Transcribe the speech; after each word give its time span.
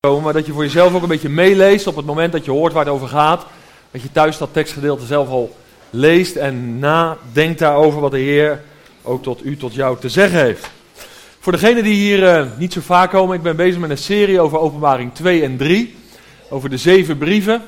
maar 0.00 0.32
dat 0.32 0.46
je 0.46 0.52
voor 0.52 0.62
jezelf 0.62 0.94
ook 0.94 1.02
een 1.02 1.08
beetje 1.08 1.28
meeleest 1.28 1.86
op 1.86 1.96
het 1.96 2.04
moment 2.06 2.32
dat 2.32 2.44
je 2.44 2.50
hoort 2.50 2.72
waar 2.72 2.84
het 2.84 2.94
over 2.94 3.08
gaat. 3.08 3.46
Dat 3.90 4.02
je 4.02 4.12
thuis 4.12 4.38
dat 4.38 4.52
tekstgedeelte 4.52 5.06
zelf 5.06 5.28
al 5.28 5.56
leest 5.90 6.36
en 6.36 6.78
nadenkt 6.78 7.58
daarover 7.58 8.00
wat 8.00 8.10
de 8.10 8.18
Heer 8.18 8.62
ook 9.02 9.22
tot 9.22 9.44
u, 9.44 9.56
tot 9.56 9.74
jou 9.74 9.98
te 9.98 10.08
zeggen 10.08 10.40
heeft. 10.40 10.70
Voor 11.40 11.52
degenen 11.52 11.84
die 11.84 11.94
hier 11.94 12.22
uh, 12.22 12.46
niet 12.58 12.72
zo 12.72 12.80
vaak 12.80 13.10
komen, 13.10 13.36
ik 13.36 13.42
ben 13.42 13.56
bezig 13.56 13.80
met 13.80 13.90
een 13.90 13.98
serie 13.98 14.40
over 14.40 14.58
openbaring 14.58 15.14
2 15.14 15.42
en 15.42 15.56
3. 15.56 15.96
Over 16.48 16.70
de 16.70 16.78
zeven 16.78 17.18
brieven. 17.18 17.62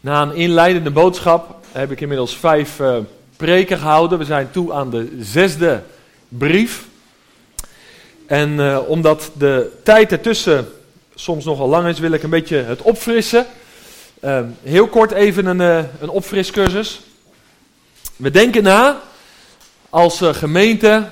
Na 0.00 0.22
een 0.22 0.34
inleidende 0.34 0.90
boodschap 0.90 1.56
heb 1.72 1.90
ik 1.90 2.00
inmiddels 2.00 2.36
vijf 2.36 2.80
uh, 2.80 2.96
preken 3.36 3.78
gehouden. 3.78 4.18
We 4.18 4.24
zijn 4.24 4.50
toe 4.50 4.72
aan 4.72 4.90
de 4.90 5.16
zesde 5.20 5.82
brief. 6.28 6.86
En 8.26 8.50
uh, 8.50 8.78
omdat 8.86 9.30
de 9.34 9.70
tijd 9.82 10.12
ertussen 10.12 10.68
soms 11.20 11.44
nogal 11.44 11.68
lang 11.68 11.88
is, 11.88 11.98
wil 11.98 12.12
ik 12.12 12.22
een 12.22 12.30
beetje 12.30 12.56
het 12.56 12.82
opfrissen. 12.82 13.46
Uh, 14.24 14.40
heel 14.62 14.86
kort 14.86 15.10
even 15.10 15.46
een, 15.46 15.60
uh, 15.60 15.84
een 16.00 16.08
opfriscursus. 16.08 17.00
We 18.16 18.30
denken 18.30 18.62
na 18.62 19.00
als 19.90 20.22
uh, 20.22 20.34
gemeente 20.34 21.08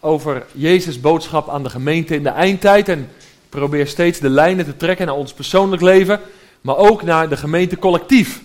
over 0.00 0.46
Jezus' 0.52 1.00
boodschap 1.00 1.48
aan 1.48 1.62
de 1.62 1.70
gemeente 1.70 2.14
in 2.14 2.22
de 2.22 2.28
eindtijd. 2.28 2.88
En 2.88 3.08
probeer 3.48 3.86
steeds 3.86 4.18
de 4.18 4.28
lijnen 4.28 4.64
te 4.64 4.76
trekken 4.76 5.06
naar 5.06 5.14
ons 5.14 5.32
persoonlijk 5.32 5.82
leven, 5.82 6.20
maar 6.60 6.76
ook 6.76 7.02
naar 7.02 7.28
de 7.28 7.36
gemeente 7.36 7.78
collectief. 7.78 8.40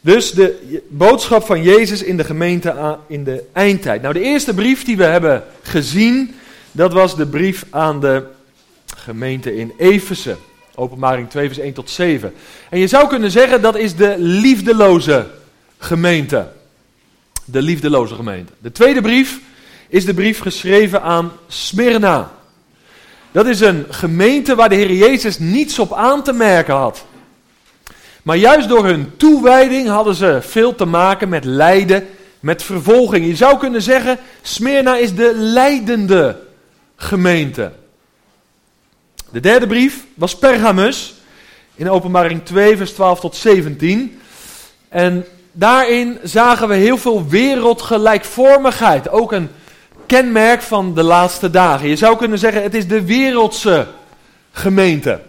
Dus 0.00 0.30
de 0.30 0.82
boodschap 0.88 1.46
van 1.46 1.62
Jezus 1.62 2.02
in 2.02 2.16
de 2.16 2.24
gemeente 2.24 2.98
in 3.06 3.24
de 3.24 3.44
eindtijd. 3.52 4.02
Nou, 4.02 4.14
de 4.14 4.20
eerste 4.20 4.54
brief 4.54 4.84
die 4.84 4.96
we 4.96 5.04
hebben 5.04 5.44
gezien, 5.62 6.34
dat 6.72 6.92
was 6.92 7.16
de 7.16 7.26
brief 7.26 7.66
aan 7.70 8.00
de 8.00 8.32
gemeente 8.96 9.56
in 9.56 9.72
Efeze. 9.78 10.36
Openbaring 10.74 11.30
2, 11.30 11.46
vers 11.46 11.58
1 11.58 11.72
tot 11.72 11.90
7. 11.90 12.34
En 12.70 12.78
je 12.78 12.86
zou 12.86 13.08
kunnen 13.08 13.30
zeggen 13.30 13.62
dat 13.62 13.76
is 13.76 13.96
de 13.96 14.14
liefdeloze 14.18 15.26
gemeente. 15.78 16.48
De 17.44 17.62
liefdeloze 17.62 18.14
gemeente. 18.14 18.52
De 18.58 18.72
tweede 18.72 19.00
brief 19.00 19.40
is 19.88 20.04
de 20.04 20.14
brief 20.14 20.40
geschreven 20.40 21.02
aan 21.02 21.32
Smyrna. 21.48 22.32
Dat 23.32 23.46
is 23.46 23.60
een 23.60 23.86
gemeente 23.90 24.54
waar 24.54 24.68
de 24.68 24.74
Heer 24.74 24.92
Jezus 24.92 25.38
niets 25.38 25.78
op 25.78 25.92
aan 25.92 26.22
te 26.22 26.32
merken 26.32 26.74
had. 26.74 27.04
Maar 28.22 28.36
juist 28.36 28.68
door 28.68 28.84
hun 28.84 29.12
toewijding 29.16 29.88
hadden 29.88 30.14
ze 30.14 30.38
veel 30.42 30.74
te 30.74 30.84
maken 30.84 31.28
met 31.28 31.44
lijden, 31.44 32.06
met 32.40 32.62
vervolging. 32.62 33.26
Je 33.26 33.36
zou 33.36 33.58
kunnen 33.58 33.82
zeggen, 33.82 34.18
Smyrna 34.42 34.96
is 34.96 35.14
de 35.14 35.32
leidende 35.34 36.40
gemeente. 36.96 37.72
De 39.34 39.40
derde 39.40 39.66
brief 39.66 40.04
was 40.14 40.36
Pergamus, 40.36 41.14
in 41.74 41.90
openbaring 41.90 42.44
2, 42.44 42.76
vers 42.76 42.92
12 42.92 43.20
tot 43.20 43.36
17. 43.36 44.20
En 44.88 45.24
daarin 45.52 46.18
zagen 46.22 46.68
we 46.68 46.74
heel 46.74 46.98
veel 46.98 47.28
wereldgelijkvormigheid. 47.28 49.08
Ook 49.08 49.32
een 49.32 49.50
kenmerk 50.06 50.62
van 50.62 50.94
de 50.94 51.02
laatste 51.02 51.50
dagen. 51.50 51.88
Je 51.88 51.96
zou 51.96 52.16
kunnen 52.16 52.38
zeggen, 52.38 52.62
het 52.62 52.74
is 52.74 52.88
de 52.88 53.04
wereldse 53.04 53.86
gemeente. 54.52 55.20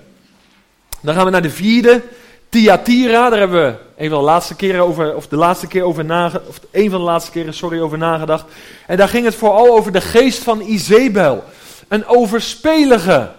Dan 1.01 1.15
gaan 1.15 1.25
we 1.25 1.31
naar 1.31 1.41
de 1.41 1.49
vierde, 1.49 2.01
Thyatira. 2.49 3.29
Daar 3.29 3.39
hebben 3.39 3.65
we 3.65 4.03
een 4.03 4.09
van 4.09 4.19
de 4.19 4.25
laatste 4.25 4.55
keren 4.55 4.81
over, 4.81 5.15
of 5.15 5.27
de 5.27 5.35
laatste 5.35 5.67
keer 5.67 5.83
over 5.83 6.05
nagedacht, 6.05 6.47
of 6.47 6.59
een 6.71 6.89
van 6.89 6.99
de 6.99 7.05
laatste 7.05 7.31
keren, 7.31 7.53
sorry, 7.53 7.79
over 7.79 7.97
nagedacht. 7.97 8.45
En 8.87 8.97
daar 8.97 9.09
ging 9.09 9.25
het 9.25 9.35
vooral 9.35 9.77
over 9.77 9.91
de 9.91 10.01
geest 10.01 10.43
van 10.43 10.61
Izebel. 10.61 11.43
Een 11.87 12.07
overspelige 12.07 13.29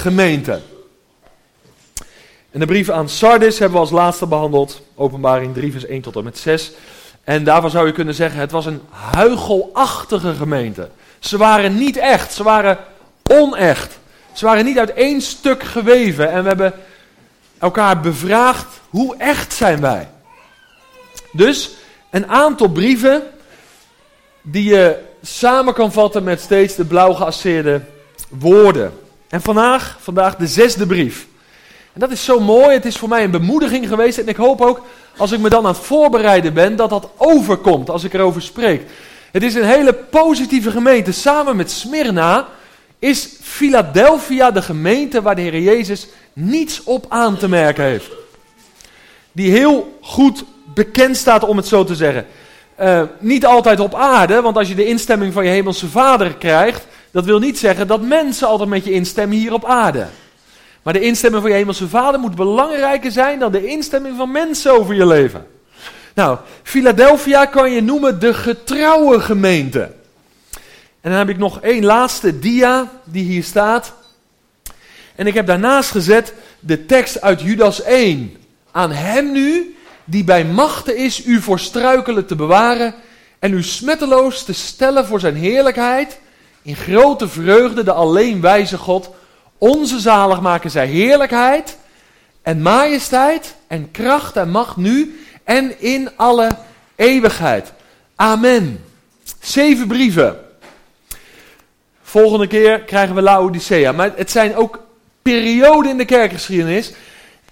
gemeente. 0.00 0.60
En 2.50 2.60
de 2.60 2.66
brief 2.66 2.90
aan 2.90 3.08
Sardis 3.08 3.58
hebben 3.58 3.78
we 3.78 3.84
als 3.84 3.94
laatste 3.94 4.26
behandeld. 4.26 4.82
Openbaring 4.94 5.54
3 5.54 5.72
vers 5.72 5.86
1 5.86 6.00
tot 6.00 6.16
en 6.16 6.24
met 6.24 6.38
6. 6.38 6.72
En 7.24 7.44
daarvan 7.44 7.70
zou 7.70 7.86
je 7.86 7.92
kunnen 7.92 8.14
zeggen, 8.14 8.40
het 8.40 8.50
was 8.50 8.66
een 8.66 8.80
huichelachtige 8.90 10.34
gemeente. 10.34 10.88
Ze 11.18 11.36
waren 11.36 11.76
niet 11.76 11.96
echt, 11.96 12.32
ze 12.32 12.42
waren 12.42 12.78
onecht. 13.30 13.98
Ze 14.32 14.44
waren 14.44 14.64
niet 14.64 14.78
uit 14.78 14.92
één 14.92 15.20
stuk 15.20 15.62
geweven. 15.62 16.30
En 16.30 16.42
we 16.42 16.48
hebben 16.48 16.72
elkaar 17.58 18.00
bevraagd, 18.00 18.66
hoe 18.88 19.16
echt 19.16 19.52
zijn 19.52 19.80
wij? 19.80 20.08
Dus 21.32 21.70
een 22.10 22.26
aantal 22.26 22.68
brieven 22.68 23.22
die 24.42 24.64
je 24.64 24.98
samen 25.22 25.74
kan 25.74 25.92
vatten 25.92 26.24
met 26.24 26.40
steeds 26.40 26.74
de 26.74 26.84
blauw 26.84 27.12
geasseerde 27.12 27.80
woorden. 28.28 28.92
En 29.30 29.40
vandaag, 29.40 29.96
vandaag 30.00 30.36
de 30.36 30.46
zesde 30.46 30.86
brief. 30.86 31.26
En 31.92 32.00
dat 32.00 32.10
is 32.10 32.24
zo 32.24 32.40
mooi, 32.40 32.74
het 32.74 32.84
is 32.84 32.96
voor 32.96 33.08
mij 33.08 33.24
een 33.24 33.30
bemoediging 33.30 33.88
geweest. 33.88 34.18
En 34.18 34.28
ik 34.28 34.36
hoop 34.36 34.60
ook, 34.60 34.80
als 35.16 35.32
ik 35.32 35.40
me 35.40 35.48
dan 35.48 35.66
aan 35.66 35.72
het 35.72 35.82
voorbereiden 35.82 36.54
ben, 36.54 36.76
dat 36.76 36.90
dat 36.90 37.08
overkomt 37.16 37.90
als 37.90 38.04
ik 38.04 38.14
erover 38.14 38.42
spreek. 38.42 38.82
Het 39.32 39.42
is 39.42 39.54
een 39.54 39.64
hele 39.64 39.92
positieve 39.92 40.70
gemeente. 40.70 41.12
Samen 41.12 41.56
met 41.56 41.70
Smyrna 41.70 42.48
is 42.98 43.28
Philadelphia 43.42 44.50
de 44.50 44.62
gemeente 44.62 45.22
waar 45.22 45.34
de 45.34 45.40
Heer 45.40 45.60
Jezus 45.60 46.06
niets 46.32 46.82
op 46.84 47.06
aan 47.08 47.36
te 47.36 47.48
merken 47.48 47.84
heeft. 47.84 48.10
Die 49.32 49.50
heel 49.50 49.98
goed 50.00 50.44
bekend 50.74 51.16
staat, 51.16 51.44
om 51.44 51.56
het 51.56 51.66
zo 51.66 51.84
te 51.84 51.94
zeggen. 51.94 52.26
Uh, 52.80 53.02
niet 53.18 53.46
altijd 53.46 53.80
op 53.80 53.94
aarde, 53.94 54.40
want 54.40 54.56
als 54.56 54.68
je 54.68 54.74
de 54.74 54.86
instemming 54.86 55.32
van 55.32 55.44
je 55.44 55.50
hemelse 55.50 55.88
vader 55.88 56.34
krijgt, 56.34 56.86
dat 57.10 57.24
wil 57.24 57.38
niet 57.38 57.58
zeggen 57.58 57.86
dat 57.86 58.02
mensen 58.02 58.48
altijd 58.48 58.68
met 58.68 58.84
je 58.84 58.92
instemmen 58.92 59.36
hier 59.36 59.52
op 59.52 59.64
aarde. 59.64 60.06
Maar 60.82 60.92
de 60.92 61.00
instemming 61.00 61.42
van 61.42 61.50
je 61.50 61.56
hemelse 61.56 61.88
vader 61.88 62.20
moet 62.20 62.34
belangrijker 62.34 63.12
zijn 63.12 63.38
dan 63.38 63.52
de 63.52 63.66
instemming 63.66 64.16
van 64.16 64.30
mensen 64.30 64.72
over 64.72 64.94
je 64.94 65.06
leven. 65.06 65.46
Nou, 66.14 66.38
Philadelphia 66.62 67.44
kan 67.44 67.70
je 67.70 67.82
noemen 67.82 68.20
de 68.20 68.34
getrouwe 68.34 69.20
gemeente. 69.20 69.80
En 71.00 71.10
dan 71.10 71.18
heb 71.18 71.28
ik 71.28 71.38
nog 71.38 71.60
één 71.60 71.84
laatste 71.84 72.38
dia 72.38 72.90
die 73.04 73.24
hier 73.24 73.44
staat. 73.44 73.92
En 75.14 75.26
ik 75.26 75.34
heb 75.34 75.46
daarnaast 75.46 75.90
gezet 75.90 76.34
de 76.60 76.86
tekst 76.86 77.20
uit 77.20 77.40
Judas 77.40 77.82
1. 77.82 78.36
Aan 78.70 78.92
hem 78.92 79.32
nu, 79.32 79.76
die 80.04 80.24
bij 80.24 80.44
machten 80.44 80.96
is 80.96 81.24
u 81.24 81.40
voor 81.40 81.58
struikelen 81.58 82.26
te 82.26 82.36
bewaren 82.36 82.94
en 83.38 83.52
u 83.52 83.62
smetteloos 83.62 84.44
te 84.44 84.52
stellen 84.52 85.06
voor 85.06 85.20
zijn 85.20 85.36
heerlijkheid 85.36 86.18
in 86.62 86.76
grote 86.76 87.28
vreugde 87.28 87.82
de 87.82 87.92
alleen 87.92 88.40
wijze 88.40 88.78
God, 88.78 89.10
onze 89.58 89.98
zaligmaker, 90.00 90.70
zij 90.70 90.86
heerlijkheid 90.86 91.76
en 92.42 92.62
majesteit 92.62 93.54
en 93.66 93.90
kracht 93.90 94.36
en 94.36 94.50
macht 94.50 94.76
nu 94.76 95.20
en 95.44 95.80
in 95.80 96.10
alle 96.16 96.48
eeuwigheid. 96.96 97.72
Amen. 98.16 98.84
Zeven 99.40 99.86
brieven. 99.86 100.38
Volgende 102.02 102.46
keer 102.46 102.80
krijgen 102.80 103.14
we 103.14 103.22
Laodicea. 103.22 103.92
Maar 103.92 104.12
het 104.16 104.30
zijn 104.30 104.56
ook 104.56 104.78
perioden 105.22 105.90
in 105.90 105.96
de 105.96 106.04
kerkgeschiedenis. 106.04 106.92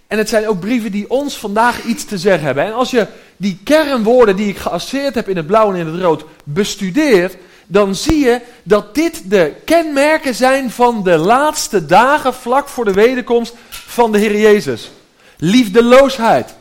En 0.06 0.18
het 0.18 0.28
zijn 0.28 0.48
ook 0.48 0.60
brieven 0.60 0.92
die 0.92 1.10
ons 1.10 1.38
vandaag 1.38 1.84
iets 1.84 2.04
te 2.04 2.18
zeggen 2.18 2.44
hebben. 2.44 2.64
En 2.64 2.72
als 2.72 2.90
je 2.90 3.06
die 3.36 3.60
kernwoorden 3.64 4.36
die 4.36 4.48
ik 4.48 4.56
geasseerd 4.56 5.14
heb 5.14 5.28
in 5.28 5.36
het 5.36 5.46
blauw 5.46 5.72
en 5.72 5.78
in 5.78 5.86
het 5.86 6.00
rood 6.00 6.24
bestudeert, 6.44 7.36
dan 7.70 7.94
zie 7.94 8.18
je 8.18 8.40
dat 8.62 8.94
dit 8.94 9.30
de 9.30 9.52
kenmerken 9.64 10.34
zijn 10.34 10.70
van 10.70 11.02
de 11.02 11.16
laatste 11.16 11.86
dagen 11.86 12.34
vlak 12.34 12.68
voor 12.68 12.84
de 12.84 12.92
wederkomst 12.92 13.54
van 13.68 14.12
de 14.12 14.18
Heer 14.18 14.38
Jezus. 14.38 14.90
Liefdeloosheid. 15.36 16.54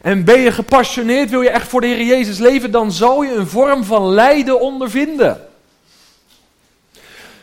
En 0.00 0.24
ben 0.24 0.40
je 0.40 0.52
gepassioneerd, 0.52 1.30
wil 1.30 1.40
je 1.40 1.50
echt 1.50 1.68
voor 1.68 1.80
de 1.80 1.86
Heer 1.86 2.06
Jezus 2.06 2.38
leven, 2.38 2.70
dan 2.70 2.92
zal 2.92 3.22
je 3.22 3.34
een 3.34 3.46
vorm 3.46 3.84
van 3.84 4.08
lijden 4.08 4.60
ondervinden. 4.60 5.48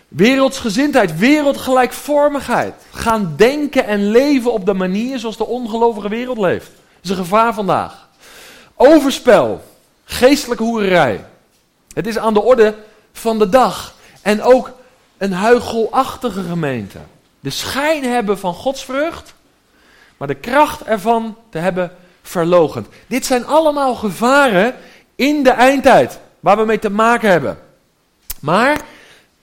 Wereldsgezindheid, 0.07 1.17
wereldgelijkvormigheid. 1.17 2.73
Gaan 2.91 3.33
denken 3.37 3.85
en 3.85 4.09
leven 4.09 4.53
op 4.53 4.65
de 4.65 4.73
manier 4.73 5.19
zoals 5.19 5.37
de 5.37 5.45
ongelovige 5.45 6.09
wereld 6.09 6.37
leeft. 6.37 6.65
Dat 6.65 7.03
is 7.03 7.09
een 7.09 7.15
gevaar 7.15 7.53
vandaag. 7.53 8.09
Overspel, 8.75 9.63
geestelijke 10.05 10.63
hoererij, 10.63 11.25
het 11.97 12.07
is 12.07 12.17
aan 12.17 12.33
de 12.33 12.41
orde 12.41 12.75
van 13.11 13.39
de 13.39 13.49
dag. 13.49 13.93
En 14.21 14.41
ook 14.41 14.71
een 15.17 15.31
huichelachtige 15.31 16.43
gemeente. 16.43 16.97
De 17.39 17.49
schijn 17.49 18.03
hebben 18.03 18.39
van 18.39 18.53
godsvrucht, 18.53 19.33
maar 20.17 20.27
de 20.27 20.35
kracht 20.35 20.83
ervan 20.83 21.35
te 21.49 21.57
hebben 21.57 21.91
verlogend. 22.21 22.87
Dit 23.07 23.25
zijn 23.25 23.45
allemaal 23.45 23.95
gevaren 23.95 24.75
in 25.15 25.43
de 25.43 25.49
eindtijd, 25.49 26.19
waar 26.39 26.57
we 26.57 26.65
mee 26.65 26.79
te 26.79 26.89
maken 26.89 27.29
hebben. 27.29 27.57
Maar 28.39 28.81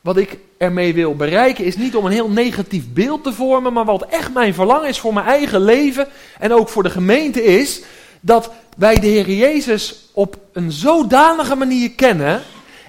wat 0.00 0.16
ik 0.16 0.38
ermee 0.58 0.94
wil 0.94 1.16
bereiken 1.16 1.64
is 1.64 1.76
niet 1.76 1.96
om 1.96 2.06
een 2.06 2.12
heel 2.12 2.30
negatief 2.30 2.84
beeld 2.88 3.24
te 3.24 3.32
vormen, 3.32 3.72
maar 3.72 3.84
wat 3.84 4.06
echt 4.06 4.34
mijn 4.34 4.54
verlangen 4.54 4.88
is 4.88 5.00
voor 5.00 5.14
mijn 5.14 5.26
eigen 5.26 5.60
leven 5.60 6.08
en 6.38 6.52
ook 6.52 6.68
voor 6.68 6.82
de 6.82 6.90
gemeente 6.90 7.44
is, 7.44 7.82
dat 8.20 8.50
wij 8.74 8.98
de 8.98 9.06
Heer 9.06 9.30
Jezus 9.30 10.08
op 10.12 10.36
een 10.52 10.72
zodanige 10.72 11.54
manier 11.54 11.90
kennen 11.90 12.42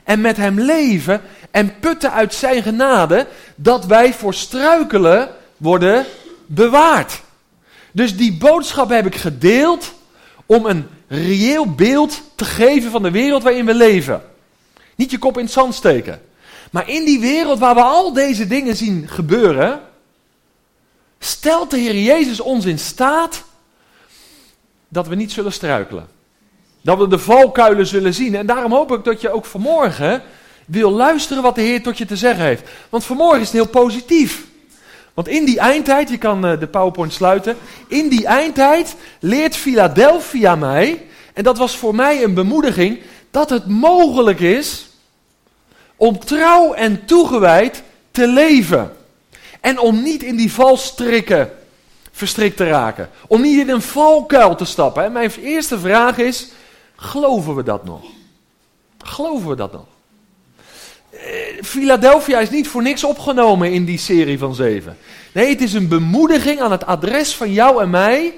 en 0.04 0.22
met 0.22 0.38
Hem 0.38 0.60
leven 0.60 1.22
en 1.52 1.80
putten 1.80 2.12
uit 2.12 2.34
Zijn 2.34 2.64
genade, 2.64 3.28
dat 3.56 3.86
wij 3.86 4.14
voor 4.14 4.34
struikelen 4.34 5.30
worden 5.58 6.06
bewaard. 6.46 7.22
Dus 7.92 8.18
die 8.18 8.38
boodschap 8.38 8.90
heb 8.90 9.06
ik 9.06 9.16
gedeeld 9.16 9.94
om 10.46 10.66
een 10.66 10.88
reëel 11.08 11.74
beeld 11.74 12.22
te 12.36 12.46
geven 12.46 12.92
van 12.92 13.04
de 13.04 13.12
wereld 13.12 13.44
waarin 13.44 13.66
we 13.66 13.74
leven. 13.74 14.22
Niet 14.96 15.12
je 15.12 15.18
kop 15.18 15.38
in 15.38 15.44
het 15.44 15.54
zand 15.54 15.74
steken. 15.74 16.22
Maar 16.72 16.90
in 16.90 17.06
die 17.06 17.20
wereld 17.20 17.60
waar 17.60 17.76
we 17.76 17.82
al 17.82 18.14
deze 18.14 18.48
dingen 18.48 18.76
zien 18.76 19.08
gebeuren, 19.08 19.80
stelt 21.20 21.72
de 21.72 21.78
Heer 21.78 22.02
Jezus 22.02 22.40
ons 22.40 22.66
in 22.66 22.80
staat 22.80 23.44
dat 24.88 25.08
we 25.08 25.16
niet 25.16 25.32
zullen 25.32 25.54
struikelen. 25.54 26.08
Dat 26.82 26.98
we 26.98 27.08
de 27.08 27.20
valkuilen 27.20 27.88
zullen 27.88 28.14
zien. 28.14 28.36
En 28.36 28.46
daarom 28.46 28.72
hoop 28.72 28.92
ik 28.92 29.04
dat 29.04 29.22
je 29.22 29.30
ook 29.30 29.46
vanmorgen 29.46 30.22
wil 30.66 30.92
luisteren 30.92 31.44
wat 31.44 31.56
de 31.56 31.62
Heer 31.62 31.84
tot 31.84 31.98
je 31.98 32.06
te 32.06 32.18
zeggen 32.18 32.46
heeft. 32.46 32.70
Want 32.90 33.06
vanmorgen 33.06 33.40
is 33.40 33.48
het 33.48 33.56
heel 33.56 33.68
positief. 33.68 34.46
Want 35.14 35.28
in 35.28 35.46
die 35.46 35.60
eindtijd, 35.60 36.10
je 36.10 36.18
kan 36.18 36.46
eh, 36.46 36.60
de 36.60 36.68
PowerPoint 36.68 37.14
sluiten. 37.14 37.58
In 37.88 38.10
die 38.10 38.26
eindtijd 38.26 38.96
leert 39.20 39.56
Philadelphia 39.56 40.56
mij, 40.56 41.06
en 41.34 41.44
dat 41.44 41.58
was 41.58 41.78
voor 41.78 41.96
mij 41.96 42.24
een 42.24 42.34
bemoediging, 42.34 43.00
dat 43.32 43.50
het 43.50 43.68
mogelijk 43.68 44.40
is 44.40 44.90
om 45.96 46.20
trouw 46.20 46.74
en 46.74 47.06
toegewijd 47.06 47.84
te 48.12 48.28
leven. 48.28 48.92
En 49.62 49.80
om 49.80 50.02
niet 50.02 50.24
in 50.24 50.36
die 50.36 50.52
valstrikken 50.52 51.52
verstrikt 52.16 52.58
te 52.58 52.68
raken. 52.68 53.10
Om 53.28 53.42
niet 53.42 53.60
in 53.60 53.70
een 53.70 53.82
valkuil 53.82 54.56
te 54.56 54.66
stappen. 54.66 55.04
En 55.04 55.12
mijn 55.12 55.32
eerste 55.32 55.80
vraag 55.80 56.18
is, 56.18 56.48
geloven 56.96 57.56
we 57.56 57.64
dat 57.64 57.86
nog? 57.86 58.02
Geloven 58.98 59.50
we 59.50 59.56
dat 59.56 59.72
nog? 59.72 59.86
Eh, 61.10 61.64
Philadelphia 61.64 62.40
is 62.40 62.50
niet 62.50 62.68
voor 62.68 62.82
niks 62.82 63.04
opgenomen 63.04 63.72
in 63.72 63.86
die 63.86 63.98
serie 63.98 64.38
van 64.38 64.56
zeven. 64.56 64.98
Nee, 65.32 65.50
het 65.50 65.62
is 65.62 65.74
een 65.74 65.88
bemoediging 65.88 66.62
aan 66.62 66.72
het 66.72 66.86
adres 66.86 67.36
van 67.36 67.52
jou 67.52 67.82
en 67.82 67.90
mij. 67.90 68.38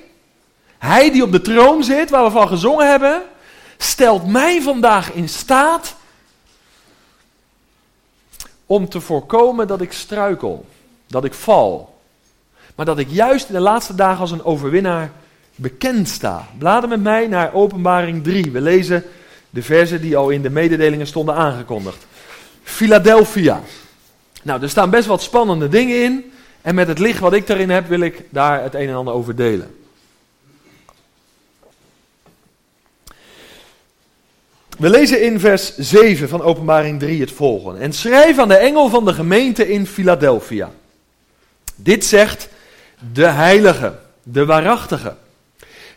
Hij 0.77 1.12
die 1.12 1.24
op 1.24 1.31
de 1.31 1.41
troon 1.41 1.83
zit, 1.83 2.09
waar 2.09 2.24
we 2.24 2.31
van 2.31 2.47
gezongen 2.47 2.89
hebben, 2.89 3.21
stelt 3.77 4.27
mij 4.27 4.62
vandaag 4.62 5.12
in 5.12 5.29
staat 5.29 5.95
om 8.65 8.89
te 8.89 9.01
voorkomen 9.01 9.68
dat 9.68 9.81
ik 9.81 9.94
struikel, 9.94 10.65
dat 11.07 11.25
ik 11.25 11.33
val. 11.33 11.96
Maar 12.77 12.85
dat 12.85 13.00
ik 13.00 13.09
juist 13.09 13.47
in 13.47 13.53
de 13.53 13.59
laatste 13.59 13.95
dagen 13.95 14.19
als 14.19 14.31
een 14.31 14.44
overwinnaar 14.44 15.12
bekend 15.56 16.09
sta. 16.09 16.47
Blader 16.57 16.89
met 16.89 17.03
mij 17.03 17.27
naar 17.27 17.53
Openbaring 17.53 18.24
3. 18.24 18.51
We 18.51 18.62
lezen 18.62 19.03
de 19.50 19.63
versen 19.63 20.01
die 20.01 20.18
al 20.18 20.29
in 20.29 20.41
de 20.41 20.50
mededelingen 20.50 21.07
stonden 21.07 21.35
aangekondigd. 21.35 22.06
Philadelphia. 22.63 23.62
Nou, 24.44 24.62
er 24.62 24.69
staan 24.69 24.89
best 24.89 25.07
wat 25.07 25.21
spannende 25.21 25.69
dingen 25.69 26.03
in. 26.03 26.31
En 26.62 26.75
met 26.75 26.88
het 26.88 27.00
licht 27.00 27.19
wat 27.19 27.33
ik 27.33 27.47
daarin 27.47 27.69
heb, 27.69 27.88
wil 27.88 28.00
ik 28.00 28.24
daar 28.29 28.63
het 28.63 28.74
een 28.74 28.88
en 28.88 28.95
ander 28.95 29.13
over 29.13 29.35
delen. 29.35 29.75
We 34.77 34.89
lezen 34.89 35.24
in 35.24 35.39
vers 35.39 35.77
7 35.77 36.29
van 36.29 36.41
Openbaring 36.41 37.00
3 37.00 37.21
het 37.21 37.31
volgende. 37.31 37.79
En 37.79 37.94
schrijf 37.94 38.38
aan 38.38 38.47
de 38.47 38.56
engel 38.56 38.89
van 38.89 39.06
de 39.06 39.13
gemeente 39.13 39.69
in 39.69 39.88
Philadelphia. 39.88 40.71
Dit 41.75 42.06
zegt 42.06 42.50
de 43.13 43.25
heilige, 43.25 43.99
de 44.23 44.45
waarachtige, 44.45 45.15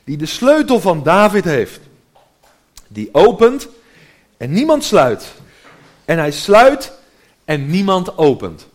die 0.05 0.17
de 0.17 0.27
sleutel 0.27 0.81
van 0.81 1.03
David 1.03 1.45
heeft. 1.45 1.81
Die 2.89 3.09
opent 3.13 3.69
en 4.37 4.53
niemand 4.53 4.85
sluit. 4.85 5.33
En 6.05 6.19
hij 6.19 6.31
sluit 6.31 6.93
en 7.45 7.71
niemand 7.71 8.19
opent. 8.19 8.67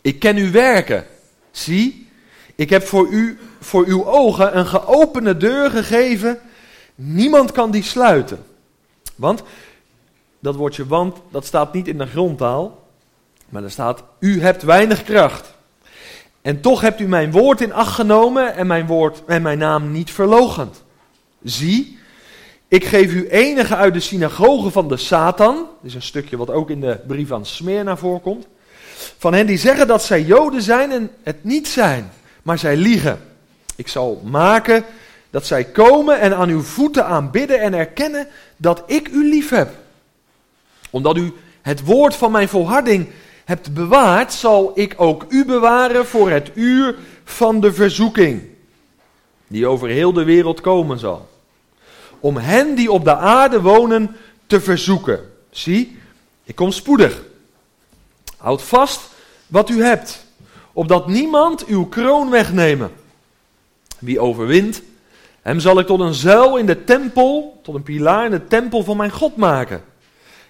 Ik 0.00 0.18
ken 0.18 0.36
uw 0.36 0.50
werken. 0.50 1.06
Zie, 1.50 2.08
ik 2.54 2.70
heb 2.70 2.86
voor, 2.86 3.08
u, 3.08 3.38
voor 3.60 3.84
uw 3.86 4.06
ogen 4.06 4.58
een 4.58 4.66
geopende 4.66 5.36
deur 5.36 5.70
gegeven. 5.70 6.40
Niemand 6.94 7.52
kan 7.52 7.70
die 7.70 7.82
sluiten. 7.82 8.44
Want 9.14 9.42
dat 10.38 10.54
woordje 10.54 10.86
want, 10.86 11.16
dat 11.30 11.46
staat 11.46 11.72
niet 11.72 11.88
in 11.88 11.98
de 11.98 12.06
grondtaal. 12.06 12.84
Maar 13.48 13.62
er 13.62 13.70
staat, 13.70 14.02
u 14.18 14.40
hebt 14.40 14.62
weinig 14.62 15.02
kracht. 15.04 15.54
En 16.46 16.60
toch 16.60 16.80
hebt 16.80 17.00
u 17.00 17.08
mijn 17.08 17.30
woord 17.30 17.60
in 17.60 17.72
acht 17.72 17.94
genomen 17.94 18.54
en 18.54 18.66
mijn, 18.66 18.86
woord, 18.86 19.22
en 19.26 19.42
mijn 19.42 19.58
naam 19.58 19.92
niet 19.92 20.10
verlogend. 20.10 20.84
Zie, 21.42 21.98
ik 22.68 22.84
geef 22.84 23.12
u 23.12 23.28
enige 23.28 23.76
uit 23.76 23.94
de 23.94 24.00
synagoge 24.00 24.70
van 24.70 24.88
de 24.88 24.96
Satan. 24.96 25.54
Dat 25.54 25.66
is 25.82 25.94
een 25.94 26.02
stukje 26.02 26.36
wat 26.36 26.50
ook 26.50 26.70
in 26.70 26.80
de 26.80 26.98
brief 27.06 27.32
aan 27.32 27.46
Smyrna 27.46 27.96
voorkomt. 27.96 28.46
Van 29.18 29.34
hen 29.34 29.46
die 29.46 29.58
zeggen 29.58 29.86
dat 29.86 30.02
zij 30.02 30.22
Joden 30.22 30.62
zijn 30.62 30.92
en 30.92 31.10
het 31.22 31.44
niet 31.44 31.68
zijn, 31.68 32.10
maar 32.42 32.58
zij 32.58 32.76
liegen. 32.76 33.20
Ik 33.76 33.88
zal 33.88 34.22
maken 34.24 34.84
dat 35.30 35.46
zij 35.46 35.64
komen 35.64 36.20
en 36.20 36.36
aan 36.36 36.48
uw 36.48 36.62
voeten 36.62 37.06
aanbidden 37.06 37.60
en 37.60 37.74
erkennen 37.74 38.26
dat 38.56 38.82
ik 38.86 39.08
u 39.08 39.28
lief 39.28 39.50
heb. 39.50 39.70
Omdat 40.90 41.16
u 41.16 41.32
het 41.62 41.84
woord 41.84 42.14
van 42.14 42.30
mijn 42.30 42.48
volharding 42.48 43.08
hebt 43.46 43.74
bewaard, 43.74 44.32
zal 44.32 44.72
ik 44.74 44.94
ook 44.96 45.24
u 45.28 45.44
bewaren 45.44 46.06
voor 46.06 46.30
het 46.30 46.50
uur 46.54 46.96
van 47.24 47.60
de 47.60 47.72
verzoeking, 47.72 48.42
die 49.46 49.66
over 49.66 49.88
heel 49.88 50.12
de 50.12 50.24
wereld 50.24 50.60
komen 50.60 50.98
zal. 50.98 51.28
Om 52.20 52.36
hen 52.36 52.74
die 52.74 52.92
op 52.92 53.04
de 53.04 53.16
aarde 53.16 53.60
wonen 53.60 54.16
te 54.46 54.60
verzoeken. 54.60 55.20
Zie, 55.50 55.98
ik 56.44 56.54
kom 56.54 56.70
spoedig. 56.70 57.22
Houd 58.36 58.62
vast 58.62 59.00
wat 59.46 59.68
u 59.68 59.82
hebt, 59.82 60.26
opdat 60.72 61.06
niemand 61.08 61.66
uw 61.66 61.84
kroon 61.84 62.30
wegnemen. 62.30 62.90
Wie 63.98 64.20
overwint, 64.20 64.82
hem 65.42 65.60
zal 65.60 65.78
ik 65.78 65.86
tot 65.86 66.00
een 66.00 66.14
zuil 66.14 66.56
in 66.56 66.66
de 66.66 66.84
tempel, 66.84 67.60
tot 67.62 67.74
een 67.74 67.82
pilaar 67.82 68.24
in 68.24 68.30
de 68.30 68.46
tempel 68.46 68.84
van 68.84 68.96
mijn 68.96 69.10
God 69.10 69.36
maken. 69.36 69.84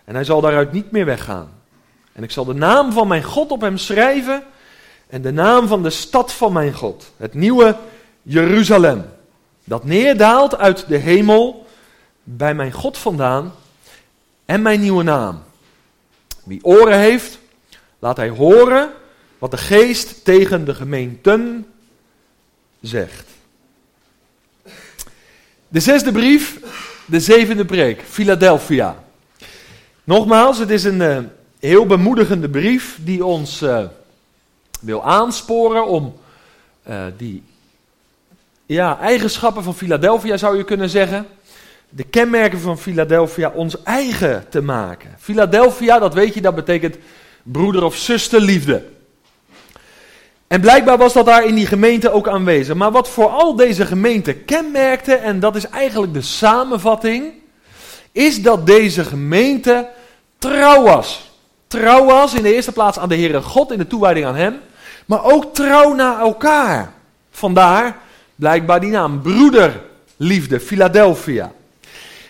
En 0.05 0.15
hij 0.15 0.25
zal 0.25 0.41
daaruit 0.41 0.73
niet 0.73 0.91
meer 0.91 1.05
weggaan. 1.05 1.55
En 2.17 2.23
ik 2.23 2.31
zal 2.31 2.45
de 2.45 2.55
naam 2.55 2.93
van 2.93 3.09
mijn 3.09 3.23
God 3.23 3.51
op 3.51 3.61
hem 3.61 3.79
schrijven 3.79 4.43
en 5.07 5.23
de 5.23 5.33
naam 5.33 5.67
van 5.67 5.83
de 5.83 5.91
stad 5.91 6.33
van 6.33 6.53
mijn 6.53 6.73
God, 6.73 7.13
het 7.17 7.35
nieuwe 7.35 7.77
Jeruzalem, 8.23 9.05
dat 9.65 9.85
neerdaalt 9.85 10.57
uit 10.57 10.89
de 10.89 10.97
hemel 10.97 11.67
bij 12.23 12.55
mijn 12.55 12.73
God 12.73 12.99
vandaan 12.99 13.55
en 14.45 14.63
mijn 14.63 14.81
nieuwe 14.81 15.03
naam. 15.03 15.43
Wie 16.45 16.65
oren 16.65 16.99
heeft, 16.99 17.39
laat 17.99 18.17
hij 18.17 18.29
horen 18.29 18.91
wat 19.39 19.51
de 19.51 19.57
geest 19.57 20.25
tegen 20.25 20.65
de 20.65 20.75
gemeenten 20.75 21.67
zegt. 22.81 23.29
De 25.69 25.81
zesde 25.81 26.13
brief, 26.13 26.61
de 27.05 27.21
zevende 27.21 27.65
preek, 27.65 28.03
Philadelphia. 28.09 29.05
Nogmaals, 30.05 30.59
het 30.59 30.71
is 30.71 30.85
een 30.85 31.01
uh, 31.01 31.19
heel 31.61 31.87
bemoedigende 31.87 32.49
brief 32.49 32.99
die 33.01 33.25
ons 33.25 33.63
uh, 33.63 33.85
wil 34.81 35.05
aansporen 35.05 35.87
om 35.87 36.17
uh, 36.89 37.05
die 37.17 37.43
ja, 38.67 38.99
eigenschappen 38.99 39.63
van 39.63 39.75
Philadelphia, 39.75 40.37
zou 40.37 40.57
je 40.57 40.65
kunnen 40.65 40.89
zeggen, 40.89 41.27
de 41.89 42.05
kenmerken 42.05 42.61
van 42.61 42.79
Philadelphia 42.79 43.53
ons 43.55 43.83
eigen 43.83 44.47
te 44.49 44.61
maken. 44.61 45.15
Philadelphia, 45.19 45.99
dat 45.99 46.15
weet 46.15 46.35
je, 46.35 46.41
dat 46.41 46.55
betekent 46.55 46.97
broeder 47.43 47.85
of 47.85 47.97
zusterliefde. 47.97 48.85
En 50.47 50.61
blijkbaar 50.61 50.99
was 50.99 51.13
dat 51.13 51.27
daar 51.27 51.45
in 51.45 51.55
die 51.55 51.67
gemeente 51.67 52.11
ook 52.11 52.29
aanwezig. 52.29 52.75
Maar 52.75 52.91
wat 52.91 53.09
vooral 53.09 53.57
deze 53.57 53.87
gemeente 53.87 54.35
kenmerkte, 54.35 55.15
en 55.15 55.41
dat 55.41 55.57
is 55.57 55.69
eigenlijk 55.69 56.15
de 56.15 56.23
samenvatting, 56.23 57.33
is 58.13 58.43
dat 58.43 58.67
deze 58.67 59.05
gemeente 59.05 59.89
trouw 60.39 60.83
was. 60.83 61.26
Trouw 61.67 62.05
was 62.05 62.35
in 62.35 62.43
de 62.43 62.55
eerste 62.55 62.73
plaats 62.73 62.99
aan 62.99 63.09
de 63.09 63.17
Heere 63.17 63.43
God 63.43 63.73
in 63.73 63.79
de 63.79 63.87
toewijding 63.87 64.27
aan 64.27 64.35
Hem, 64.35 64.61
maar 65.07 65.25
ook 65.25 65.55
trouw 65.55 65.95
naar 65.95 66.21
elkaar. 66.21 66.93
Vandaar 67.31 67.97
blijkbaar 68.35 68.81
die 68.81 68.91
naam, 68.91 69.23
broederliefde, 69.23 70.61
Philadelphia. 70.61 71.53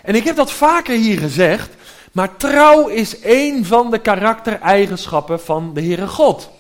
En 0.03 0.15
ik 0.15 0.25
heb 0.25 0.37
dat 0.37 0.53
vaker 0.53 0.97
hier 0.97 1.19
gezegd, 1.19 1.69
maar 2.13 2.37
trouw 2.37 2.87
is 2.87 3.17
een 3.23 3.65
van 3.65 3.91
de 3.91 3.99
karaktereigenschappen 3.99 5.41
van 5.41 5.75
de 5.75 5.81
Heere 5.83 6.07
God. 6.07 6.51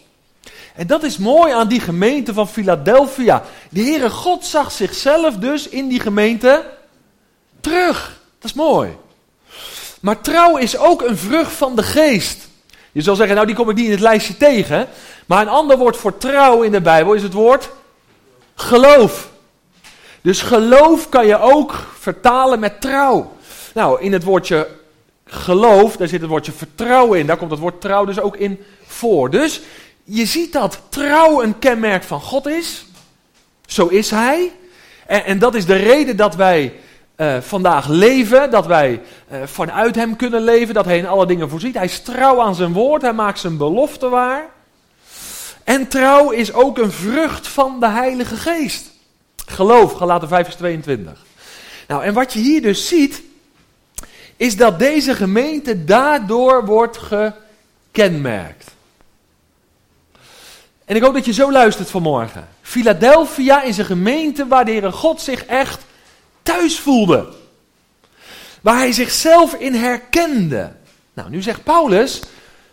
En 0.75 0.87
dat 0.87 1.03
is 1.03 1.19
mooi 1.19 1.53
aan 1.53 1.69
die 1.69 1.81
gemeente 1.81 2.35
van 2.35 2.49
Philadelphia. 2.49 3.43
De 3.71 3.81
Heere 3.81 4.11
God 4.11 4.45
zag 4.45 4.73
zichzelf 4.73 5.37
dus 5.37 5.69
in 5.69 5.89
die 5.89 6.01
gemeente 6.01 6.65
terug. 7.61 8.21
Dat 8.39 8.51
is 8.51 8.57
mooi. 8.57 8.97
Maar 10.01 10.21
trouw 10.21 10.57
is 10.57 10.79
ook 10.79 11.03
een 11.03 11.17
vrucht 11.19 11.53
van 11.53 11.77
de 11.77 11.83
geest. 11.83 12.49
Je 12.97 13.03
zal 13.03 13.17
zeggen, 13.17 13.35
nou 13.35 13.47
die 13.47 13.57
kom 13.57 13.71
ik 13.71 13.77
niet 13.77 13.85
in 13.85 13.91
het 13.91 14.01
lijstje 14.01 14.37
tegen. 14.37 14.89
Maar 15.27 15.41
een 15.41 15.49
ander 15.49 15.79
woord 15.79 15.97
voor 15.97 16.19
trouw 16.19 16.63
in 16.63 16.73
de 16.73 16.81
Bijbel 16.81 17.15
is 17.15 17.23
het 17.23 17.33
woord 17.33 17.71
geloof. 18.55 19.31
Dus 20.21 20.43
geloof 20.43 21.09
kan 21.09 21.27
je 21.27 21.39
ook 21.39 21.87
vertalen 21.99 22.61
met 22.61 22.81
trouw. 22.81 23.33
Nou, 23.75 24.01
in 24.01 24.13
het 24.13 24.23
woordje 24.25 24.69
geloof, 25.25 25.97
daar 25.97 26.09
zit 26.09 26.21
het 26.21 26.31
woordje 26.31 26.53
vertrouwen 26.53 27.19
in. 27.19 27.27
Daar 27.27 27.37
komt 27.37 27.51
het 27.51 27.61
woord 27.61 27.81
trouw 27.81 28.05
dus 28.05 28.21
ook 28.21 28.37
in 28.37 28.65
voor. 28.87 29.31
Dus 29.31 29.61
je 30.05 30.27
ziet 30.27 30.53
dat 30.53 30.81
trouw 30.89 31.43
een 31.43 31.59
kenmerk 31.59 32.03
van 32.03 32.21
God 32.21 32.47
is. 32.47 32.87
Zo 33.67 33.87
is 33.87 34.11
hij. 34.11 34.53
En, 35.07 35.25
en 35.25 35.39
dat 35.39 35.55
is 35.55 35.67
de 35.67 35.77
reden 35.77 36.17
dat 36.17 36.35
wij 36.35 36.73
uh, 37.17 37.37
vandaag 37.41 37.89
leven, 37.89 38.51
dat 38.51 38.67
wij 38.67 39.03
uh, 39.33 39.39
vanuit 39.45 39.95
hem 39.95 40.17
kunnen 40.17 40.43
leven, 40.43 40.75
dat 40.75 40.85
hij 40.85 40.99
in 40.99 41.07
alle 41.07 41.27
dingen 41.27 41.49
voorziet. 41.49 41.75
Hij 41.75 41.85
is 41.85 42.01
trouw 42.01 42.41
aan 42.41 42.55
zijn 42.55 42.73
woord, 42.73 43.03
hij 43.03 43.13
maakt 43.13 43.39
zijn 43.39 43.57
belofte 43.57 44.09
waar. 44.09 44.45
En 45.65 45.89
trouw 45.89 46.31
is 46.31 46.53
ook 46.53 46.79
een 46.79 46.93
vrucht 46.93 47.49
van 47.49 47.81
de 47.81 47.89
Heilige 47.89 48.37
Geest. 48.37 48.91
Geloof, 49.47 49.93
Galaten 49.93 50.29
5 50.29 50.45
vers 50.45 50.57
22. 50.57 51.25
Nou, 51.89 52.05
en 52.05 52.15
wat 52.15 52.33
je 52.33 52.39
hier 52.39 52.63
dus 52.63 52.89
ziet, 52.89 53.23
is 54.37 54.57
dat 54.57 54.79
deze 54.79 55.15
gemeente 55.15 55.85
daardoor 55.85 56.65
wordt 56.65 56.99
gekenmerkt. 57.93 58.71
En 60.85 60.97
ik 60.97 61.03
hoop 61.03 61.15
dat 61.15 61.25
je 61.25 61.33
zo 61.33 61.53
luistert 61.53 61.91
vanmorgen. 61.91 62.49
Philadelphia 62.63 63.63
is 63.63 63.79
een 63.79 63.85
gemeente 63.85 64.47
waar 64.47 64.65
de 64.65 64.93
God 64.93 65.21
zich 65.21 65.45
echt 65.45 65.85
thuis 66.47 66.79
voelde. 66.79 67.27
Waar 68.61 68.77
hij 68.77 68.93
zichzelf 68.93 69.55
in 69.55 69.75
herkende. 69.75 70.73
Nou, 71.13 71.31
nu 71.31 71.43
zegt 71.43 71.65
Paulus 71.65 72.21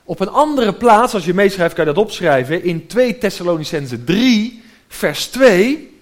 op 0.03 0.20
een 0.20 0.30
andere 0.30 0.74
plaats, 0.74 1.13
als 1.13 1.25
je 1.25 1.34
meeschrijft 1.34 1.75
kan 1.75 1.86
je 1.86 1.94
dat 1.94 2.03
opschrijven, 2.03 2.63
in 2.63 2.88
2 2.88 3.18
Thessalonicense 3.18 4.03
3, 4.03 4.63
vers 4.88 5.27
2, 5.27 6.00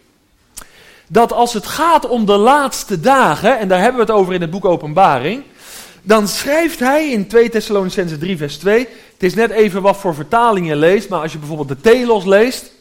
dat 1.08 1.34
als 1.34 1.54
het 1.54 1.66
gaat 1.66 2.08
om 2.08 2.26
de 2.26 2.38
laatste 2.38 3.00
dagen, 3.00 3.60
en 3.60 3.68
daar 3.68 3.82
hebben 3.82 4.06
we 4.06 4.12
het 4.12 4.22
over 4.22 4.34
in 4.34 4.42
het 4.42 4.50
boek 4.50 4.66
Openbaring, 4.66 5.44
dan 6.02 6.28
schrijft 6.28 6.80
hij 6.80 7.10
in 7.10 7.28
2 7.28 7.50
Thessalonicense 7.50 8.18
3, 8.18 8.38
vers 8.38 8.58
2, 8.58 8.80
het 9.14 9.24
is 9.24 9.34
net 9.34 9.52
even 9.52 9.82
wat 9.82 9.98
voor 9.98 10.16
vertaling 10.16 10.68
je 10.68 10.76
leest, 10.76 11.10
maar 11.10 11.22
als 11.22 11.32
je 11.32 11.38
bijvoorbeeld 11.38 11.70
de 11.70 11.82
Telos 11.82 12.26
leest, 12.26 12.72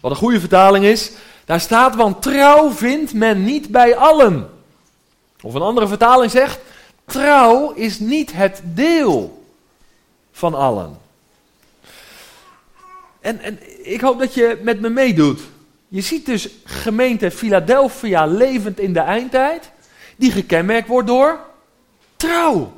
wat 0.00 0.10
een 0.10 0.16
goede 0.16 0.40
vertaling 0.40 0.84
is, 0.84 1.10
daar 1.44 1.60
staat, 1.60 1.94
want 1.94 2.22
trouw 2.22 2.70
vindt 2.70 3.14
men 3.14 3.44
niet 3.44 3.68
bij 3.68 3.96
allen. 3.96 4.50
Of 5.40 5.54
een 5.54 5.62
andere 5.62 5.88
vertaling 5.88 6.30
zegt, 6.30 6.58
trouw 7.04 7.72
is 7.72 7.98
niet 7.98 8.32
het 8.32 8.60
deel 8.64 9.44
van 10.32 10.54
allen. 10.54 10.98
En, 13.20 13.40
en 13.40 13.58
ik 13.82 14.00
hoop 14.00 14.18
dat 14.18 14.34
je 14.34 14.58
met 14.62 14.80
me 14.80 14.88
meedoet. 14.88 15.40
Je 15.88 16.00
ziet 16.00 16.26
dus 16.26 16.48
gemeente 16.64 17.30
Philadelphia 17.30 18.26
levend 18.26 18.78
in 18.78 18.92
de 18.92 19.00
eindtijd, 19.00 19.70
die 20.16 20.30
gekenmerkt 20.30 20.88
wordt 20.88 21.08
door 21.08 21.40
trouw. 22.16 22.72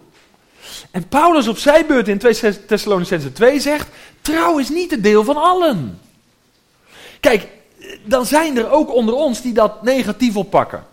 En 0.91 1.09
Paulus 1.09 1.49
op 1.49 1.59
zijn 1.59 1.87
beurt 1.87 2.09
in 2.09 2.19
2 2.19 2.65
Thessalonicense 2.67 3.33
2 3.33 3.61
zegt, 3.61 3.89
trouw 4.21 4.59
is 4.59 4.69
niet 4.69 4.91
het 4.91 5.03
deel 5.03 5.25
van 5.25 5.37
allen. 5.37 6.01
Kijk, 7.21 7.49
dan 8.05 8.27
zijn 8.27 8.57
er 8.57 8.71
ook 8.71 8.95
onder 8.95 9.15
ons 9.15 9.41
die 9.41 9.53
dat 9.53 9.83
negatief 9.83 10.37
oppakken. 10.37 10.85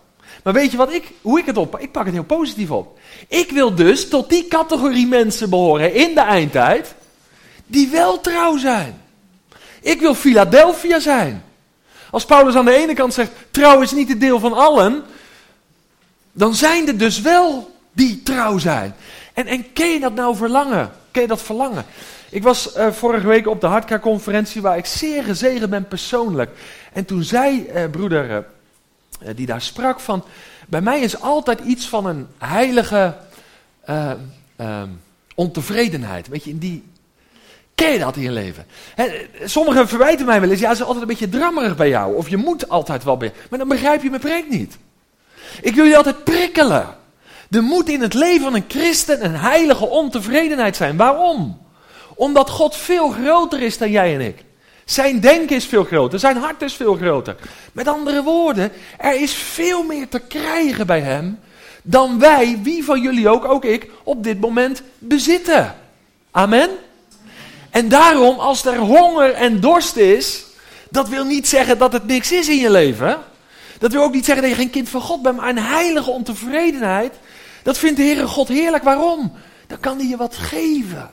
Maar 0.43 0.53
weet 0.53 0.71
je 0.71 0.77
wat 0.77 0.93
ik, 0.93 1.11
hoe 1.21 1.39
ik 1.39 1.45
het 1.45 1.57
oppak? 1.57 1.81
Ik 1.81 1.91
pak 1.91 2.05
het 2.05 2.13
heel 2.13 2.23
positief 2.23 2.71
op. 2.71 2.99
Ik 3.27 3.51
wil 3.51 3.75
dus 3.75 4.09
tot 4.09 4.29
die 4.29 4.47
categorie 4.47 5.07
mensen 5.07 5.49
behoren 5.49 5.93
in 5.93 6.13
de 6.13 6.21
eindtijd, 6.21 6.95
die 7.65 7.87
wel 7.87 8.19
trouw 8.19 8.57
zijn. 8.57 9.01
Ik 9.81 9.99
wil 9.99 10.15
Philadelphia 10.15 10.99
zijn. 10.99 11.43
Als 12.11 12.25
Paulus 12.25 12.55
aan 12.55 12.65
de 12.65 12.73
ene 12.73 12.93
kant 12.93 13.13
zegt, 13.13 13.31
trouw 13.51 13.81
is 13.81 13.91
niet 13.91 14.09
het 14.09 14.19
deel 14.19 14.39
van 14.39 14.53
allen, 14.53 15.03
dan 16.31 16.55
zijn 16.55 16.87
er 16.87 16.97
dus 16.97 17.21
wel 17.21 17.75
die 17.91 18.23
trouw 18.23 18.57
zijn. 18.57 18.95
En, 19.33 19.47
en 19.47 19.73
ken 19.73 19.89
je 19.89 19.99
dat 19.99 20.13
nou 20.13 20.35
verlangen? 20.35 20.91
Ken 21.11 21.21
je 21.21 21.27
dat 21.27 21.41
verlangen? 21.41 21.85
Ik 22.31 22.43
was 22.43 22.77
uh, 22.77 22.91
vorige 22.91 23.27
week 23.27 23.47
op 23.47 23.61
de 23.61 23.67
Hardcore-conferentie 23.67 24.61
waar 24.61 24.77
ik 24.77 24.85
zeer 24.85 25.23
gezegend 25.23 25.69
ben 25.69 25.87
persoonlijk. 25.87 26.49
En 26.93 27.05
toen 27.05 27.23
zei 27.23 27.69
uh, 27.75 27.89
broeder 27.89 28.29
uh, 28.29 29.29
die 29.35 29.45
daar 29.45 29.61
sprak 29.61 29.99
van... 29.99 30.23
Bij 30.67 30.81
mij 30.81 30.99
is 30.99 31.21
altijd 31.21 31.59
iets 31.59 31.87
van 31.87 32.05
een 32.05 32.27
heilige 32.37 33.15
ontevredenheid. 35.35 36.27
Weet 36.27 36.43
je, 36.43 36.49
in 36.49 36.57
die... 36.57 36.83
Ken 37.75 37.91
je 37.91 37.99
dat 37.99 38.15
in 38.15 38.21
je 38.21 38.31
leven? 38.31 38.65
He, 38.95 39.27
sommigen 39.43 39.87
verwijten 39.87 40.25
mij 40.25 40.41
wel 40.41 40.49
eens, 40.49 40.59
ja, 40.59 40.67
ze 40.67 40.81
is 40.81 40.87
altijd 40.87 41.01
een 41.01 41.07
beetje 41.07 41.29
drammerig 41.29 41.75
bij 41.75 41.89
jou. 41.89 42.15
Of 42.15 42.29
je 42.29 42.37
moet 42.37 42.69
altijd 42.69 43.03
wel 43.03 43.17
bij 43.17 43.33
Maar 43.49 43.59
dan 43.59 43.67
begrijp 43.67 44.03
je 44.03 44.09
mijn 44.09 44.21
preek 44.21 44.49
niet. 44.49 44.77
Ik 45.61 45.75
wil 45.75 45.85
je 45.85 45.97
altijd 45.97 46.23
prikkelen. 46.23 46.85
Er 47.49 47.63
moet 47.63 47.89
in 47.89 48.01
het 48.01 48.13
leven 48.13 48.43
van 48.43 48.55
een 48.55 48.65
christen 48.67 49.25
een 49.25 49.35
heilige 49.35 49.85
ontevredenheid 49.85 50.75
zijn. 50.75 50.97
Waarom? 50.97 51.59
Omdat 52.15 52.49
God 52.49 52.75
veel 52.75 53.09
groter 53.09 53.61
is 53.61 53.77
dan 53.77 53.91
jij 53.91 54.13
en 54.13 54.21
ik. 54.21 54.43
Zijn 54.85 55.19
denken 55.19 55.55
is 55.55 55.65
veel 55.65 55.83
groter, 55.83 56.19
zijn 56.19 56.37
hart 56.37 56.61
is 56.61 56.73
veel 56.73 56.95
groter. 56.95 57.35
Met 57.71 57.87
andere 57.87 58.23
woorden, 58.23 58.71
er 58.97 59.21
is 59.21 59.33
veel 59.33 59.83
meer 59.83 60.07
te 60.07 60.19
krijgen 60.19 60.87
bij 60.87 61.01
Hem 61.01 61.39
dan 61.83 62.19
wij, 62.19 62.59
wie 62.63 62.83
van 62.83 63.01
jullie 63.01 63.29
ook, 63.29 63.45
ook 63.45 63.65
ik, 63.65 63.89
op 64.03 64.23
dit 64.23 64.39
moment 64.39 64.81
bezitten. 64.97 65.75
Amen? 66.31 66.69
En 67.69 67.89
daarom, 67.89 68.39
als 68.39 68.65
er 68.65 68.77
honger 68.77 69.33
en 69.33 69.59
dorst 69.59 69.95
is, 69.95 70.45
dat 70.89 71.09
wil 71.09 71.25
niet 71.25 71.47
zeggen 71.47 71.77
dat 71.77 71.93
het 71.93 72.05
niks 72.05 72.31
is 72.31 72.49
in 72.49 72.57
je 72.57 72.71
leven. 72.71 73.17
Dat 73.79 73.91
wil 73.91 74.03
ook 74.03 74.13
niet 74.13 74.25
zeggen 74.25 74.43
dat 74.43 74.51
je 74.51 74.61
geen 74.61 74.69
kind 74.69 74.89
van 74.89 75.01
God 75.01 75.21
bent, 75.21 75.37
maar 75.37 75.49
een 75.49 75.57
heilige 75.57 76.09
ontevredenheid. 76.09 77.13
Dat 77.63 77.77
vindt 77.77 77.97
de 77.97 78.03
Heere 78.03 78.27
God 78.27 78.47
heerlijk. 78.47 78.83
Waarom? 78.83 79.31
Dan 79.67 79.79
kan 79.79 79.97
hij 79.97 80.07
je 80.07 80.17
wat 80.17 80.35
geven. 80.35 81.09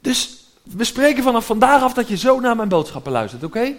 Dus 0.00 0.44
we 0.62 0.84
spreken 0.84 1.22
vanaf 1.22 1.46
vandaag 1.46 1.82
af 1.82 1.92
dat 1.92 2.08
je 2.08 2.16
zo 2.16 2.40
naar 2.40 2.56
mijn 2.56 2.68
boodschappen 2.68 3.12
luistert, 3.12 3.44
oké? 3.44 3.72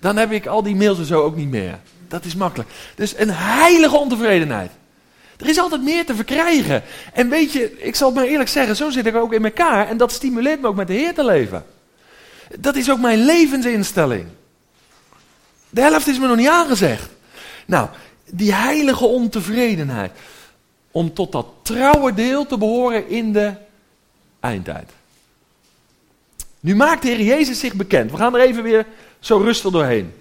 Dan 0.00 0.16
heb 0.16 0.32
ik 0.32 0.46
al 0.46 0.62
die 0.62 0.76
mails 0.76 0.98
en 0.98 1.04
zo 1.04 1.22
ook 1.22 1.36
niet 1.36 1.48
meer. 1.48 1.78
Dat 2.08 2.24
is 2.24 2.34
makkelijk. 2.34 2.70
Dus 2.94 3.18
een 3.18 3.30
heilige 3.30 3.96
ontevredenheid. 3.96 4.70
Er 5.36 5.48
is 5.48 5.58
altijd 5.58 5.82
meer 5.82 6.06
te 6.06 6.14
verkrijgen. 6.14 6.82
En 7.12 7.28
weet 7.28 7.52
je, 7.52 7.78
ik 7.78 7.94
zal 7.94 8.08
het 8.08 8.16
maar 8.16 8.26
eerlijk 8.26 8.48
zeggen, 8.48 8.76
zo 8.76 8.90
zit 8.90 9.06
ik 9.06 9.14
ook 9.14 9.32
in 9.32 9.44
elkaar. 9.44 9.88
En 9.88 9.96
dat 9.96 10.12
stimuleert 10.12 10.60
me 10.60 10.66
ook 10.66 10.76
met 10.76 10.86
de 10.86 10.92
Heer 10.92 11.14
te 11.14 11.24
leven. 11.24 11.64
Dat 12.58 12.76
is 12.76 12.90
ook 12.90 12.98
mijn 12.98 13.24
levensinstelling. 13.24 14.26
De 15.70 15.80
helft 15.80 16.06
is 16.06 16.18
me 16.18 16.26
nog 16.26 16.36
niet 16.36 16.48
aangezegd. 16.48 17.10
Nou, 17.66 17.88
die 18.30 18.54
heilige 18.54 19.06
ontevredenheid. 19.06 20.12
Om 20.90 21.14
tot 21.14 21.32
dat 21.32 21.46
trouwe 21.62 22.14
deel 22.14 22.46
te 22.46 22.58
behoren 22.58 23.08
in 23.08 23.32
de 23.32 23.54
eindtijd. 24.40 24.90
Nu 26.60 26.76
maakt 26.76 27.02
de 27.02 27.08
Heer 27.08 27.20
Jezus 27.20 27.60
zich 27.60 27.74
bekend. 27.74 28.10
We 28.10 28.16
gaan 28.16 28.34
er 28.34 28.40
even 28.40 28.62
weer 28.62 28.86
zo 29.20 29.36
rustig 29.36 29.70
doorheen. 29.70 30.12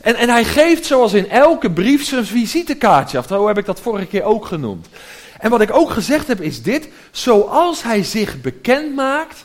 En, 0.00 0.14
en 0.14 0.28
hij 0.28 0.44
geeft 0.44 0.86
zoals 0.86 1.12
in 1.12 1.30
elke 1.30 1.70
brief 1.70 2.04
zijn 2.04 2.26
visitekaartje 2.26 3.18
af. 3.18 3.26
Zo 3.26 3.46
heb 3.46 3.58
ik 3.58 3.64
dat 3.64 3.80
vorige 3.80 4.06
keer 4.06 4.22
ook 4.22 4.46
genoemd. 4.46 4.86
En 5.38 5.50
wat 5.50 5.60
ik 5.60 5.72
ook 5.72 5.90
gezegd 5.90 6.26
heb 6.26 6.40
is 6.40 6.62
dit. 6.62 6.88
Zoals 7.10 7.82
hij 7.82 8.02
zich 8.02 8.40
bekend 8.40 8.94
maakt. 8.94 9.44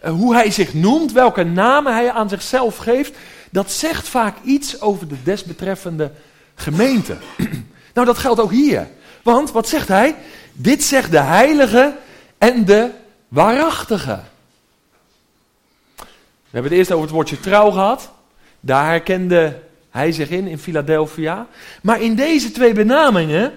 Eh, 0.00 0.10
hoe 0.10 0.34
hij 0.34 0.50
zich 0.50 0.74
noemt, 0.74 1.12
welke 1.12 1.44
namen 1.44 1.92
hij 1.92 2.10
aan 2.10 2.28
zichzelf 2.28 2.76
geeft. 2.76 3.14
Dat 3.50 3.70
zegt 3.70 4.08
vaak 4.08 4.36
iets 4.44 4.80
over 4.80 5.08
de 5.08 5.22
desbetreffende 5.22 6.10
gemeente. 6.54 7.16
nou, 7.94 8.06
dat 8.06 8.18
geldt 8.18 8.40
ook 8.40 8.50
hier. 8.50 8.88
Want 9.22 9.52
wat 9.52 9.68
zegt 9.68 9.88
hij? 9.88 10.16
Dit 10.52 10.84
zegt 10.84 11.10
de 11.10 11.20
heilige 11.20 11.96
en 12.38 12.64
de 12.64 12.90
waarachtige. 13.28 14.20
We 16.52 16.58
hebben 16.58 16.70
het 16.70 16.80
eerst 16.80 16.92
over 16.92 17.04
het 17.04 17.14
woordje 17.14 17.40
trouw 17.40 17.70
gehad. 17.70 18.10
Daar 18.60 18.86
herkende 18.86 19.58
hij 19.90 20.12
zich 20.12 20.30
in, 20.30 20.46
in 20.46 20.58
Philadelphia. 20.58 21.46
Maar 21.82 22.00
in 22.00 22.14
deze 22.14 22.50
twee 22.50 22.72
benamingen 22.72 23.52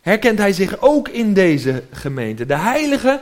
herkent 0.00 0.38
hij 0.38 0.52
zich 0.52 0.80
ook 0.80 1.08
in 1.08 1.34
deze 1.34 1.82
gemeente. 1.90 2.46
De 2.46 2.56
heilige, 2.56 3.20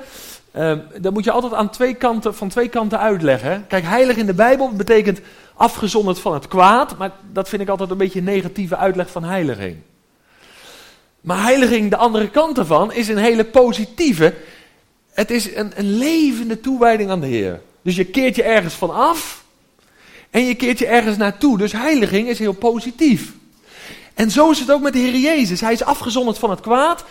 uh, 0.57 0.73
dat 1.01 1.13
moet 1.13 1.25
je 1.25 1.31
altijd 1.31 1.55
aan 1.55 1.71
twee 1.71 1.95
kanten, 1.95 2.35
van 2.35 2.49
twee 2.49 2.69
kanten 2.69 2.99
uitleggen. 2.99 3.65
Kijk, 3.69 3.85
heilig 3.85 4.17
in 4.17 4.27
de 4.27 4.35
Bijbel 4.35 4.73
betekent 4.73 5.21
afgezonderd 5.55 6.19
van 6.19 6.35
het 6.35 6.49
kwaad. 6.49 6.99
Maar 6.99 7.11
dat 7.33 7.49
vind 7.49 7.63
ik 7.63 7.69
altijd 7.69 7.91
een 7.91 7.97
beetje 7.97 8.19
een 8.19 8.25
negatieve 8.25 8.77
uitleg 8.77 9.11
van 9.11 9.25
heiliging. 9.25 9.77
Maar 11.21 11.43
heiliging, 11.43 11.91
de 11.91 11.97
andere 11.97 12.31
kant 12.31 12.59
ervan, 12.59 12.93
is 12.93 13.09
een 13.09 13.19
hele 13.19 13.45
positieve. 13.45 14.35
Het 15.13 15.31
is 15.31 15.55
een, 15.55 15.73
een 15.75 15.99
levende 15.99 16.61
toewijding 16.61 17.11
aan 17.11 17.21
de 17.21 17.27
Heer. 17.27 17.61
Dus 17.83 17.97
je 17.97 18.05
keert 18.05 18.37
je 18.37 18.43
ergens 18.43 18.75
van 18.75 18.95
af 18.95 19.45
en 20.31 20.45
je 20.45 20.55
keert 20.55 20.79
je 20.79 20.87
ergens 20.87 21.17
naartoe. 21.17 21.59
Dus 21.59 21.73
heiliging 21.73 22.29
is 22.29 22.39
heel 22.39 22.53
positief. 22.53 23.33
En 24.15 24.31
zo 24.31 24.51
is 24.51 24.59
het 24.59 24.71
ook 24.71 24.83
met 24.83 24.93
de 24.93 24.99
Heer 24.99 25.17
Jezus. 25.17 25.61
Hij 25.61 25.73
is 25.73 25.85
afgezonderd 25.85 26.39
van 26.39 26.51
het 26.51 26.61
kwaad 26.61 27.05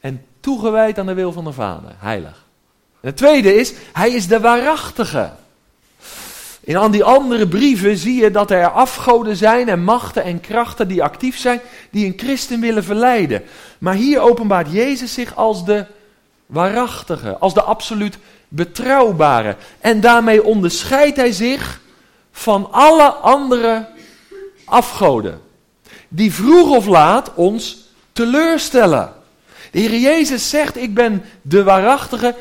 en 0.00 0.24
toegewijd 0.40 0.98
aan 0.98 1.06
de 1.06 1.14
wil 1.14 1.32
van 1.32 1.44
de 1.44 1.52
Vader. 1.52 1.94
Heilig. 1.98 2.44
En 3.00 3.08
het 3.08 3.16
tweede 3.16 3.54
is, 3.54 3.72
hij 3.92 4.10
is 4.10 4.26
de 4.26 4.40
waarachtige. 4.40 5.32
In 6.64 6.76
al 6.76 6.90
die 6.90 7.04
andere 7.04 7.48
brieven 7.48 7.96
zie 7.96 8.22
je 8.22 8.30
dat 8.30 8.50
er 8.50 8.70
afgoden 8.70 9.36
zijn 9.36 9.68
en 9.68 9.84
machten 9.84 10.22
en 10.24 10.40
krachten 10.40 10.88
die 10.88 11.02
actief 11.02 11.38
zijn, 11.38 11.60
die 11.90 12.06
een 12.06 12.18
christen 12.18 12.60
willen 12.60 12.84
verleiden. 12.84 13.42
Maar 13.78 13.94
hier 13.94 14.20
openbaart 14.20 14.72
Jezus 14.72 15.14
zich 15.14 15.36
als 15.36 15.64
de 15.64 15.86
waarachtige, 16.46 17.38
als 17.38 17.54
de 17.54 17.62
absoluut 17.62 18.18
betrouwbare. 18.54 19.56
En 19.80 20.00
daarmee 20.00 20.44
onderscheidt 20.44 21.16
hij 21.16 21.32
zich 21.32 21.80
van 22.32 22.72
alle 22.72 23.08
andere 23.08 23.88
afgoden. 24.64 25.40
Die 26.08 26.32
vroeg 26.32 26.76
of 26.76 26.86
laat 26.86 27.34
ons 27.34 27.88
teleurstellen. 28.12 29.12
De 29.70 29.78
Heer 29.78 29.98
Jezus 29.98 30.50
zegt, 30.50 30.76
ik 30.76 30.94
ben 30.94 31.24
de 31.42 31.62
waarachtige. 31.62 32.34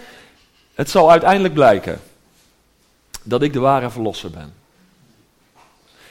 Het 0.73 0.89
zal 0.89 1.11
uiteindelijk 1.11 1.53
blijken 1.53 2.01
dat 3.23 3.41
ik 3.41 3.53
de 3.53 3.59
ware 3.59 3.89
verlosser 3.89 4.29
ben. 4.29 4.53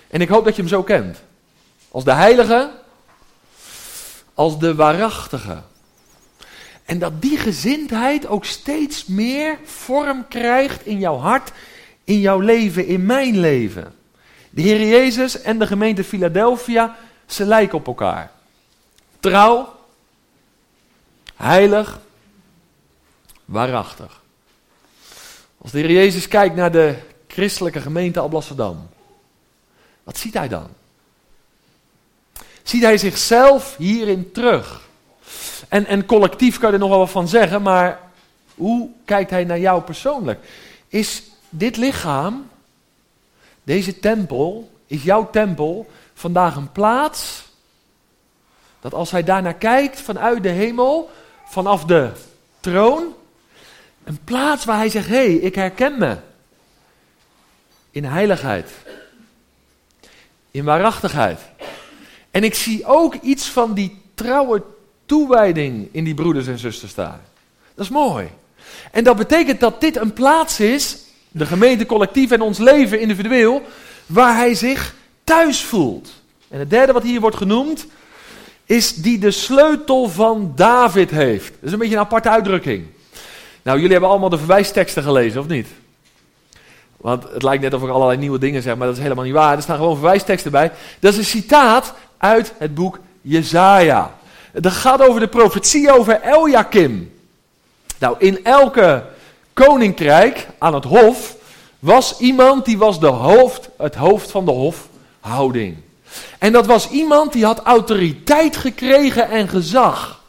En 0.09 0.21
ik 0.21 0.29
hoop 0.29 0.45
dat 0.45 0.57
je 0.57 0.63
hem 0.63 0.71
zo 0.71 0.83
kent. 0.83 1.23
Als 1.91 2.05
de 2.05 2.13
heilige, 2.13 2.71
als 4.35 4.59
de 4.59 4.75
waarachtige. 4.75 5.63
En 6.91 6.99
dat 6.99 7.23
die 7.23 7.39
gezindheid 7.39 8.27
ook 8.27 8.45
steeds 8.45 9.07
meer 9.07 9.59
vorm 9.65 10.29
krijgt 10.29 10.87
in 10.87 10.99
jouw 10.99 11.17
hart, 11.17 11.53
in 12.05 12.21
jouw 12.21 12.39
leven, 12.39 12.87
in 12.87 13.07
mijn 13.07 13.39
leven. 13.39 13.95
De 14.51 14.63
Heer 14.63 14.87
Jezus 14.87 15.43
en 15.43 15.59
de 15.59 15.67
gemeente 15.67 16.05
Philadelphia, 16.05 16.97
ze 17.27 17.45
lijken 17.45 17.79
op 17.79 17.87
elkaar. 17.87 18.31
Trouw, 19.21 19.75
heilig, 21.37 22.01
waarachtig. 23.45 24.23
Als 25.59 25.71
de 25.71 25.79
Heer 25.79 25.91
Jezus 25.93 26.29
kijkt 26.29 26.57
naar 26.57 26.73
de 26.73 26.97
christelijke 27.29 27.81
gemeente 27.81 28.21
Alblasserdam, 28.21 28.89
wat 30.03 30.19
ziet 30.19 30.35
hij 30.35 30.49
dan? 30.49 30.69
Ziet 32.63 32.83
hij 32.83 32.99
zichzelf 32.99 33.77
hierin 33.77 34.33
terug? 34.33 34.89
En, 35.69 35.87
en 35.87 36.07
collectief 36.07 36.59
kan 36.59 36.69
je 36.69 36.75
er 36.75 36.81
nog 36.81 36.89
wel 36.89 36.99
wat 36.99 37.11
van 37.11 37.29
zeggen, 37.29 37.63
maar 37.63 38.01
hoe 38.55 38.89
kijkt 39.05 39.31
hij 39.31 39.45
naar 39.45 39.59
jou 39.59 39.83
persoonlijk? 39.83 40.47
Is 40.89 41.23
dit 41.49 41.77
lichaam, 41.77 42.49
deze 43.63 44.01
tempel, 44.01 44.71
is 44.87 45.03
jouw 45.03 45.31
tempel 45.31 45.91
vandaag 46.15 46.57
een 46.57 46.73
plaats 46.73 47.49
dat 48.81 48.95
als 48.95 49.11
hij 49.11 49.25
daarnaar 49.25 49.55
kijkt 49.55 50.01
vanuit 50.01 50.43
de 50.43 50.49
hemel, 50.49 51.11
vanaf 51.45 51.85
de 51.85 52.11
troon, 52.61 53.15
een 54.05 54.19
plaats 54.25 54.65
waar 54.65 54.77
hij 54.77 54.89
zegt: 54.89 55.09
hé, 55.09 55.15
hey, 55.15 55.35
ik 55.35 55.55
herken 55.55 55.99
me 55.99 56.17
in 57.91 58.05
heiligheid, 58.05 58.71
in 60.51 60.65
waarachtigheid. 60.65 61.41
En 62.31 62.45
ik 62.45 62.55
zie 62.55 62.87
ook 62.87 63.15
iets 63.15 63.49
van 63.49 63.75
die 63.75 64.03
trouwe 64.15 64.63
toewijding 65.11 65.89
in 65.93 66.05
die 66.05 66.15
broeders 66.15 66.47
en 66.47 66.59
zusters 66.59 66.91
staan. 66.91 67.21
Dat 67.75 67.85
is 67.85 67.91
mooi. 67.91 68.29
En 68.91 69.05
dat 69.05 69.17
betekent 69.17 69.61
dat 69.61 69.81
dit 69.81 69.97
een 69.97 70.13
plaats 70.13 70.61
is, 70.61 70.99
de 71.29 71.47
gemeente 71.47 71.87
collectief 71.87 72.31
en 72.31 72.41
ons 72.41 72.59
leven 72.59 73.01
individueel, 73.01 73.63
waar 74.07 74.37
hij 74.37 74.55
zich 74.55 74.95
thuis 75.25 75.65
voelt. 75.65 76.11
En 76.49 76.59
het 76.59 76.71
derde 76.71 76.93
wat 76.93 77.03
hier 77.03 77.21
wordt 77.21 77.37
genoemd, 77.37 77.87
is 78.65 78.95
die 78.95 79.19
de 79.19 79.31
sleutel 79.31 80.09
van 80.09 80.53
David 80.57 81.11
heeft. 81.11 81.49
Dat 81.49 81.63
is 81.63 81.73
een 81.73 81.79
beetje 81.79 81.95
een 81.95 82.01
aparte 82.01 82.31
uitdrukking. 82.31 82.87
Nou, 83.63 83.77
jullie 83.77 83.93
hebben 83.93 84.11
allemaal 84.11 84.29
de 84.29 84.39
verwijsteksten 84.39 85.03
gelezen, 85.03 85.41
of 85.41 85.47
niet? 85.47 85.67
Want 86.97 87.23
het 87.33 87.43
lijkt 87.43 87.63
net 87.63 87.75
of 87.75 87.83
ik 87.83 87.89
allerlei 87.89 88.19
nieuwe 88.19 88.39
dingen 88.39 88.63
zeg, 88.63 88.77
maar 88.77 88.87
dat 88.87 88.97
is 88.97 89.03
helemaal 89.03 89.25
niet 89.25 89.35
waar. 89.35 89.57
Er 89.57 89.63
staan 89.63 89.77
gewoon 89.77 89.97
verwijsteksten 89.97 90.51
bij. 90.51 90.73
Dat 90.99 91.13
is 91.13 91.19
een 91.19 91.25
citaat 91.25 91.95
uit 92.19 92.53
het 92.59 92.75
boek 92.75 92.99
Jezaja. 93.21 94.19
Dat 94.53 94.73
gaat 94.73 95.03
over 95.03 95.21
de 95.21 95.29
profetie 95.29 95.93
over 95.93 96.21
Eljakim. 96.21 97.13
Nou, 97.99 98.17
in 98.19 98.45
elke 98.45 99.05
koninkrijk 99.53 100.49
aan 100.59 100.75
het 100.75 100.85
hof 100.85 101.37
was 101.79 102.19
iemand 102.19 102.65
die 102.65 102.79
was 102.79 103.01
de 103.01 103.07
hoofd, 103.07 103.69
het 103.79 103.95
hoofd 103.95 104.31
van 104.31 104.45
de 104.45 104.51
hofhouding. 104.51 105.77
En 106.39 106.53
dat 106.53 106.67
was 106.67 106.89
iemand 106.89 107.33
die 107.33 107.45
had 107.45 107.61
autoriteit 107.61 108.57
gekregen 108.57 109.29
en 109.29 109.49
gezag. 109.49 110.21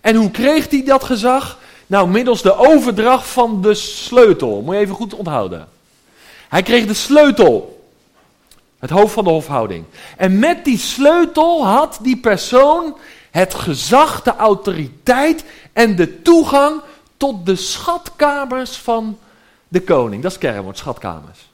En 0.00 0.14
hoe 0.14 0.30
kreeg 0.30 0.70
hij 0.70 0.84
dat 0.84 1.04
gezag? 1.04 1.58
Nou, 1.86 2.08
middels 2.08 2.42
de 2.42 2.56
overdracht 2.56 3.26
van 3.26 3.62
de 3.62 3.74
sleutel. 3.74 4.62
Moet 4.64 4.74
je 4.74 4.80
even 4.80 4.94
goed 4.94 5.14
onthouden. 5.14 5.68
Hij 6.48 6.62
kreeg 6.62 6.86
de 6.86 6.94
sleutel. 6.94 7.84
Het 8.78 8.90
hoofd 8.90 9.12
van 9.12 9.24
de 9.24 9.30
hofhouding. 9.30 9.84
En 10.16 10.38
met 10.38 10.64
die 10.64 10.78
sleutel 10.78 11.66
had 11.66 11.98
die 12.02 12.16
persoon 12.16 12.96
het 13.30 13.54
gezag, 13.54 14.22
de 14.22 14.36
autoriteit 14.36 15.44
en 15.72 15.96
de 15.96 16.22
toegang 16.22 16.80
tot 17.16 17.46
de 17.46 17.56
schatkamers 17.56 18.76
van 18.76 19.18
de 19.68 19.82
koning. 19.82 20.22
Dat 20.22 20.32
is 20.32 20.38
kernwoord, 20.38 20.78
schatkamers. 20.78 21.48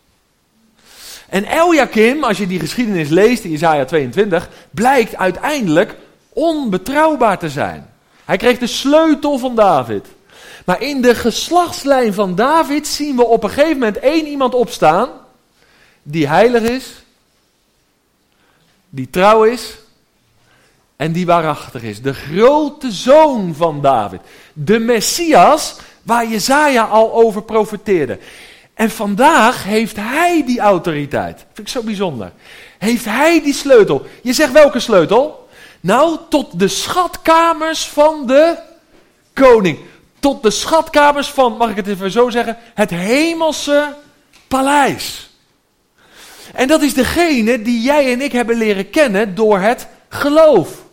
En 1.29 1.45
Eljakim, 1.45 2.25
als 2.25 2.39
je 2.39 2.47
die 2.47 2.61
geschiedenis 2.61 3.09
leest 3.09 3.45
in 3.45 3.53
Isaiah 3.53 3.87
22, 3.87 4.49
blijkt 4.71 5.17
uiteindelijk 5.17 5.97
onbetrouwbaar 6.29 7.39
te 7.39 7.51
zijn. 7.51 7.91
Hij 8.25 8.37
kreeg 8.37 8.59
de 8.59 8.67
sleutel 8.67 9.39
van 9.39 9.55
David. 9.55 10.07
Maar 10.65 10.83
in 10.83 11.03
de 11.03 11.15
geslachtslijn 11.15 12.15
van 12.15 12.35
David 12.35 12.87
zien 12.87 13.17
we 13.17 13.25
op 13.25 13.45
een 13.45 13.51
gegeven 13.51 13.79
moment 13.79 13.99
één 13.99 14.27
iemand 14.27 14.55
opstaan 14.55 15.09
die 16.03 16.29
heilig 16.29 16.62
is, 16.62 16.93
die 18.89 19.11
trouw 19.11 19.45
is 19.45 19.79
en 20.96 21.12
die 21.12 21.26
waarachtig 21.26 21.82
is. 21.82 22.02
De 22.02 22.14
grote 22.14 22.92
zoon 22.92 23.54
van 23.54 23.80
David. 23.80 24.20
De 24.52 24.78
Messias 24.78 25.76
waar 26.02 26.28
Jezaja 26.28 26.82
al 26.82 27.12
over 27.12 27.42
profeteerde. 27.42 28.18
En 28.74 28.90
vandaag 28.90 29.64
heeft 29.64 29.96
hij 29.96 30.42
die 30.46 30.61
autoriteit. 30.61 31.44
Vind 31.52 31.66
ik 31.66 31.72
zo 31.72 31.82
bijzonder. 31.82 32.32
Heeft 32.78 33.04
hij 33.04 33.42
die 33.42 33.54
sleutel. 33.54 34.06
Je 34.22 34.32
zegt 34.32 34.52
welke 34.52 34.80
sleutel? 34.80 35.48
Nou, 35.80 36.18
tot 36.28 36.59
de 36.59 36.68
schatkamers 36.68 37.87
van 37.87 38.26
de 38.26 38.56
koning. 39.32 39.78
Tot 40.20 40.42
de 40.42 40.50
schatkamers 40.50 41.28
van, 41.28 41.56
mag 41.56 41.70
ik 41.70 41.76
het 41.76 41.87
even 41.87 42.11
zo 42.11 42.30
zeggen, 42.30 42.56
het 42.74 42.90
hemelse 42.90 43.94
paleis. 44.48 45.30
En 46.54 46.68
dat 46.68 46.82
is 46.82 46.94
degene 46.94 47.62
die 47.62 47.80
jij 47.80 48.12
en 48.12 48.20
ik 48.20 48.32
hebben 48.32 48.56
leren 48.56 48.90
kennen 48.90 49.35
door 49.35 49.59
het 49.59 49.87
geloof. 50.09 50.85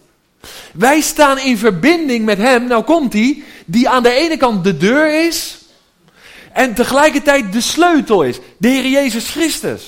Wij 0.73 1.01
staan 1.01 1.39
in 1.39 1.57
verbinding 1.57 2.25
met 2.25 2.37
Hem, 2.37 2.67
nou 2.67 2.83
komt 2.83 3.13
hij, 3.13 3.43
die 3.65 3.89
aan 3.89 4.03
de 4.03 4.11
ene 4.11 4.37
kant 4.37 4.63
de 4.63 4.77
deur 4.77 5.25
is 5.25 5.57
en 6.53 6.73
tegelijkertijd 6.73 7.53
de 7.53 7.61
sleutel 7.61 8.23
is. 8.23 8.39
De 8.57 8.67
Heer 8.67 8.87
Jezus 8.87 9.29
Christus. 9.29 9.83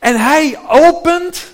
En 0.00 0.20
Hij 0.20 0.58
opent 0.68 1.52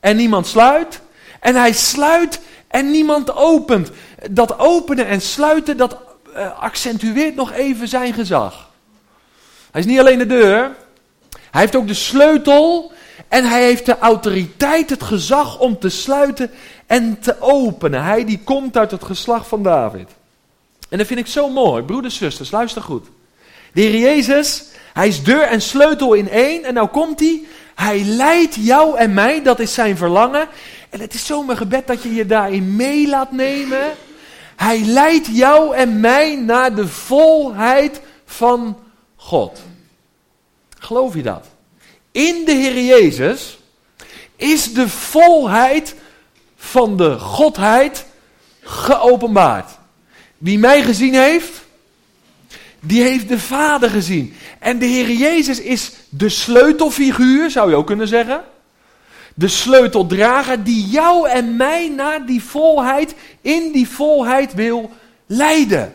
en 0.00 0.16
niemand 0.16 0.46
sluit. 0.46 1.00
En 1.40 1.54
Hij 1.54 1.72
sluit 1.72 2.40
en 2.68 2.90
niemand 2.90 3.34
opent. 3.36 3.90
Dat 4.30 4.58
openen 4.58 5.06
en 5.06 5.20
sluiten, 5.20 5.76
dat 5.76 5.96
uh, 6.36 6.60
accentueert 6.60 7.34
nog 7.34 7.52
even 7.52 7.88
zijn 7.88 8.12
gezag. 8.12 8.70
Hij 9.70 9.80
is 9.80 9.86
niet 9.86 9.98
alleen 9.98 10.18
de 10.18 10.26
deur, 10.26 10.76
hij 11.50 11.60
heeft 11.60 11.76
ook 11.76 11.88
de 11.88 11.94
sleutel 11.94 12.92
en 13.28 13.44
hij 13.44 13.62
heeft 13.62 13.86
de 13.86 13.98
autoriteit, 13.98 14.90
het 14.90 15.02
gezag 15.02 15.58
om 15.58 15.78
te 15.78 15.88
sluiten 15.88 16.50
en 16.86 17.20
te 17.20 17.40
openen. 17.40 18.04
Hij 18.04 18.24
die 18.24 18.40
komt 18.44 18.76
uit 18.76 18.90
het 18.90 19.04
geslacht 19.04 19.46
van 19.46 19.62
David. 19.62 20.08
En 20.88 20.98
dat 20.98 21.06
vind 21.06 21.20
ik 21.20 21.26
zo 21.26 21.48
mooi. 21.48 21.82
Broeders, 21.82 22.16
zusters, 22.16 22.50
luister 22.50 22.82
goed. 22.82 23.06
De 23.72 23.80
Heer 23.80 23.98
Jezus, 23.98 24.64
hij 24.92 25.08
is 25.08 25.22
deur 25.22 25.42
en 25.42 25.62
sleutel 25.62 26.12
in 26.12 26.28
één. 26.28 26.64
En 26.64 26.74
nou 26.74 26.88
komt 26.88 27.20
hij. 27.20 27.42
Hij 27.74 28.04
leidt 28.04 28.54
jou 28.54 28.96
en 28.96 29.14
mij, 29.14 29.42
dat 29.42 29.60
is 29.60 29.74
zijn 29.74 29.96
verlangen. 29.96 30.48
En 30.90 31.00
het 31.00 31.14
is 31.14 31.26
zo 31.26 31.42
mijn 31.42 31.58
gebed 31.58 31.86
dat 31.86 32.02
je 32.02 32.14
je 32.14 32.26
daarin 32.26 32.76
mee 32.76 33.08
laat 33.08 33.32
nemen. 33.32 33.92
Hij 34.56 34.80
leidt 34.80 35.26
jou 35.32 35.76
en 35.76 36.00
mij 36.00 36.36
naar 36.36 36.74
de 36.74 36.88
volheid 36.88 38.00
van 38.24 38.78
God. 39.16 39.62
Geloof 40.78 41.14
je 41.14 41.22
dat? 41.22 41.46
In 42.14 42.44
de 42.44 42.52
Heer 42.52 42.84
Jezus 42.84 43.58
is 44.36 44.72
de 44.72 44.88
volheid 44.88 45.94
van 46.56 46.96
de 46.96 47.18
Godheid 47.18 48.04
geopenbaard. 48.62 49.70
Wie 50.38 50.58
mij 50.58 50.82
gezien 50.82 51.14
heeft, 51.14 51.64
die 52.80 53.02
heeft 53.02 53.28
de 53.28 53.38
Vader 53.38 53.90
gezien. 53.90 54.34
En 54.58 54.78
de 54.78 54.86
Heer 54.86 55.10
Jezus 55.10 55.60
is 55.60 55.92
de 56.08 56.28
sleutelfiguur, 56.28 57.50
zou 57.50 57.70
je 57.70 57.76
ook 57.76 57.86
kunnen 57.86 58.08
zeggen. 58.08 58.44
De 59.34 59.48
sleuteldrager 59.48 60.64
die 60.64 60.86
jou 60.86 61.28
en 61.28 61.56
mij 61.56 61.88
naar 61.88 62.26
die 62.26 62.42
volheid, 62.42 63.14
in 63.40 63.72
die 63.72 63.88
volheid 63.88 64.54
wil 64.54 64.90
leiden. 65.26 65.94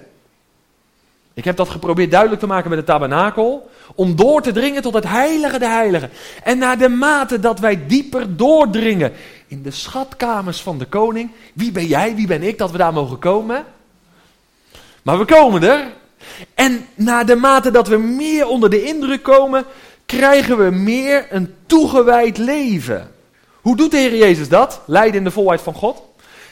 Ik 1.39 1.45
heb 1.45 1.57
dat 1.57 1.69
geprobeerd 1.69 2.11
duidelijk 2.11 2.41
te 2.41 2.47
maken 2.47 2.69
met 2.69 2.79
de 2.79 2.85
tabernakel. 2.85 3.69
Om 3.95 4.15
door 4.15 4.41
te 4.41 4.51
dringen 4.51 4.81
tot 4.81 4.93
het 4.93 5.07
heilige 5.07 5.59
de 5.59 5.67
heilige. 5.67 6.09
En 6.43 6.57
naar 6.57 6.77
de 6.77 6.89
mate 6.89 7.39
dat 7.39 7.59
wij 7.59 7.87
dieper 7.87 8.35
doordringen 8.35 9.13
in 9.47 9.61
de 9.61 9.71
schatkamers 9.71 10.61
van 10.61 10.77
de 10.77 10.85
koning. 10.85 11.31
Wie 11.53 11.71
ben 11.71 11.85
jij, 11.85 12.15
wie 12.15 12.27
ben 12.27 12.43
ik 12.43 12.57
dat 12.57 12.71
we 12.71 12.77
daar 12.77 12.93
mogen 12.93 13.19
komen? 13.19 13.65
Maar 15.01 15.17
we 15.17 15.25
komen 15.25 15.63
er. 15.63 15.87
En 16.53 16.87
naar 16.95 17.25
de 17.25 17.35
mate 17.35 17.71
dat 17.71 17.87
we 17.87 17.97
meer 17.97 18.47
onder 18.47 18.69
de 18.69 18.83
indruk 18.83 19.23
komen, 19.23 19.65
krijgen 20.05 20.57
we 20.57 20.69
meer 20.69 21.27
een 21.29 21.53
toegewijd 21.65 22.37
leven. 22.37 23.11
Hoe 23.61 23.75
doet 23.75 23.91
de 23.91 23.97
Heer 23.97 24.15
Jezus 24.15 24.49
dat? 24.49 24.81
Leiden 24.85 25.17
in 25.17 25.23
de 25.23 25.31
volheid 25.31 25.61
van 25.61 25.73
God? 25.73 26.01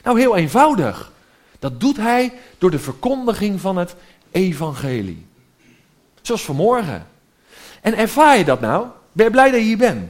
Nou, 0.04 0.20
heel 0.20 0.36
eenvoudig. 0.36 1.12
Dat 1.60 1.80
doet 1.80 1.98
hij 1.98 2.34
door 2.58 2.72
de 2.72 2.80
verkondiging 2.80 3.62
van 3.62 3.78
het 3.78 3.96
evangelie. 4.38 5.26
Zoals 6.22 6.44
vanmorgen. 6.44 7.08
En 7.82 7.98
ervaar 7.98 8.38
je 8.38 8.46
dat 8.46 8.62
nou? 8.62 8.86
Ben 9.12 9.26
je 9.26 9.32
blij 9.32 9.52
dat 9.52 9.60
je 9.60 9.66
hier 9.66 9.78
bent? 9.78 10.10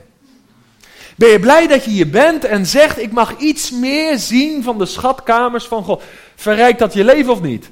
Ben 1.16 1.30
je 1.30 1.40
blij 1.40 1.68
dat 1.68 1.84
je 1.84 1.90
hier 1.90 2.10
bent 2.10 2.46
en 2.46 2.66
zegt: 2.66 3.00
Ik 3.00 3.12
mag 3.12 3.38
iets 3.38 3.72
meer 3.72 4.18
zien 4.18 4.63
van 4.63 4.78
de 4.78 4.86
schatkamers 4.86 5.66
van 5.66 5.84
God? 5.84 6.04
Verrijkt 6.36 6.80
dat 6.80 6.94
je 6.94 7.04
leven 7.04 7.32
of 7.32 7.42
niet? 7.42 7.70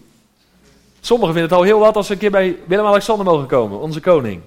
Sommigen 1.00 1.34
vinden 1.34 1.52
het 1.52 1.60
al 1.60 1.66
heel 1.66 1.80
wat 1.80 1.96
als 1.96 2.08
ze 2.08 2.14
een 2.14 2.20
keer 2.20 2.32
bij 2.32 2.58
Willem-Alexander 2.66 3.26
mogen 3.26 3.48
komen, 3.48 3.80
onze 3.80 4.00
koning. 4.00 4.42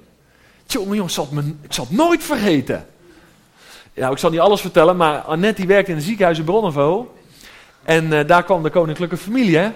Tjonge 0.67 0.95
jongens, 0.95 1.19
ik 1.63 1.73
zal, 1.73 1.85
het 1.85 1.97
nooit 1.97 2.23
vergeten. 2.23 2.87
Nou, 3.95 4.13
ik 4.13 4.19
zal 4.19 4.31
niet 4.31 4.41
alles 4.41 4.61
vertellen, 4.61 4.97
maar 4.97 5.19
Annette 5.19 5.61
die 5.61 5.67
werkte 5.67 5.91
in 5.91 5.97
een 5.97 6.03
ziekenhuis 6.03 6.39
in 6.39 6.45
Bronnenvo. 6.45 7.15
En 7.85 8.13
uh, 8.13 8.21
daar 8.27 8.45
kwam 8.45 8.63
de 8.63 8.71
koninklijke 8.71 9.17
familie, 9.17 9.57
hè. 9.57 9.71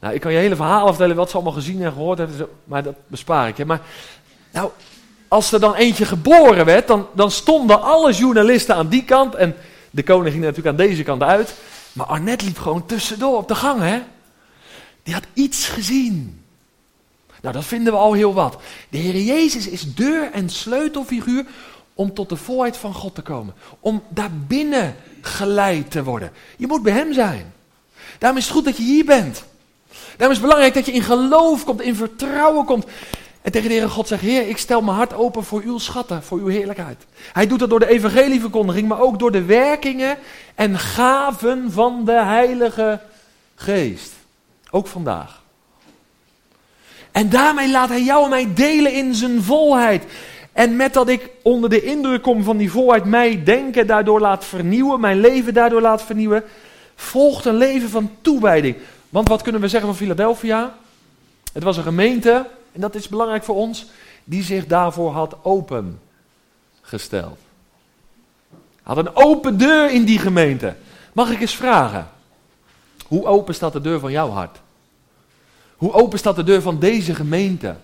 Nou, 0.00 0.14
ik 0.14 0.20
kan 0.20 0.32
je 0.32 0.38
hele 0.38 0.56
verhaal 0.56 0.88
vertellen 0.88 1.16
wat 1.16 1.28
ze 1.28 1.34
allemaal 1.34 1.52
gezien 1.52 1.82
en 1.82 1.92
gehoord 1.92 2.18
hebben, 2.18 2.48
maar 2.64 2.82
dat 2.82 2.94
bespaar 3.06 3.48
ik. 3.48 3.56
Hè. 3.56 3.64
Maar, 3.64 3.80
nou, 4.52 4.70
als 5.28 5.52
er 5.52 5.60
dan 5.60 5.74
eentje 5.74 6.04
geboren 6.04 6.64
werd, 6.64 6.86
dan, 6.86 7.06
dan 7.12 7.30
stonden 7.30 7.82
alle 7.82 8.12
journalisten 8.12 8.74
aan 8.74 8.88
die 8.88 9.04
kant 9.04 9.34
en 9.34 9.56
de 9.90 10.02
koning 10.02 10.32
ging 10.32 10.44
natuurlijk 10.44 10.68
aan 10.68 10.86
deze 10.86 11.02
kant 11.02 11.22
uit. 11.22 11.54
Maar 11.92 12.06
Annette 12.06 12.44
liep 12.44 12.58
gewoon 12.58 12.86
tussendoor 12.86 13.36
op 13.36 13.48
de 13.48 13.54
gang, 13.54 13.80
hè. 13.80 14.02
Die 15.02 15.14
had 15.14 15.24
iets 15.32 15.68
gezien. 15.68 16.42
Nou, 17.42 17.54
dat 17.54 17.64
vinden 17.64 17.92
we 17.92 17.98
al 17.98 18.12
heel 18.12 18.34
wat. 18.34 18.56
De 18.88 18.98
Heer 18.98 19.20
Jezus 19.20 19.68
is 19.68 19.94
deur 19.94 20.30
en 20.32 20.48
sleutelfiguur 20.48 21.46
om 21.94 22.14
tot 22.14 22.28
de 22.28 22.36
volheid 22.36 22.76
van 22.76 22.94
God 22.94 23.14
te 23.14 23.22
komen. 23.22 23.54
Om 23.80 24.02
daar 24.08 24.30
binnen 24.46 24.96
geleid 25.20 25.90
te 25.90 26.04
worden. 26.04 26.32
Je 26.56 26.66
moet 26.66 26.82
bij 26.82 26.92
Hem 26.92 27.12
zijn. 27.12 27.52
Daarom 28.18 28.38
is 28.38 28.44
het 28.44 28.54
goed 28.54 28.64
dat 28.64 28.76
je 28.76 28.82
hier 28.82 29.04
bent. 29.04 29.44
Daarom 30.18 30.36
is 30.36 30.42
het 30.42 30.48
belangrijk 30.48 30.74
dat 30.74 30.86
je 30.86 30.92
in 30.92 31.02
geloof 31.02 31.64
komt, 31.64 31.80
in 31.80 31.94
vertrouwen 31.94 32.64
komt. 32.64 32.86
En 33.42 33.52
tegen 33.52 33.68
de 33.68 33.74
Heer 33.74 33.88
God 33.88 34.08
zegt, 34.08 34.22
Heer, 34.22 34.48
ik 34.48 34.58
stel 34.58 34.80
mijn 34.80 34.96
hart 34.96 35.14
open 35.14 35.44
voor 35.44 35.62
uw 35.64 35.78
schatten, 35.78 36.22
voor 36.22 36.38
uw 36.38 36.46
heerlijkheid. 36.46 37.06
Hij 37.32 37.46
doet 37.46 37.58
dat 37.58 37.70
door 37.70 37.80
de 37.80 37.88
evangelieverkondiging, 37.88 38.88
maar 38.88 39.00
ook 39.00 39.18
door 39.18 39.32
de 39.32 39.44
werkingen 39.44 40.18
en 40.54 40.78
gaven 40.78 41.72
van 41.72 42.04
de 42.04 42.22
Heilige 42.22 43.00
Geest. 43.54 44.12
Ook 44.70 44.86
vandaag. 44.86 45.42
En 47.12 47.28
daarmee 47.28 47.70
laat 47.70 47.88
hij 47.88 48.02
jou 48.02 48.24
en 48.24 48.30
mij 48.30 48.54
delen 48.54 48.92
in 48.92 49.14
zijn 49.14 49.42
volheid. 49.42 50.04
En 50.52 50.76
met 50.76 50.92
dat 50.92 51.08
ik 51.08 51.30
onder 51.42 51.70
de 51.70 51.82
indruk 51.82 52.22
kom 52.22 52.42
van 52.42 52.56
die 52.56 52.70
volheid, 52.70 53.04
mij 53.04 53.42
denken 53.44 53.86
daardoor 53.86 54.20
laat 54.20 54.44
vernieuwen, 54.44 55.00
mijn 55.00 55.20
leven 55.20 55.54
daardoor 55.54 55.80
laat 55.80 56.02
vernieuwen, 56.02 56.44
volgt 56.94 57.44
een 57.44 57.56
leven 57.56 57.88
van 57.88 58.10
toewijding. 58.20 58.76
Want 59.08 59.28
wat 59.28 59.42
kunnen 59.42 59.60
we 59.60 59.68
zeggen 59.68 59.88
van 59.88 59.98
Philadelphia? 59.98 60.74
Het 61.52 61.62
was 61.62 61.76
een 61.76 61.82
gemeente, 61.82 62.46
en 62.72 62.80
dat 62.80 62.94
is 62.94 63.08
belangrijk 63.08 63.44
voor 63.44 63.56
ons, 63.56 63.86
die 64.24 64.42
zich 64.42 64.66
daarvoor 64.66 65.12
had 65.12 65.36
opengesteld. 65.42 67.38
Had 68.82 68.96
een 68.96 69.16
open 69.16 69.58
deur 69.58 69.90
in 69.90 70.04
die 70.04 70.18
gemeente. 70.18 70.74
Mag 71.12 71.30
ik 71.30 71.40
eens 71.40 71.56
vragen? 71.56 72.08
Hoe 73.06 73.26
open 73.26 73.54
staat 73.54 73.72
de 73.72 73.80
deur 73.80 74.00
van 74.00 74.10
jouw 74.10 74.30
hart? 74.30 74.58
Hoe 75.76 75.92
open 75.92 76.18
staat 76.18 76.36
de 76.36 76.44
deur 76.44 76.62
van 76.62 76.78
deze 76.78 77.14
gemeente? 77.14 77.76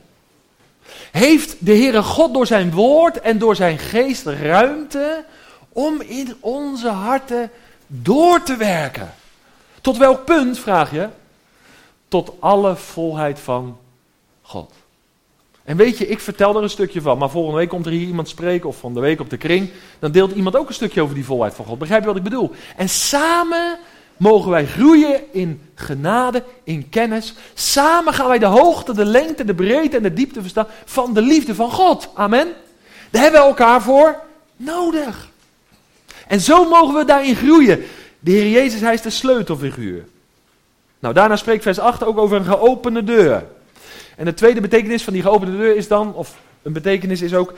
Heeft 1.11 1.57
de 1.59 1.73
Heere 1.73 2.03
God 2.03 2.35
door 2.35 2.47
zijn 2.47 2.71
woord 2.71 3.21
en 3.21 3.39
door 3.39 3.57
zijn 3.57 3.79
geest 3.79 4.27
ruimte 4.27 5.25
om 5.69 6.01
in 6.01 6.37
onze 6.41 6.89
harten 6.89 7.51
door 7.87 8.43
te 8.43 8.57
werken? 8.57 9.15
Tot 9.85 9.97
welk 9.97 10.25
punt, 10.25 10.59
vraag 10.59 10.91
je? 10.91 11.09
Tot 12.09 12.33
alle 12.39 12.77
volheid 12.77 13.41
van 13.41 13.79
God. 14.43 14.73
En 15.65 15.77
weet 15.77 15.99
je, 15.99 16.09
ik 16.09 16.21
vertel 16.21 16.57
er 16.57 16.63
een 16.63 16.71
stukje 16.71 17.01
van, 17.01 17.19
maar 17.19 17.31
volgende 17.31 17.59
week 17.59 17.69
komt 17.69 17.87
er 17.87 17.93
hier 17.93 18.07
iemand 18.07 18.29
spreken, 18.29 18.69
of 18.69 18.79
van 18.79 18.95
de 18.95 19.01
week 19.01 19.21
op 19.21 19.31
de 19.31 19.37
kring, 19.37 19.71
dan 19.99 20.13
deelt 20.13 20.33
iemand 20.33 20.57
ook 20.57 20.69
een 20.69 20.75
stukje 20.75 21.03
over 21.03 21.15
die 21.15 21.25
volheid 21.25 21.55
van 21.55 21.65
God. 21.65 21.79
Begrijp 21.79 22.01
je 22.01 22.07
wat 22.07 22.17
ik 22.17 22.23
bedoel? 22.23 22.51
En 22.77 22.89
samen 22.89 23.79
mogen 24.17 24.51
wij 24.51 24.67
groeien 24.67 25.21
in 25.33 25.61
genade, 25.75 26.43
in 26.63 26.89
kennis. 26.89 27.35
Samen 27.55 28.15
gaan 28.15 28.29
wij 28.29 28.39
de 28.39 28.47
hoogte, 28.47 28.95
de 28.95 29.05
lengte, 29.05 29.45
de 29.45 29.55
breedte 29.55 29.97
en 29.97 30.03
de 30.03 30.13
diepte 30.13 30.41
verstaan 30.41 30.67
van 30.85 31.15
de 31.15 31.23
liefde 31.23 31.55
van 31.55 31.71
God. 31.71 32.09
Amen. 32.15 32.49
Daar 33.11 33.23
hebben 33.23 33.41
we 33.41 33.47
elkaar 33.47 33.83
voor 33.83 34.21
nodig. 34.57 35.29
En 36.29 36.41
zo 36.41 36.69
mogen 36.69 36.95
we 36.95 37.05
daarin 37.05 37.37
groeien. 37.37 37.85
De 38.25 38.31
Heer 38.31 38.49
Jezus, 38.49 38.81
hij 38.81 38.95
is 38.95 39.03
de 39.03 39.11
sleutelfiguur. 39.11 40.05
Nou, 40.99 41.15
daarna 41.15 41.37
spreekt 41.37 41.63
vers 41.63 41.79
8 41.79 42.05
ook 42.05 42.19
over 42.19 42.37
een 42.37 42.45
geopende 42.45 43.05
deur. 43.05 43.45
En 44.17 44.25
de 44.25 44.35
tweede 44.35 44.61
betekenis 44.61 45.03
van 45.03 45.13
die 45.13 45.23
geopende 45.23 45.57
deur 45.57 45.77
is 45.77 45.89
dan, 45.89 46.15
of 46.15 46.37
een 46.63 46.73
betekenis 46.73 47.23
is 47.23 47.35
ook 47.35 47.55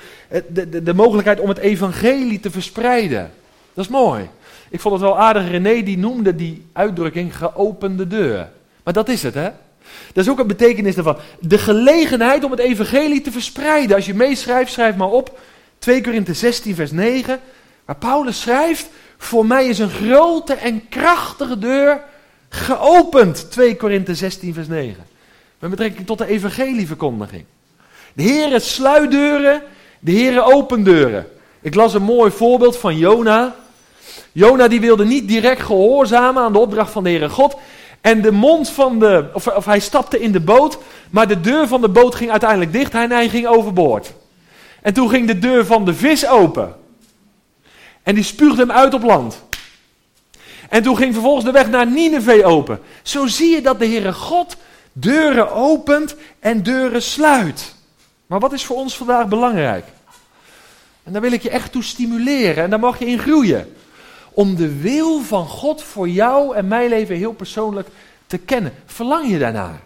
de, 0.49 0.69
de, 0.69 0.83
de 0.83 0.95
mogelijkheid 0.95 1.41
om 1.41 1.49
het 1.49 1.59
evangelie 1.59 2.41
te 2.41 2.51
verspreiden. 2.51 3.31
Dat 3.75 3.85
is 3.85 3.91
mooi. 3.91 4.29
Ik 4.69 4.81
vond 4.81 4.95
het 4.95 5.03
wel 5.03 5.19
aardig, 5.19 5.51
René 5.51 5.83
die 5.83 5.99
noemde 5.99 6.37
die 6.37 6.67
uitdrukking 6.73 7.37
geopende 7.37 8.07
deur. 8.07 8.49
Maar 8.83 8.95
dat 8.95 9.09
is 9.09 9.23
het, 9.23 9.35
hè? 9.35 9.49
Dat 10.13 10.25
is 10.25 10.31
ook 10.31 10.39
een 10.39 10.47
betekenis 10.47 10.95
daarvan. 10.95 11.17
De 11.41 11.59
gelegenheid 11.59 12.45
om 12.45 12.51
het 12.51 12.61
evangelie 12.61 13.21
te 13.21 13.33
verspreiden. 13.33 13.97
Als 13.97 14.07
je 14.07 14.15
meeschrijft, 14.15 14.73
schrijf 14.73 14.97
maar 14.97 15.11
op. 15.11 15.39
2 15.79 16.03
Korinthe 16.03 16.35
16, 16.35 16.75
vers 16.75 16.91
9. 16.91 17.41
Waar 17.85 17.97
Paulus 17.97 18.41
schrijft, 18.41 18.89
voor 19.19 19.47
mij 19.47 19.67
is 19.67 19.79
een 19.79 19.91
grote 19.91 20.55
en 20.55 20.89
krachtige 20.89 21.59
deur 21.59 22.01
geopend. 22.49 23.51
2 23.51 23.77
Korinthe 23.77 24.15
16, 24.15 24.55
vers 24.55 24.69
9. 24.69 25.05
Met 25.59 25.71
betrekking 25.71 26.07
tot 26.07 26.19
de 26.19 26.27
evangelieverkondiging. 26.27 27.45
De 28.13 28.23
Heere 28.23 28.59
sluit 28.59 29.11
deuren, 29.11 29.63
de 29.99 30.13
Heere 30.13 30.43
opent 30.43 30.85
deuren. 30.85 31.27
Ik 31.61 31.75
las 31.75 31.95
een 31.95 32.03
mooi 32.03 32.31
voorbeeld 32.31 32.77
van 32.77 32.99
Jona. 32.99 33.55
Jona 34.33 34.69
die 34.69 34.81
wilde 34.81 35.05
niet 35.05 35.29
direct 35.29 35.63
gehoorzamen 35.63 36.43
aan 36.43 36.53
de 36.53 36.59
opdracht 36.59 36.93
van 36.93 37.05
de 37.05 37.09
Heere 37.09 37.29
God. 37.29 37.57
En 38.01 38.23
de 38.23 38.33
mond 38.33 38.69
van 38.69 38.99
de, 38.99 39.29
of, 39.33 39.47
of, 39.47 39.65
hij 39.65 39.81
stapte 39.81 40.21
in 40.21 40.33
de 40.33 40.41
boot, 40.41 40.79
maar 41.11 41.29
de 41.29 41.41
deur 41.41 41.69
van 41.69 41.81
de 41.81 41.89
boot 41.89 42.15
ging 42.15 42.31
uiteindelijk 42.31 42.73
dicht 42.73 42.95
en 42.95 43.11
hij 43.11 43.29
ging 43.29 43.47
overboord. 43.47 44.13
En 44.83 44.95
toen 44.95 45.09
ging 45.09 45.27
de 45.27 45.39
deur 45.39 45.67
van 45.67 45.85
de 45.85 45.95
vis 45.95 46.29
open. 46.29 46.75
En 48.07 48.15
die 48.15 48.25
spuugde 48.25 48.61
hem 48.61 48.71
uit 48.71 48.95
op 48.95 49.03
land. 49.03 49.43
En 50.69 50.83
toen 50.83 50.97
ging 50.97 51.13
vervolgens 51.13 51.45
de 51.45 51.51
weg 51.51 51.69
naar 51.69 51.87
Nineveh 51.87 52.47
open. 52.47 52.81
Zo 53.03 53.27
zie 53.27 53.51
je 53.51 53.61
dat 53.61 53.79
de 53.79 53.87
Heere 53.87 54.13
God 54.13 54.57
deuren 54.93 55.53
opent 55.53 56.15
en 56.39 56.63
deuren 56.63 57.03
sluit. 57.03 57.75
Maar 58.27 58.41
wat 58.41 58.53
is 58.53 58.65
voor 58.65 58.77
ons 58.77 58.97
vandaag 58.97 59.29
belangrijk? 59.29 59.85
En 61.03 61.13
daar 61.13 61.21
wil 61.21 61.33
ik 61.33 61.43
je 61.43 61.51
echt 61.51 61.73
toe 61.73 61.83
stimuleren 61.83 62.65
en 62.65 62.71
daar 62.71 62.79
mag 62.79 62.99
je 62.99 63.07
in 63.07 63.19
groeien 63.19 63.77
om 64.31 64.57
de 64.57 64.81
wil 64.81 65.21
van 65.21 65.47
God 65.47 65.83
voor 65.83 66.09
jou 66.09 66.57
en 66.57 66.69
mijn 66.69 66.89
leven 66.89 67.17
heel 67.17 67.33
persoonlijk 67.33 67.89
te 68.27 68.39
kennen. 68.39 68.75
Verlang 68.85 69.31
je 69.31 69.39
daarnaar? 69.39 69.81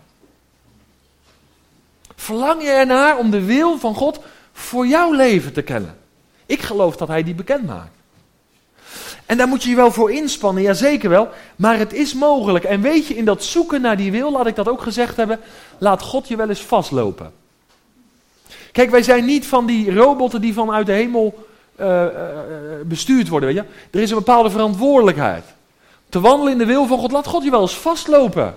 Verlang 2.17 2.63
je 2.63 2.71
ernaar 2.71 3.19
om 3.19 3.31
de 3.31 3.45
wil 3.45 3.79
van 3.79 3.95
God 3.95 4.21
voor 4.53 4.87
jouw 4.87 5.13
leven 5.13 5.53
te 5.53 5.63
kennen? 5.63 5.99
Ik 6.47 6.63
geloof 6.63 6.97
dat 6.97 7.09
Hij 7.09 7.23
die 7.23 7.35
bekend 7.35 7.67
maakt. 7.67 7.99
En 9.31 9.37
daar 9.37 9.49
moet 9.49 9.62
je 9.62 9.71
je 9.71 9.77
wel 9.77 9.93
voor 9.93 10.11
inspannen, 10.11 10.62
ja 10.62 10.73
zeker 10.73 11.11
wel, 11.11 11.29
maar 11.57 11.79
het 11.79 11.93
is 11.93 12.14
mogelijk. 12.14 12.64
En 12.64 12.81
weet 12.81 13.07
je, 13.07 13.16
in 13.16 13.25
dat 13.25 13.45
zoeken 13.45 13.81
naar 13.81 13.97
die 13.97 14.11
wil, 14.11 14.33
laat 14.33 14.47
ik 14.47 14.55
dat 14.55 14.69
ook 14.69 14.83
gezegd 14.83 15.16
hebben, 15.16 15.40
laat 15.79 16.03
God 16.03 16.29
je 16.29 16.37
wel 16.37 16.49
eens 16.49 16.62
vastlopen. 16.62 17.33
Kijk, 18.73 18.90
wij 18.90 19.03
zijn 19.03 19.25
niet 19.25 19.47
van 19.47 19.66
die 19.66 19.95
robotten 19.95 20.40
die 20.40 20.53
vanuit 20.53 20.87
de 20.87 20.93
hemel 20.93 21.47
uh, 21.81 22.05
bestuurd 22.85 23.29
worden. 23.29 23.49
Weet 23.55 23.64
je? 23.64 23.99
Er 23.99 24.03
is 24.03 24.11
een 24.11 24.16
bepaalde 24.16 24.51
verantwoordelijkheid. 24.51 25.45
Te 26.09 26.21
wandelen 26.21 26.53
in 26.53 26.59
de 26.59 26.66
wil 26.66 26.87
van 26.87 26.99
God, 26.99 27.12
laat 27.12 27.27
God 27.27 27.45
je 27.45 27.51
wel 27.51 27.61
eens 27.61 27.77
vastlopen. 27.77 28.55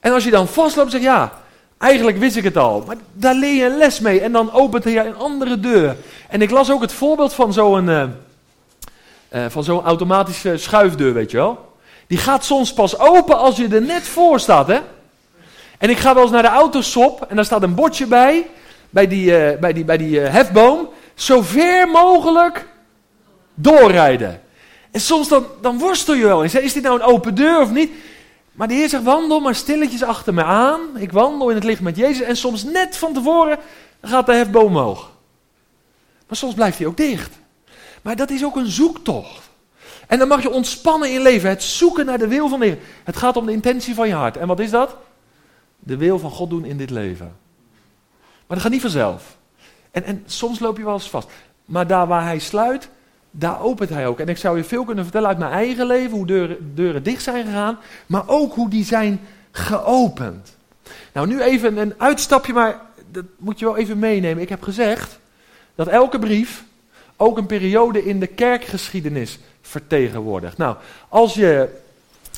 En 0.00 0.12
als 0.12 0.24
je 0.24 0.30
dan 0.30 0.48
vastloopt, 0.48 0.90
zeg 0.90 1.00
je 1.00 1.06
ja, 1.06 1.32
eigenlijk 1.78 2.18
wist 2.18 2.36
ik 2.36 2.44
het 2.44 2.56
al. 2.56 2.84
Maar 2.86 2.96
daar 3.12 3.34
leer 3.34 3.54
je 3.54 3.64
een 3.64 3.78
les 3.78 4.00
mee 4.00 4.20
en 4.20 4.32
dan 4.32 4.52
opent 4.52 4.84
hij 4.84 5.06
een 5.06 5.16
andere 5.16 5.60
deur. 5.60 5.96
En 6.28 6.42
ik 6.42 6.50
las 6.50 6.70
ook 6.70 6.80
het 6.80 6.92
voorbeeld 6.92 7.32
van 7.32 7.52
zo'n 7.52 7.88
uh, 9.32 9.44
van 9.48 9.64
zo'n 9.64 9.84
automatische 9.84 10.56
schuifdeur, 10.56 11.12
weet 11.12 11.30
je 11.30 11.36
wel. 11.36 11.68
Die 12.06 12.18
gaat 12.18 12.44
soms 12.44 12.72
pas 12.72 12.98
open 12.98 13.38
als 13.38 13.56
je 13.56 13.68
er 13.68 13.82
net 13.82 14.02
voor 14.02 14.40
staat, 14.40 14.66
hè. 14.66 14.80
En 15.78 15.90
ik 15.90 15.98
ga 15.98 16.14
wel 16.14 16.22
eens 16.22 16.32
naar 16.32 16.42
de 16.42 16.48
autosop 16.48 17.26
en 17.28 17.36
daar 17.36 17.44
staat 17.44 17.62
een 17.62 17.74
bordje 17.74 18.06
bij, 18.06 18.46
bij 18.90 19.06
die, 19.06 19.58
bij 19.58 19.72
die, 19.72 19.84
bij 19.84 19.96
die 19.96 20.18
hefboom 20.18 20.88
zo 21.14 21.42
ver 21.42 21.88
mogelijk 21.88 22.66
doorrijden. 23.54 24.40
En 24.90 25.00
soms 25.00 25.28
dan, 25.28 25.46
dan 25.60 25.78
worstel 25.78 26.14
je 26.14 26.24
wel 26.24 26.42
eens. 26.42 26.54
Is 26.54 26.72
dit 26.72 26.82
nou 26.82 26.94
een 27.00 27.06
open 27.06 27.34
deur 27.34 27.60
of 27.60 27.70
niet? 27.70 27.90
Maar 28.52 28.68
de 28.68 28.74
Heer 28.74 28.88
zegt, 28.88 29.02
wandel 29.02 29.40
maar 29.40 29.54
stilletjes 29.54 30.02
achter 30.02 30.34
me 30.34 30.44
aan. 30.44 30.80
Ik 30.96 31.12
wandel 31.12 31.48
in 31.48 31.54
het 31.54 31.64
licht 31.64 31.80
met 31.80 31.96
Jezus. 31.96 32.26
En 32.26 32.36
soms 32.36 32.64
net 32.64 32.96
van 32.96 33.12
tevoren 33.12 33.58
gaat 34.02 34.26
de 34.26 34.34
hefboom 34.34 34.64
omhoog. 34.64 35.10
Maar 36.28 36.36
soms 36.36 36.54
blijft 36.54 36.78
hij 36.78 36.86
ook 36.86 36.96
dicht. 36.96 37.38
Maar 38.02 38.16
dat 38.16 38.30
is 38.30 38.44
ook 38.44 38.56
een 38.56 38.70
zoektocht. 38.70 39.48
En 40.06 40.18
dan 40.18 40.28
mag 40.28 40.42
je 40.42 40.50
ontspannen 40.50 41.12
in 41.12 41.22
leven. 41.22 41.48
Het 41.48 41.62
zoeken 41.62 42.06
naar 42.06 42.18
de 42.18 42.28
wil 42.28 42.48
van 42.48 42.60
de 42.60 42.66
Heer. 42.66 42.78
Het 43.04 43.16
gaat 43.16 43.36
om 43.36 43.46
de 43.46 43.52
intentie 43.52 43.94
van 43.94 44.08
je 44.08 44.14
hart. 44.14 44.36
En 44.36 44.46
wat 44.46 44.60
is 44.60 44.70
dat? 44.70 44.96
De 45.78 45.96
wil 45.96 46.18
van 46.18 46.30
God 46.30 46.50
doen 46.50 46.64
in 46.64 46.76
dit 46.76 46.90
leven. 46.90 47.36
Maar 48.46 48.56
dat 48.56 48.60
gaat 48.60 48.70
niet 48.70 48.80
vanzelf. 48.80 49.36
En, 49.90 50.04
en 50.04 50.22
soms 50.26 50.58
loop 50.58 50.76
je 50.76 50.84
wel 50.84 50.94
eens 50.94 51.10
vast. 51.10 51.28
Maar 51.64 51.86
daar 51.86 52.06
waar 52.06 52.24
hij 52.24 52.38
sluit, 52.38 52.88
daar 53.30 53.62
opent 53.62 53.90
hij 53.90 54.06
ook. 54.06 54.20
En 54.20 54.28
ik 54.28 54.36
zou 54.36 54.56
je 54.56 54.64
veel 54.64 54.84
kunnen 54.84 55.04
vertellen 55.04 55.28
uit 55.28 55.38
mijn 55.38 55.52
eigen 55.52 55.86
leven, 55.86 56.16
hoe 56.16 56.26
deuren, 56.26 56.74
deuren 56.74 57.02
dicht 57.02 57.22
zijn 57.22 57.44
gegaan, 57.44 57.78
maar 58.06 58.28
ook 58.28 58.54
hoe 58.54 58.68
die 58.68 58.84
zijn 58.84 59.20
geopend. 59.50 60.56
Nou, 61.12 61.26
nu 61.26 61.42
even 61.42 61.76
een 61.76 61.94
uitstapje, 61.96 62.52
maar 62.52 62.80
dat 63.10 63.24
moet 63.36 63.58
je 63.58 63.64
wel 63.64 63.76
even 63.76 63.98
meenemen. 63.98 64.42
Ik 64.42 64.48
heb 64.48 64.62
gezegd 64.62 65.18
dat 65.74 65.86
elke 65.86 66.18
brief 66.18 66.64
ook 67.20 67.38
een 67.38 67.46
periode 67.46 68.04
in 68.04 68.20
de 68.20 68.26
kerkgeschiedenis 68.26 69.38
vertegenwoordigt. 69.62 70.56
Nou, 70.56 70.76
als 71.08 71.34
je 71.34 71.68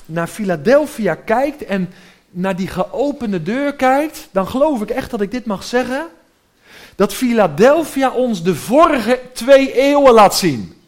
naar 0.06 0.26
Philadelphia 0.26 1.14
kijkt 1.14 1.64
en 1.64 1.92
naar 2.30 2.56
die 2.56 2.68
geopende 2.68 3.42
deur 3.42 3.74
kijkt, 3.74 4.28
dan 4.30 4.48
geloof 4.48 4.82
ik 4.82 4.90
echt 4.90 5.10
dat 5.10 5.20
ik 5.20 5.30
dit 5.30 5.46
mag 5.46 5.64
zeggen. 5.64 6.06
Dat 6.94 7.14
Philadelphia 7.14 8.10
ons 8.10 8.42
de 8.42 8.54
vorige 8.54 9.20
twee 9.32 9.72
eeuwen 9.72 10.12
laat 10.12 10.34
zien. 10.34 10.80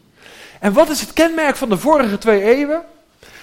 En 0.59 0.73
wat 0.73 0.89
is 0.89 1.01
het 1.01 1.13
kenmerk 1.13 1.55
van 1.55 1.69
de 1.69 1.77
vorige 1.77 2.17
twee 2.17 2.41
eeuwen? 2.43 2.81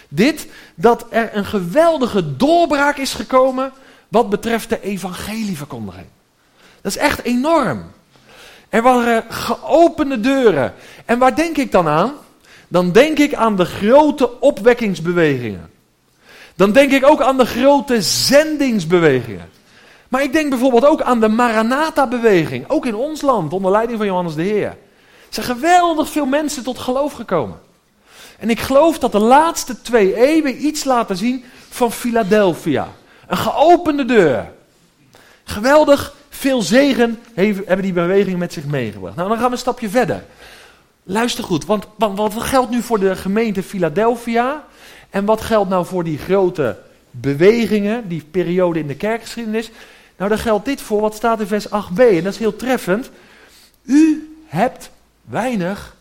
Dit, 0.08 0.46
dat 0.74 1.06
er 1.10 1.36
een 1.36 1.44
geweldige 1.46 2.36
doorbraak 2.36 2.96
is 2.96 3.14
gekomen 3.14 3.72
wat 4.08 4.30
betreft 4.30 4.68
de 4.68 4.82
evangelieverkondiging. 4.82 6.06
Dat 6.80 6.92
is 6.92 6.98
echt 6.98 7.22
enorm. 7.22 7.90
Er 8.72 8.82
waren 8.82 9.24
geopende 9.28 10.20
deuren. 10.20 10.74
En 11.04 11.18
waar 11.18 11.34
denk 11.34 11.56
ik 11.56 11.72
dan 11.72 11.88
aan? 11.88 12.12
Dan 12.68 12.92
denk 12.92 13.18
ik 13.18 13.34
aan 13.34 13.56
de 13.56 13.64
grote 13.64 14.40
opwekkingsbewegingen. 14.40 15.70
Dan 16.54 16.72
denk 16.72 16.92
ik 16.92 17.06
ook 17.06 17.20
aan 17.20 17.36
de 17.36 17.46
grote 17.46 18.02
zendingsbewegingen. 18.02 19.50
Maar 20.08 20.22
ik 20.22 20.32
denk 20.32 20.50
bijvoorbeeld 20.50 20.86
ook 20.86 21.02
aan 21.02 21.20
de 21.20 21.28
Maranatha-beweging. 21.28 22.68
Ook 22.68 22.86
in 22.86 22.94
ons 22.94 23.20
land, 23.20 23.52
onder 23.52 23.70
leiding 23.70 23.98
van 23.98 24.06
Johannes 24.06 24.34
de 24.34 24.42
Heer. 24.42 24.68
Er 24.68 24.76
zijn 25.28 25.46
geweldig 25.46 26.08
veel 26.08 26.26
mensen 26.26 26.62
tot 26.62 26.78
geloof 26.78 27.12
gekomen. 27.12 27.60
En 28.38 28.50
ik 28.50 28.60
geloof 28.60 28.98
dat 28.98 29.12
de 29.12 29.18
laatste 29.18 29.80
twee 29.80 30.16
eeuwen 30.16 30.66
iets 30.66 30.84
laten 30.84 31.16
zien 31.16 31.44
van 31.68 31.92
Philadelphia. 31.92 32.88
Een 33.26 33.36
geopende 33.36 34.04
deur. 34.04 34.52
Geweldig 35.44 36.14
veel 36.42 36.62
zegen 36.62 37.18
hebben 37.34 37.82
die 37.82 37.92
bewegingen 37.92 38.38
met 38.38 38.52
zich 38.52 38.64
meegebracht. 38.64 39.16
Nou, 39.16 39.28
dan 39.28 39.38
gaan 39.38 39.46
we 39.46 39.52
een 39.52 39.58
stapje 39.58 39.88
verder. 39.88 40.24
Luister 41.02 41.44
goed, 41.44 41.64
want, 41.64 41.86
want 41.96 42.18
wat 42.18 42.42
geldt 42.42 42.70
nu 42.70 42.82
voor 42.82 42.98
de 42.98 43.16
gemeente 43.16 43.62
Philadelphia? 43.62 44.64
En 45.10 45.24
wat 45.24 45.40
geldt 45.40 45.70
nou 45.70 45.86
voor 45.86 46.04
die 46.04 46.18
grote 46.18 46.78
bewegingen, 47.10 48.08
die 48.08 48.24
periode 48.30 48.78
in 48.78 48.86
de 48.86 48.96
kerkgeschiedenis? 48.96 49.70
Nou, 50.16 50.30
daar 50.30 50.38
geldt 50.38 50.64
dit 50.64 50.80
voor, 50.80 51.00
wat 51.00 51.14
staat 51.14 51.40
in 51.40 51.46
vers 51.46 51.66
8b, 51.66 51.98
en 51.98 52.22
dat 52.22 52.32
is 52.32 52.38
heel 52.38 52.56
treffend. 52.56 53.10
U 53.82 54.34
hebt 54.46 54.90
weinig 55.24 55.96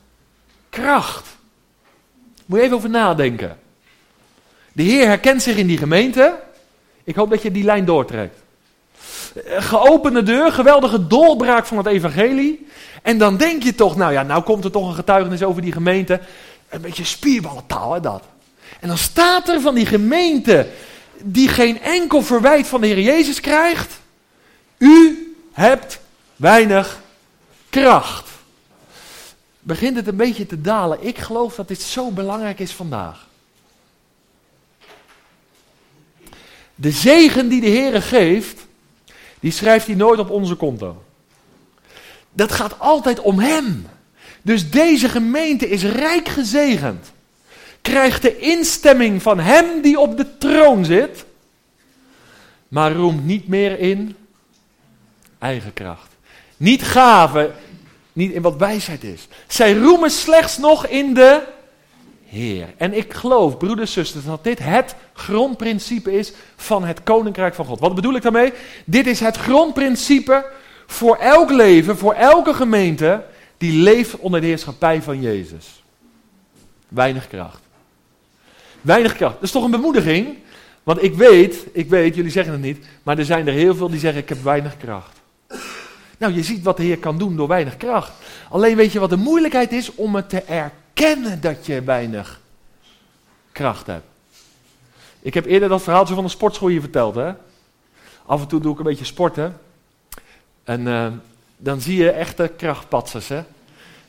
kracht. 0.70 1.28
Moet 2.46 2.60
je 2.60 2.66
even 2.66 2.78
over 2.78 2.90
nadenken. 2.90 3.58
De 4.74 4.84
Heer 4.84 5.08
herkent 5.08 5.42
zich 5.42 5.58
in 5.58 5.68
die 5.68 5.78
gemeente. 5.78 6.40
Ik 7.04 7.16
hoop 7.16 7.30
dat 7.30 7.42
je 7.42 7.52
die 7.52 7.64
lijn 7.64 7.86
doortrekt. 7.86 8.41
Geopende 9.46 10.24
deur, 10.24 10.52
geweldige 10.52 11.08
doorbraak 11.08 11.66
van 11.66 11.78
het 11.78 11.86
evangelie. 11.86 12.68
En 13.02 13.18
dan 13.18 13.38
denk 13.38 13.64
je 13.64 13.76
toch, 13.76 13.96
nou 13.96 14.12
ja, 14.12 14.24
nou 14.24 14.44
komt 14.44 14.64
er 14.64 14.72
toch 14.72 14.88
een 14.88 14.96
getuigenis 14.96 15.44
over 15.44 15.62
die 15.62 15.72
gemeente. 15.72 16.20
Een 16.70 16.82
beetje 16.82 17.06
spierballentaal, 17.06 17.94
hè, 17.94 18.00
dat. 18.00 18.24
En 18.80 18.88
dan 18.88 18.98
staat 18.98 19.50
er 19.50 19.62
van 19.62 19.76
die 19.76 19.86
gemeente, 19.86 20.68
die 21.24 21.48
geen 21.48 21.82
enkel 21.82 22.22
verwijt 22.22 22.68
van 22.68 22.82
de 22.82 22.88
Heer 22.88 23.02
Jezus 23.02 23.40
krijgt. 23.40 24.00
U 24.78 25.36
hebt 25.52 26.00
weinig 26.36 27.00
kracht. 27.70 28.30
Begint 29.60 29.96
het 29.96 30.08
een 30.08 30.16
beetje 30.16 30.46
te 30.46 30.62
dalen. 30.62 31.06
Ik 31.06 31.18
geloof 31.18 31.56
dat 31.56 31.68
dit 31.68 31.82
zo 31.82 32.12
belangrijk 32.12 32.60
is 32.60 32.72
vandaag. 32.72 33.28
De 36.76 36.92
zegen 36.92 37.50
die 37.50 37.62
de 37.62 37.68
Heer 37.68 38.02
geeft, 38.02 38.66
die 39.42 39.52
schrijft 39.52 39.86
hij 39.86 39.96
nooit 39.96 40.20
op 40.20 40.30
onze 40.30 40.56
konto. 40.56 41.04
Dat 42.34 42.52
gaat 42.52 42.80
altijd 42.80 43.20
om 43.20 43.40
Hem. 43.40 43.88
Dus 44.42 44.70
deze 44.70 45.10
gemeente 45.10 45.70
is 45.70 45.84
rijk 45.84 46.30
gezegend. 46.30 47.12
Krijgt 47.82 48.22
de 48.22 48.38
instemming 48.38 49.22
van 49.22 49.40
Hem 49.40 49.82
die 49.82 50.00
op 50.00 50.18
de 50.18 50.38
troon 50.38 50.86
zit. 50.86 51.26
Maar 52.68 52.92
roemt 52.94 53.26
niet 53.26 53.48
meer 53.48 53.80
in 53.80 54.16
eigen 55.40 55.74
kracht. 55.74 56.10
Niet 56.58 56.84
gaven, 56.84 57.54
niet 58.14 58.32
in 58.32 58.42
wat 58.42 58.56
wijsheid 58.56 59.04
is. 59.04 59.28
Zij 59.48 59.74
roemen 59.74 60.12
slechts 60.12 60.58
nog 60.58 60.88
in 60.88 61.14
de 61.14 61.44
Heer. 62.32 62.74
En 62.78 62.94
ik 62.94 63.14
geloof, 63.14 63.58
broeders 63.58 63.94
zusters, 63.94 64.26
dat 64.26 64.44
dit 64.44 64.60
het 64.60 64.96
grondprincipe 65.14 66.18
is 66.18 66.34
van 66.56 66.84
het 66.84 67.04
koninkrijk 67.04 67.56
van 67.56 67.66
God. 67.66 67.80
Wat 67.80 67.96
bedoel 67.96 68.16
ik 68.16 68.22
daarmee? 68.22 68.54
Dit 68.86 69.08
is 69.08 69.20
het 69.20 69.38
grondprincipe 69.38 70.46
voor 70.86 71.16
elk 71.16 71.50
leven, 71.50 71.98
voor 71.98 72.14
elke 72.14 72.54
gemeente 72.54 73.24
die 73.58 73.82
leeft 73.82 74.18
onder 74.18 74.42
de 74.42 74.48
heerschappij 74.48 75.02
van 75.02 75.22
Jezus. 75.22 75.84
Weinig 76.88 77.28
kracht. 77.28 77.62
Weinig 78.82 79.16
kracht. 79.16 79.34
Dat 79.34 79.44
is 79.44 79.52
toch 79.52 79.64
een 79.64 79.72
bemoediging? 79.72 80.38
Want 80.84 81.04
ik 81.04 81.16
weet, 81.16 81.66
ik 81.72 81.90
weet, 81.90 82.16
jullie 82.16 82.32
zeggen 82.32 82.54
het 82.54 82.62
niet, 82.62 82.86
maar 83.04 83.18
er 83.18 83.26
zijn 83.26 83.48
er 83.48 83.54
heel 83.54 83.76
veel 83.76 83.90
die 83.90 84.00
zeggen 84.00 84.22
ik 84.22 84.30
heb 84.30 84.44
weinig 84.44 84.78
kracht. 84.78 85.22
Nou, 86.18 86.34
je 86.34 86.44
ziet 86.44 86.64
wat 86.64 86.78
de 86.78 86.84
Heer 86.84 86.98
kan 86.98 87.18
doen 87.18 87.36
door 87.36 87.48
weinig 87.48 87.78
kracht. 87.78 88.12
Alleen 88.50 88.76
weet 88.76 88.92
je 88.92 89.00
wat 89.00 89.10
de 89.10 89.16
moeilijkheid 89.16 89.72
is 89.72 89.96
om 89.96 90.16
het 90.16 90.30
te 90.30 90.42
erkennen 90.42 90.80
dat 91.40 91.66
je 91.66 91.82
weinig 91.82 92.40
kracht 93.52 93.88
hebt. 93.88 94.06
Ik 95.22 95.34
heb 95.34 95.46
eerder 95.46 95.70
dat 95.70 95.82
verhaaltje 95.82 96.14
van 96.14 96.24
de 96.24 96.30
sportschool 96.30 96.68
hier 96.68 96.82
verteld. 96.82 97.16
Hè? 97.16 97.32
Af 98.26 98.42
en 98.42 98.48
toe 98.48 98.62
doe 98.62 98.72
ik 98.74 98.78
een 98.78 98.86
beetje 98.86 99.06
sporten. 99.06 99.60
En 100.64 100.82
uh, 100.82 101.08
dan 101.58 101.82
zie 101.82 101.98
je 101.98 102.12
echte 102.12 102.52
krachtpatsers. 102.58 103.28
Hè? 103.28 103.38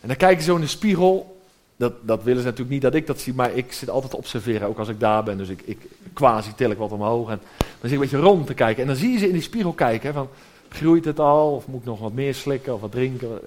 En 0.01 0.09
dan 0.09 0.17
kijken 0.17 0.43
ze 0.43 0.49
zo 0.49 0.55
in 0.55 0.61
de 0.61 0.67
spiegel. 0.67 1.41
Dat, 1.77 1.93
dat 2.01 2.23
willen 2.23 2.41
ze 2.41 2.47
natuurlijk 2.47 2.73
niet 2.73 2.83
dat 2.83 2.95
ik 2.95 3.07
dat 3.07 3.21
zie, 3.21 3.35
maar 3.35 3.53
ik 3.53 3.73
zit 3.73 3.91
altijd 3.91 4.11
te 4.11 4.17
observeren, 4.17 4.69
ook 4.69 4.79
als 4.79 4.89
ik 4.89 5.01
daar 5.01 5.23
ben. 5.23 5.39
Dus 5.39 5.49
ik, 5.49 5.63
ik 5.65 5.79
quasi 6.13 6.55
til 6.55 6.71
ik 6.71 6.79
wat 6.79 6.93
omhoog. 6.93 7.31
En 7.31 7.41
dan 7.59 7.67
zit 7.81 7.91
ik 7.91 7.95
een 7.95 8.01
beetje 8.01 8.27
rond 8.27 8.47
te 8.47 8.55
kijken. 8.55 8.83
En 8.83 8.89
dan 8.89 8.97
zie 8.97 9.13
je 9.13 9.19
ze 9.19 9.27
in 9.27 9.33
die 9.33 9.43
spiegel 9.43 9.73
kijken. 9.73 10.15
Van, 10.15 10.29
groeit 10.69 11.05
het 11.05 11.19
al? 11.19 11.55
Of 11.55 11.67
moet 11.67 11.81
ik 11.81 11.87
nog 11.87 12.01
wat 12.01 12.13
meer 12.13 12.35
slikken 12.35 12.75
of 12.75 12.81
wat 12.81 12.93
drinken? 12.93 13.41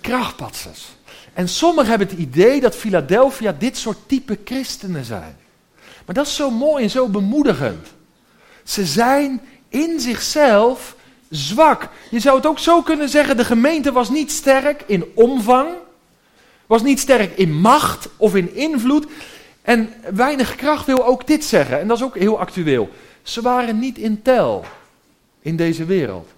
Krachtpatsers. 0.00 0.88
En 1.34 1.48
sommigen 1.48 1.88
hebben 1.88 2.08
het 2.08 2.18
idee 2.18 2.60
dat 2.60 2.76
Philadelphia 2.76 3.54
dit 3.58 3.76
soort 3.76 3.98
type 4.06 4.38
christenen 4.44 5.04
zijn. 5.04 5.36
Maar 6.06 6.14
dat 6.14 6.26
is 6.26 6.34
zo 6.34 6.50
mooi 6.50 6.82
en 6.82 6.90
zo 6.90 7.08
bemoedigend. 7.08 7.86
Ze 8.64 8.84
zijn 8.84 9.40
in 9.68 10.00
zichzelf 10.00 10.96
zwak. 11.30 11.88
Je 12.10 12.20
zou 12.20 12.36
het 12.36 12.46
ook 12.46 12.58
zo 12.58 12.82
kunnen 12.82 13.08
zeggen: 13.08 13.36
de 13.36 13.44
gemeente 13.44 13.92
was 13.92 14.10
niet 14.10 14.32
sterk 14.32 14.82
in 14.86 15.04
omvang, 15.14 15.68
was 16.66 16.82
niet 16.82 17.00
sterk 17.00 17.38
in 17.38 17.60
macht 17.60 18.08
of 18.16 18.34
in 18.34 18.54
invloed. 18.54 19.06
En 19.62 19.92
weinig 20.12 20.56
kracht 20.56 20.86
wil 20.86 21.04
ook 21.04 21.26
dit 21.26 21.44
zeggen, 21.44 21.80
en 21.80 21.88
dat 21.88 21.96
is 21.96 22.02
ook 22.02 22.18
heel 22.18 22.38
actueel. 22.38 22.88
Ze 23.22 23.42
waren 23.42 23.78
niet 23.78 23.98
in 23.98 24.22
tel 24.22 24.64
in 25.40 25.56
deze 25.56 25.84
wereld. 25.84 26.33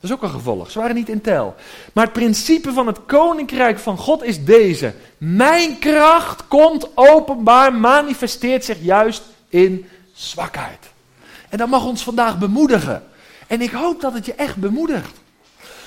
Dat 0.00 0.10
is 0.10 0.16
ook 0.16 0.22
een 0.22 0.30
gevolg. 0.30 0.70
Ze 0.70 0.78
waren 0.78 0.94
niet 0.94 1.08
in 1.08 1.20
tel. 1.20 1.54
Maar 1.92 2.04
het 2.04 2.12
principe 2.12 2.72
van 2.72 2.86
het 2.86 2.98
koninkrijk 3.06 3.78
van 3.78 3.96
God 3.96 4.24
is 4.24 4.44
deze. 4.44 4.94
Mijn 5.18 5.78
kracht 5.78 6.48
komt 6.48 6.88
openbaar, 6.94 7.74
manifesteert 7.74 8.64
zich 8.64 8.78
juist 8.82 9.22
in 9.48 9.86
zwakheid. 10.12 10.88
En 11.48 11.58
dat 11.58 11.68
mag 11.68 11.84
ons 11.84 12.02
vandaag 12.02 12.38
bemoedigen. 12.38 13.02
En 13.46 13.60
ik 13.60 13.70
hoop 13.70 14.00
dat 14.00 14.14
het 14.14 14.26
je 14.26 14.34
echt 14.34 14.56
bemoedigt. 14.56 15.20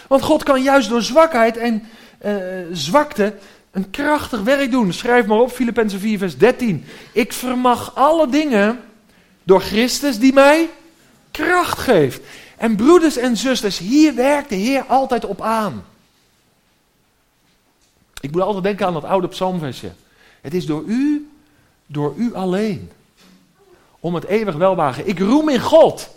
Want 0.08 0.21
God 0.21 0.43
kan 0.43 0.63
juist 0.63 0.89
door 0.89 1.02
zwakheid 1.02 1.58
en 1.58 1.84
uh, 2.26 2.36
zwakte 2.71 3.34
een 3.71 3.89
krachtig 3.89 4.41
werk 4.41 4.71
doen. 4.71 4.93
Schrijf 4.93 5.26
maar 5.26 5.39
op, 5.39 5.52
Filippenzen 5.52 5.99
4, 5.99 6.17
vers 6.17 6.38
13. 6.38 6.86
Ik 7.12 7.34
vermag 7.34 7.95
alle 7.95 8.30
dingen 8.30 8.80
door 9.43 9.62
Christus 9.62 10.19
die 10.19 10.34
mij 10.34 10.69
kracht 11.32 11.80
geeft. 11.80 12.21
En 12.63 12.76
broeders 12.76 13.17
en 13.17 13.38
zusters, 13.38 13.78
hier 13.78 14.15
werkt 14.15 14.49
de 14.49 14.56
Heer 14.56 14.84
altijd 14.88 15.26
op 15.26 15.41
aan. 15.41 15.86
Ik 18.19 18.32
moet 18.32 18.41
altijd 18.41 18.63
denken 18.63 18.86
aan 18.86 18.93
dat 18.93 19.04
oude 19.04 19.28
psalmversje. 19.28 19.91
Het 20.41 20.54
is 20.54 20.65
door 20.65 20.84
u, 20.86 21.30
door 21.86 22.13
u 22.17 22.36
alleen. 22.36 22.91
Om 23.99 24.15
het 24.15 24.23
eeuwig 24.26 24.56
welwagen. 24.56 25.08
Ik 25.08 25.19
roem 25.19 25.49
in 25.49 25.60
God. 25.60 26.10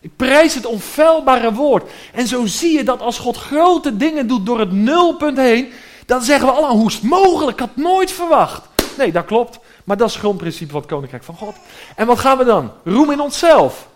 Ik 0.00 0.16
prijs 0.16 0.54
het 0.54 0.66
onfeilbare 0.66 1.52
woord. 1.52 1.90
En 2.12 2.26
zo 2.26 2.46
zie 2.46 2.76
je 2.76 2.84
dat 2.84 3.00
als 3.00 3.18
God 3.18 3.36
grote 3.36 3.96
dingen 3.96 4.26
doet 4.26 4.46
door 4.46 4.58
het 4.58 4.72
nulpunt 4.72 5.36
heen, 5.36 5.72
dan 6.06 6.22
zeggen 6.22 6.46
we 6.46 6.52
allemaal, 6.52 6.76
hoe 6.76 6.88
is 6.88 6.94
het 6.94 7.02
mogelijk? 7.02 7.60
Ik 7.60 7.66
had 7.66 7.76
nooit 7.76 8.12
verwacht. 8.12 8.68
Nee, 8.98 9.12
dat 9.12 9.24
klopt. 9.24 9.58
Maar 9.84 9.96
dat 9.96 10.06
is 10.06 10.12
het 10.12 10.22
grondprincipe 10.22 10.70
van 10.70 10.80
het 10.80 10.90
Koninkrijk 10.90 11.24
van 11.24 11.36
God. 11.36 11.56
En 11.96 12.06
wat 12.06 12.18
gaan 12.18 12.38
we 12.38 12.44
dan? 12.44 12.72
Roem 12.84 13.10
in 13.10 13.20
onszelf. 13.20 13.90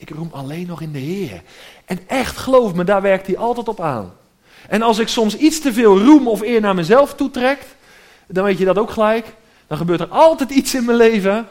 Ik 0.00 0.10
roem 0.10 0.30
alleen 0.32 0.66
nog 0.66 0.80
in 0.80 0.92
de 0.92 0.98
Heer. 0.98 1.42
En 1.84 1.98
echt, 2.06 2.36
geloof 2.36 2.74
me, 2.74 2.84
daar 2.84 3.02
werkt 3.02 3.26
hij 3.26 3.36
altijd 3.36 3.68
op 3.68 3.80
aan. 3.80 4.12
En 4.68 4.82
als 4.82 4.98
ik 4.98 5.08
soms 5.08 5.36
iets 5.36 5.60
te 5.60 5.72
veel 5.72 5.98
roem 5.98 6.28
of 6.28 6.42
eer 6.42 6.60
naar 6.60 6.74
mezelf 6.74 7.14
toetrek, 7.14 7.58
dan 8.26 8.44
weet 8.44 8.58
je 8.58 8.64
dat 8.64 8.78
ook 8.78 8.90
gelijk. 8.90 9.26
Dan 9.66 9.78
gebeurt 9.78 10.00
er 10.00 10.08
altijd 10.08 10.50
iets 10.50 10.74
in 10.74 10.84
mijn 10.84 10.96
leven 10.96 11.48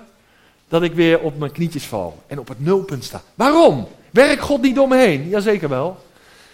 dat 0.67 0.83
ik 0.83 0.93
weer 0.93 1.19
op 1.19 1.37
mijn 1.37 1.51
knietjes 1.51 1.85
val 1.85 2.23
en 2.27 2.39
op 2.39 2.47
het 2.47 2.59
nulpunt 2.59 3.03
sta. 3.03 3.21
Waarom? 3.35 3.87
Werkt 4.11 4.41
God 4.41 4.61
niet 4.61 4.75
door 4.75 4.87
me 4.87 4.97
heen? 4.97 5.29
Jazeker 5.29 5.69
wel. 5.69 6.05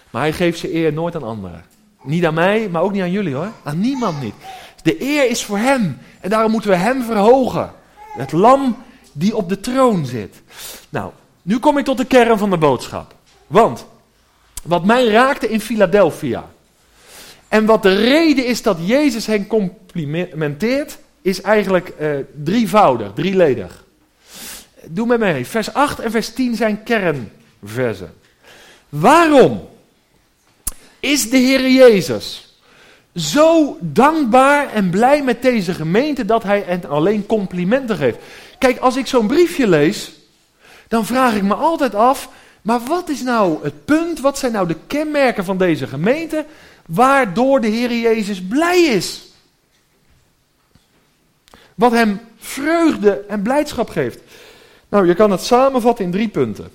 Maar 0.09 0.21
hij 0.21 0.33
geeft 0.33 0.59
zijn 0.59 0.75
eer 0.75 0.93
nooit 0.93 1.15
aan 1.15 1.23
anderen. 1.23 1.65
Niet 2.03 2.25
aan 2.25 2.33
mij, 2.33 2.69
maar 2.71 2.81
ook 2.81 2.91
niet 2.91 3.01
aan 3.01 3.11
jullie 3.11 3.35
hoor. 3.35 3.51
Aan 3.63 3.79
niemand 3.79 4.21
niet. 4.21 4.33
De 4.83 5.01
eer 5.01 5.29
is 5.29 5.43
voor 5.43 5.57
hem. 5.57 5.97
En 6.19 6.29
daarom 6.29 6.51
moeten 6.51 6.69
we 6.69 6.75
hem 6.75 7.03
verhogen. 7.03 7.71
Het 8.13 8.31
lam 8.31 8.77
die 9.11 9.35
op 9.35 9.49
de 9.49 9.59
troon 9.59 10.05
zit. 10.05 10.41
Nou, 10.89 11.11
nu 11.43 11.59
kom 11.59 11.77
ik 11.77 11.85
tot 11.85 11.97
de 11.97 12.05
kern 12.05 12.37
van 12.37 12.49
de 12.49 12.57
boodschap. 12.57 13.15
Want 13.47 13.85
wat 14.63 14.85
mij 14.85 15.05
raakte 15.05 15.49
in 15.49 15.61
Philadelphia. 15.61 16.49
En 17.47 17.65
wat 17.65 17.83
de 17.83 17.95
reden 17.95 18.45
is 18.45 18.61
dat 18.61 18.77
Jezus 18.81 19.25
hen 19.25 19.47
complimenteert, 19.47 20.97
is 21.21 21.41
eigenlijk 21.41 21.93
uh, 21.99 22.09
drievoudig, 22.43 23.11
drieledig. 23.13 23.83
Doe 24.85 25.07
met 25.07 25.19
mij 25.19 25.33
mee. 25.33 25.45
Vers 25.45 25.73
8 25.73 25.99
en 25.99 26.11
vers 26.11 26.29
10 26.33 26.55
zijn 26.55 26.83
kernversen. 26.83 28.13
Waarom 28.89 29.67
is 30.99 31.29
de 31.29 31.37
Heer 31.37 31.69
Jezus 31.69 32.57
zo 33.15 33.77
dankbaar 33.81 34.73
en 34.73 34.89
blij 34.89 35.23
met 35.23 35.41
deze 35.41 35.73
gemeente 35.73 36.25
dat 36.25 36.43
hij 36.43 36.63
hen 36.65 36.85
alleen 36.85 37.25
complimenten 37.25 37.97
geeft? 37.97 38.17
Kijk, 38.57 38.77
als 38.77 38.95
ik 38.95 39.07
zo'n 39.07 39.27
briefje 39.27 39.67
lees, 39.67 40.11
dan 40.93 41.05
vraag 41.05 41.33
ik 41.33 41.43
me 41.43 41.53
altijd 41.53 41.95
af, 41.95 42.29
maar 42.61 42.79
wat 42.79 43.09
is 43.09 43.21
nou 43.21 43.63
het 43.63 43.85
punt, 43.85 44.19
wat 44.19 44.37
zijn 44.37 44.51
nou 44.51 44.67
de 44.67 44.77
kenmerken 44.87 45.45
van 45.45 45.57
deze 45.57 45.87
gemeente, 45.87 46.45
waardoor 46.85 47.61
de 47.61 47.67
Heer 47.67 47.97
Jezus 47.97 48.41
blij 48.41 48.81
is? 48.81 49.21
Wat 51.75 51.91
hem 51.91 52.19
vreugde 52.39 53.23
en 53.27 53.41
blijdschap 53.41 53.89
geeft. 53.89 54.19
Nou, 54.89 55.07
je 55.07 55.13
kan 55.13 55.31
het 55.31 55.41
samenvatten 55.41 56.05
in 56.05 56.11
drie 56.11 56.27
punten. 56.27 56.71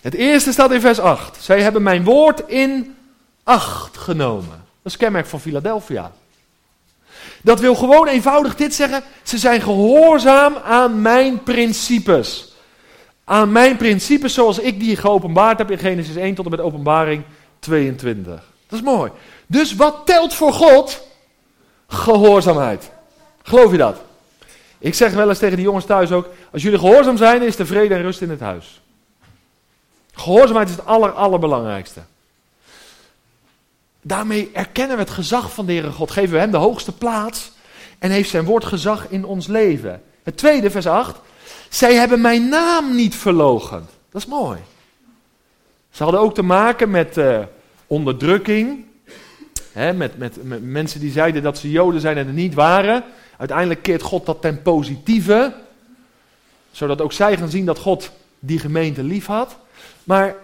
Het 0.00 0.14
eerste 0.14 0.52
staat 0.52 0.72
in 0.72 0.80
vers 0.80 0.98
8. 0.98 1.42
Zij 1.42 1.62
hebben 1.62 1.82
mijn 1.82 2.04
woord 2.04 2.42
in 2.46 2.96
acht 3.42 3.96
genomen. 3.96 4.64
Dat 4.82 4.92
is 4.92 4.96
kenmerk 4.96 5.26
van 5.26 5.40
Philadelphia. 5.40 6.12
Dat 7.42 7.60
wil 7.60 7.74
gewoon 7.74 8.06
eenvoudig 8.06 8.56
dit 8.56 8.74
zeggen. 8.74 9.02
Ze 9.22 9.38
zijn 9.38 9.60
gehoorzaam 9.60 10.56
aan 10.56 11.02
mijn 11.02 11.42
principes. 11.42 12.52
Aan 13.24 13.52
mijn 13.52 13.76
principes 13.76 14.34
zoals 14.34 14.58
ik 14.58 14.80
die 14.80 14.96
geopenbaard 14.96 15.58
heb 15.58 15.70
in 15.70 15.78
Genesis 15.78 16.16
1 16.16 16.34
tot 16.34 16.44
en 16.44 16.50
met 16.50 16.60
openbaring 16.60 17.24
22. 17.58 18.42
Dat 18.66 18.78
is 18.78 18.84
mooi. 18.84 19.10
Dus 19.46 19.74
wat 19.74 20.02
telt 20.04 20.34
voor 20.34 20.52
God? 20.52 21.06
Gehoorzaamheid. 21.86 22.90
Geloof 23.42 23.70
je 23.70 23.78
dat? 23.78 24.00
Ik 24.78 24.94
zeg 24.94 25.12
wel 25.12 25.28
eens 25.28 25.38
tegen 25.38 25.56
die 25.56 25.64
jongens 25.64 25.84
thuis 25.84 26.12
ook: 26.12 26.28
als 26.52 26.62
jullie 26.62 26.78
gehoorzaam 26.78 27.16
zijn, 27.16 27.42
is 27.42 27.58
er 27.58 27.66
vrede 27.66 27.94
en 27.94 28.02
rust 28.02 28.20
in 28.20 28.30
het 28.30 28.40
huis. 28.40 28.80
Gehoorzaamheid 30.12 30.68
is 30.68 30.76
het 30.76 30.86
aller, 30.86 31.12
allerbelangrijkste. 31.12 32.00
Daarmee 34.02 34.50
erkennen 34.52 34.96
we 34.96 35.02
het 35.02 35.12
gezag 35.12 35.52
van 35.52 35.66
de 35.66 35.72
Heere 35.72 35.90
God, 35.90 36.10
geven 36.10 36.32
we 36.32 36.38
Hem 36.38 36.50
de 36.50 36.56
hoogste 36.56 36.92
plaats 36.92 37.52
en 37.98 38.10
heeft 38.10 38.30
Zijn 38.30 38.44
woord 38.44 38.64
gezag 38.64 39.08
in 39.08 39.24
ons 39.24 39.46
leven. 39.46 40.02
Het 40.22 40.36
tweede, 40.36 40.70
vers 40.70 40.86
8. 40.86 41.16
Zij 41.74 41.94
hebben 41.94 42.20
mijn 42.20 42.48
naam 42.48 42.94
niet 42.94 43.14
verlogend. 43.14 43.90
Dat 44.10 44.22
is 44.22 44.28
mooi. 44.28 44.58
Ze 45.90 46.02
hadden 46.02 46.20
ook 46.20 46.34
te 46.34 46.42
maken 46.42 46.90
met 46.90 47.16
uh, 47.16 47.38
onderdrukking. 47.86 48.84
Hè, 49.72 49.92
met, 49.92 50.18
met, 50.18 50.36
met, 50.42 50.62
mensen 50.62 51.00
die 51.00 51.12
zeiden 51.12 51.42
dat 51.42 51.58
ze 51.58 51.70
Joden 51.70 52.00
zijn 52.00 52.16
en 52.16 52.26
het 52.26 52.34
niet 52.34 52.54
waren. 52.54 53.04
Uiteindelijk 53.36 53.82
keert 53.82 54.02
God 54.02 54.26
dat 54.26 54.40
ten 54.40 54.62
positieve. 54.62 55.54
Zodat 56.70 57.00
ook 57.00 57.12
zij 57.12 57.36
gaan 57.36 57.50
zien 57.50 57.64
dat 57.64 57.78
God 57.78 58.10
die 58.38 58.58
gemeente 58.58 59.02
lief 59.02 59.26
had. 59.26 59.56
Maar 60.04 60.34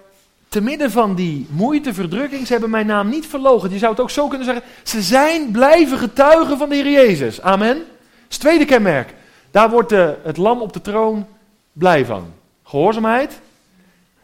te 0.48 0.60
midden 0.60 0.90
van 0.90 1.14
die 1.14 1.46
moeite, 1.50 1.94
verdrukking, 1.94 2.46
ze 2.46 2.52
hebben 2.52 2.70
mijn 2.70 2.86
naam 2.86 3.08
niet 3.08 3.26
verlogen. 3.26 3.70
Je 3.70 3.78
zou 3.78 3.90
het 3.90 4.00
ook 4.00 4.10
zo 4.10 4.28
kunnen 4.28 4.46
zeggen. 4.46 4.64
Ze 4.82 5.02
zijn 5.02 5.50
blijven 5.50 5.98
getuigen 5.98 6.58
van 6.58 6.68
de 6.68 6.74
Heer 6.74 6.90
Jezus. 6.90 7.40
Amen. 7.40 7.76
Dat 7.76 7.86
is 8.28 8.36
het 8.36 8.40
tweede 8.40 8.64
kenmerk. 8.64 9.18
Daar 9.50 9.70
wordt 9.70 9.88
de, 9.88 10.16
het 10.22 10.36
lam 10.36 10.60
op 10.60 10.72
de 10.72 10.80
troon 10.80 11.26
blij 11.72 12.04
van. 12.04 12.32
Gehoorzaamheid 12.62 13.40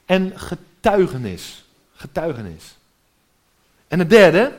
en 0.06 0.32
getuigenis. 0.34 1.64
Getuigenis. 1.94 2.76
En 3.88 3.98
het 3.98 4.10
derde, 4.10 4.52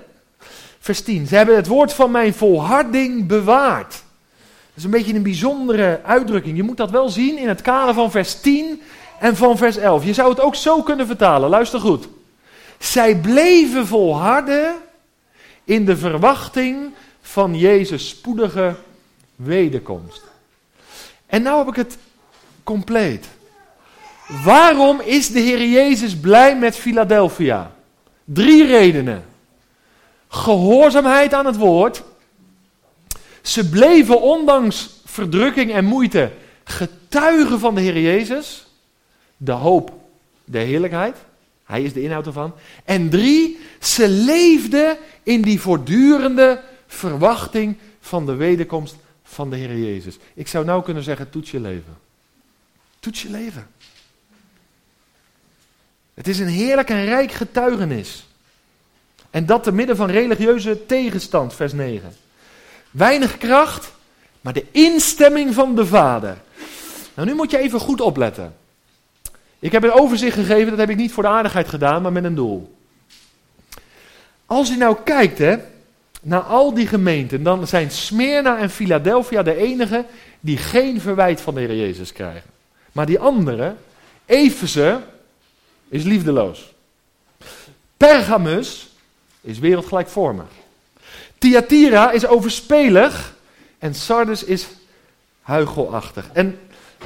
vers 0.79 1.01
10. 1.01 1.27
Ze 1.27 1.35
hebben 1.35 1.55
het 1.55 1.67
woord 1.67 1.93
van 1.93 2.11
mijn 2.11 2.33
volharding 2.33 3.27
bewaard. 3.27 3.91
Dat 3.91 4.75
is 4.75 4.83
een 4.83 4.89
beetje 4.89 5.13
een 5.13 5.23
bijzondere 5.23 5.99
uitdrukking. 6.03 6.57
Je 6.57 6.63
moet 6.63 6.77
dat 6.77 6.91
wel 6.91 7.09
zien 7.09 7.37
in 7.37 7.47
het 7.47 7.61
kader 7.61 7.93
van 7.93 8.11
vers 8.11 8.41
10 8.41 8.81
en 9.19 9.35
van 9.35 9.57
vers 9.57 9.77
11. 9.77 10.05
Je 10.05 10.13
zou 10.13 10.29
het 10.29 10.39
ook 10.39 10.55
zo 10.55 10.81
kunnen 10.81 11.07
vertalen. 11.07 11.49
Luister 11.49 11.79
goed. 11.79 12.07
Zij 12.79 13.15
bleven 13.15 13.87
volharden 13.87 14.75
in 15.63 15.85
de 15.85 15.97
verwachting 15.97 16.93
van 17.21 17.55
Jezus' 17.55 18.09
spoedige 18.09 18.75
wederkomst. 19.35 20.23
En 21.27 21.41
nou 21.41 21.57
heb 21.57 21.67
ik 21.67 21.75
het 21.75 21.97
compleet. 22.63 23.27
Waarom 24.43 25.01
is 25.01 25.31
de 25.31 25.39
Heer 25.39 25.67
Jezus 25.67 26.15
blij 26.15 26.57
met 26.57 26.75
Philadelphia? 26.75 27.71
Drie 28.23 28.65
redenen. 28.65 29.25
Gehoorzaamheid 30.27 31.33
aan 31.33 31.45
het 31.45 31.57
woord. 31.57 32.03
Ze 33.41 33.69
bleven 33.69 34.21
ondanks 34.21 34.89
verdrukking 35.05 35.73
en 35.73 35.85
moeite 35.85 36.31
getuigen 36.63 37.59
van 37.59 37.75
de 37.75 37.81
Heer 37.81 37.99
Jezus. 37.99 38.67
De 39.37 39.51
hoop, 39.51 39.93
de 40.45 40.59
heerlijkheid. 40.59 41.17
Hij 41.65 41.83
is 41.83 41.93
de 41.93 42.01
inhoud 42.01 42.25
ervan. 42.25 42.53
En 42.85 43.09
drie, 43.09 43.59
ze 43.79 44.09
leefden 44.09 44.97
in 45.23 45.41
die 45.41 45.61
voortdurende 45.61 46.61
verwachting 46.87 47.77
van 47.99 48.25
de 48.25 48.35
wederkomst 48.35 48.95
van 49.27 49.49
de 49.49 49.55
Heer 49.55 49.77
Jezus. 49.77 50.17
Ik 50.33 50.47
zou 50.47 50.65
nou 50.65 50.83
kunnen 50.83 51.03
zeggen, 51.03 51.29
toets 51.29 51.51
je 51.51 51.59
leven. 51.59 51.97
Toets 52.99 53.21
je 53.21 53.29
leven. 53.29 53.67
Het 56.13 56.27
is 56.27 56.39
een 56.39 56.47
heerlijk 56.47 56.89
en 56.89 57.05
rijk 57.05 57.31
getuigenis. 57.31 58.27
En 59.29 59.45
dat 59.45 59.63
te 59.63 59.71
midden 59.71 59.95
van 59.95 60.09
religieuze 60.09 60.85
tegenstand, 60.85 61.53
vers 61.53 61.73
9. 61.73 62.13
Weinig 62.91 63.37
kracht, 63.37 63.91
maar 64.41 64.53
de 64.53 64.65
instemming 64.71 65.53
van 65.53 65.75
de 65.75 65.85
Vader. 65.85 66.37
Nou, 67.13 67.27
nu 67.27 67.35
moet 67.35 67.51
je 67.51 67.57
even 67.57 67.79
goed 67.79 68.01
opletten. 68.01 68.55
Ik 69.59 69.71
heb 69.71 69.83
een 69.83 69.91
overzicht 69.91 70.35
gegeven, 70.35 70.69
dat 70.69 70.79
heb 70.79 70.89
ik 70.89 70.97
niet 70.97 71.11
voor 71.11 71.23
de 71.23 71.29
aardigheid 71.29 71.67
gedaan, 71.67 72.01
maar 72.01 72.11
met 72.11 72.23
een 72.23 72.35
doel. 72.35 72.75
Als 74.45 74.69
je 74.69 74.77
nou 74.77 74.97
kijkt, 75.03 75.37
hè, 75.37 75.57
naar 76.27 76.41
al 76.41 76.73
die 76.73 76.87
gemeenten, 76.87 77.43
dan 77.43 77.67
zijn 77.67 77.91
Smyrna 77.91 78.57
en 78.57 78.69
Philadelphia 78.69 79.43
de 79.43 79.55
enige 79.55 80.05
die 80.39 80.57
geen 80.57 81.01
verwijt 81.01 81.41
van 81.41 81.53
de 81.53 81.59
Heer 81.59 81.75
Jezus 81.75 82.13
krijgen. 82.13 82.49
Maar 82.91 83.05
die 83.05 83.19
andere, 83.19 83.75
Efeze, 84.25 84.99
is 85.89 86.03
liefdeloos. 86.03 86.73
Pergamus 87.97 88.89
is 89.41 89.59
wereldgelijkvormig. 89.59 90.47
Thyatira 91.37 92.11
is 92.11 92.27
overspelig 92.27 93.35
en 93.79 93.95
Sardes 93.95 94.43
is 94.43 94.67
huichelachtig. 95.41 96.29
En 96.33 96.59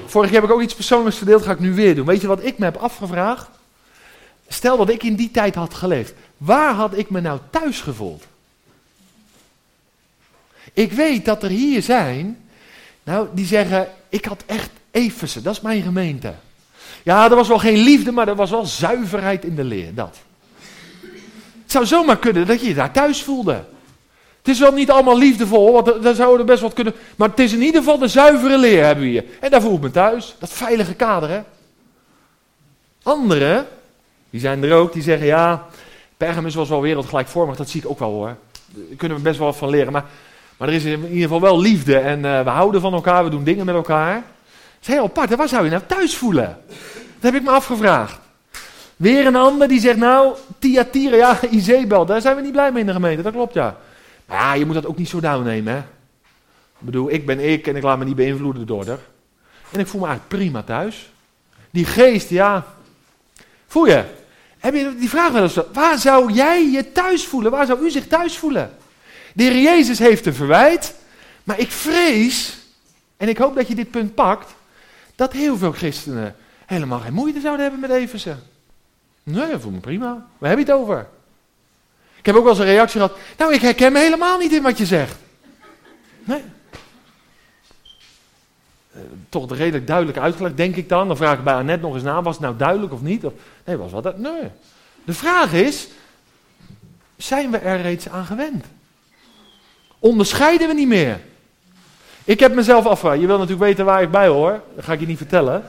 vorig 0.06 0.32
jaar 0.32 0.42
heb 0.42 0.50
ik 0.50 0.56
ook 0.56 0.62
iets 0.62 0.76
persoonlijks 0.76 1.18
verdeeld, 1.18 1.44
ga 1.44 1.52
ik 1.52 1.60
nu 1.60 1.74
weer 1.74 1.96
doen. 1.96 2.06
Weet 2.06 2.22
je 2.22 2.28
wat 2.28 2.44
ik 2.44 2.58
me 2.58 2.66
heb 2.66 2.78
afgevraagd? 2.78 3.50
Stel 4.48 4.78
dat 4.78 4.90
ik 4.90 5.04
in 5.04 5.16
die 5.16 5.32
tijd 5.32 5.56
had 5.56 5.74
geleefd. 5.74 6.14
Waar 6.38 6.74
had 6.74 6.98
ik 6.98 7.10
me 7.10 7.22
nou 7.22 7.40
thuis 7.50 7.82
gevoeld? 7.82 8.30
Ik 10.74 10.92
weet 10.92 11.26
dat 11.26 11.44
er 11.44 11.50
hier 11.50 11.82
zijn, 11.82 12.38
nou, 13.04 13.28
die 13.34 13.46
zeggen, 13.46 13.88
ik 14.10 14.26
had 14.26 14.44
echt 14.46 14.70
Efeze, 14.92 15.42
dat 15.42 15.54
is 15.54 15.62
mijn 15.62 15.82
gemeente. 15.82 16.34
Ja, 17.04 17.30
er 17.30 17.36
was 17.36 17.48
wel 17.48 17.60
geen 17.60 17.78
liefde, 17.78 18.12
maar 18.12 18.28
er 18.28 18.36
was 18.36 18.50
wel 18.50 18.66
zuiverheid 18.66 19.46
in 19.46 19.56
de 19.56 19.64
leer, 19.64 19.94
dat. 19.94 20.18
Het 21.62 21.72
zou 21.72 21.86
zomaar 21.86 22.18
kunnen 22.18 22.48
dat 22.48 22.62
je 22.62 22.68
je 22.68 22.74
daar 22.74 22.92
thuis 22.92 23.24
voelde. 23.24 23.64
Het 24.38 24.48
is 24.48 24.60
wel 24.60 24.72
niet 24.72 24.92
allemaal 24.92 25.18
liefdevol, 25.18 25.72
want 25.72 26.04
daar 26.04 26.16
zouden 26.16 26.40
er 26.40 26.46
best 26.46 26.62
wat 26.62 26.74
kunnen. 26.74 26.94
Maar 27.16 27.30
het 27.30 27.40
is 27.40 27.54
in 27.54 27.62
ieder 27.62 27.82
geval 27.82 27.98
de 27.98 28.08
zuivere 28.08 28.58
leer 28.58 28.86
hebben 28.86 29.04
we 29.04 29.10
hier. 29.10 29.24
En 29.40 29.52
daar 29.52 29.62
voel 29.62 29.76
ik 29.76 29.82
me 29.82 29.92
thuis. 29.92 30.36
Dat 30.40 30.50
veilige 30.52 30.94
kader, 30.94 31.30
hè. 31.30 31.42
Anderen, 33.04 33.68
die 34.30 34.40
zijn 34.40 34.64
er 34.64 34.74
ook, 34.74 34.94
die 34.94 35.02
zeggen 35.02 35.26
ja, 35.26 35.66
Pergamus 36.18 36.56
was 36.56 36.70
wel 36.70 36.82
wereldgelijkvormig, 36.82 37.56
dat 37.56 37.70
zie 37.70 37.82
ik 37.82 37.90
ook 37.90 38.00
wel 38.00 38.12
hoor. 38.12 38.36
Daar 38.66 38.96
kunnen 38.98 39.18
we 39.18 39.24
best 39.24 39.38
wel 39.38 39.48
wat 39.48 39.58
van 39.58 39.70
leren. 39.70 39.92
Maar, 39.92 40.06
maar 40.62 40.70
er 40.70 40.76
is 40.76 40.84
in 40.84 41.04
ieder 41.04 41.22
geval 41.22 41.42
wel 41.42 41.60
liefde 41.60 41.98
en 41.98 42.18
uh, 42.18 42.44
we 42.44 42.50
houden 42.50 42.82
van 42.82 42.94
elkaar, 42.94 43.24
we 43.24 43.30
doen 43.30 43.44
dingen 43.44 43.66
met 43.66 43.76
elkaar. 43.76 44.14
Dat 44.14 44.24
is 44.82 44.88
heel 44.88 45.04
apart, 45.04 45.36
waar 45.36 45.48
zou 45.48 45.64
je 45.64 45.70
nou 45.70 45.82
thuis 45.88 46.18
voelen? 46.18 46.58
Dat 47.20 47.32
heb 47.32 47.36
ik 47.36 47.44
me 47.44 47.50
afgevraagd. 47.50 48.20
Weer 48.96 49.26
een 49.26 49.36
ander 49.36 49.68
die 49.68 49.80
zegt 49.80 49.98
nou, 49.98 50.36
Thyatira, 50.60 51.16
ja, 51.16 51.40
Izebel, 51.50 52.06
daar 52.06 52.22
zijn 52.22 52.36
we 52.36 52.42
niet 52.42 52.52
blij 52.52 52.72
mee 52.72 52.82
in 52.82 52.88
de 52.88 52.94
gemeente, 52.94 53.22
dat 53.22 53.34
klopt 53.34 53.54
ja. 53.54 53.78
Maar 54.26 54.38
ja, 54.38 54.54
je 54.54 54.66
moet 54.66 54.76
dat 54.76 54.86
ook 54.86 54.98
niet 54.98 55.10
zo 55.10 55.20
downnemen 55.20 55.74
hè. 55.74 55.80
Ik 55.80 56.86
bedoel, 56.86 57.12
ik 57.12 57.26
ben 57.26 57.40
ik 57.52 57.68
en 57.68 57.76
ik 57.76 57.84
laat 57.84 57.98
me 57.98 58.06
niet 58.06 58.16
beïnvloeden 58.16 58.66
door 58.66 58.88
haar. 58.88 59.00
En 59.72 59.80
ik 59.80 59.88
voel 59.88 60.02
me 60.02 60.08
eigenlijk 60.08 60.38
prima 60.38 60.64
thuis. 60.64 61.12
Die 61.70 61.86
geest, 61.86 62.30
ja. 62.30 62.66
Voel 63.68 63.86
je? 63.86 64.04
Heb 64.60 64.74
je 64.74 64.96
die 65.00 65.10
vraag 65.10 65.32
wel 65.32 65.44
eens? 65.44 65.60
Waar 65.74 65.98
zou 65.98 66.32
jij 66.32 66.72
je 66.72 66.92
thuis 66.92 67.26
voelen? 67.26 67.52
Waar 67.52 67.66
zou 67.66 67.86
u 67.86 67.90
zich 67.90 68.08
thuis 68.08 68.38
voelen? 68.38 68.72
De 69.34 69.44
Heer 69.44 69.62
Jezus 69.62 70.00
heeft 70.00 70.26
een 70.26 70.34
verwijt. 70.34 70.94
Maar 71.44 71.60
ik 71.60 71.72
vrees, 71.72 72.58
en 73.18 73.30
ik 73.30 73.38
hoop 73.38 73.56
dat 73.56 73.68
je 73.68 73.76
dit 73.76 73.92
punt 73.92 74.16
pakt, 74.16 74.54
dat 75.16 75.34
heel 75.34 75.58
veel 75.58 75.72
christenen 75.72 76.36
helemaal 76.66 77.00
geen 77.00 77.14
moeite 77.14 77.40
zouden 77.40 77.62
hebben 77.62 77.80
met 77.80 77.90
Eversen. 77.90 78.44
Nee, 79.24 79.52
dat 79.52 79.62
voel 79.62 79.72
me 79.72 79.80
prima. 79.80 80.28
Waar 80.38 80.50
heb 80.50 80.60
je 80.60 80.66
het 80.66 80.74
over? 80.74 81.08
Ik 82.18 82.26
heb 82.26 82.36
ook 82.36 82.44
wel 82.44 82.52
eens 82.52 82.62
een 82.62 82.66
reactie 82.66 83.02
gehad. 83.02 83.18
Nou, 83.38 83.54
ik 83.54 83.62
herken 83.62 83.92
me 83.92 84.00
helemaal 84.00 84.38
niet 84.38 84.52
in 84.52 84.62
wat 84.62 84.78
je 84.78 84.86
zegt. 84.86 85.16
Nee. 86.24 86.44
Uh, 88.96 89.02
toch 89.30 89.56
redelijk 89.56 89.88
duidelijk 89.88 90.18
uitgelegd, 90.18 90.58
denk 90.58 90.76
ik 90.76 90.90
dan. 90.90 91.08
Dan 91.08 91.18
vraag 91.18 91.38
ik 91.38 91.44
bij 91.44 91.54
Annette 91.54 91.86
nog 91.86 91.94
eens 91.94 92.04
na, 92.04 92.22
was 92.22 92.36
het 92.36 92.44
nou 92.44 92.58
duidelijk 92.58 92.94
of 92.94 93.02
niet? 93.02 93.26
Of, 93.26 93.34
nee, 93.66 93.78
was 93.78 93.92
wat? 93.92 94.18
Nee. 94.18 94.50
De 95.04 95.14
vraag 95.14 95.54
is, 95.54 95.88
zijn 97.18 97.52
we 97.52 97.58
er 97.58 97.82
reeds 97.82 98.10
aan 98.10 98.26
gewend? 98.26 98.66
Onderscheiden 100.02 100.68
we 100.68 100.74
niet 100.74 100.88
meer? 100.88 101.20
Ik 102.24 102.40
heb 102.40 102.54
mezelf 102.54 102.86
afgevraagd. 102.86 103.22
Je 103.22 103.28
wil 103.28 103.38
natuurlijk 103.38 103.66
weten 103.66 103.86
waar 103.86 104.02
ik 104.02 104.12
bij 104.12 104.28
hoor. 104.28 104.62
Dat 104.76 104.86
ga 104.86 104.94
ik 104.94 105.00
je 105.00 105.06
niet 105.06 105.18
vertellen. 105.18 105.64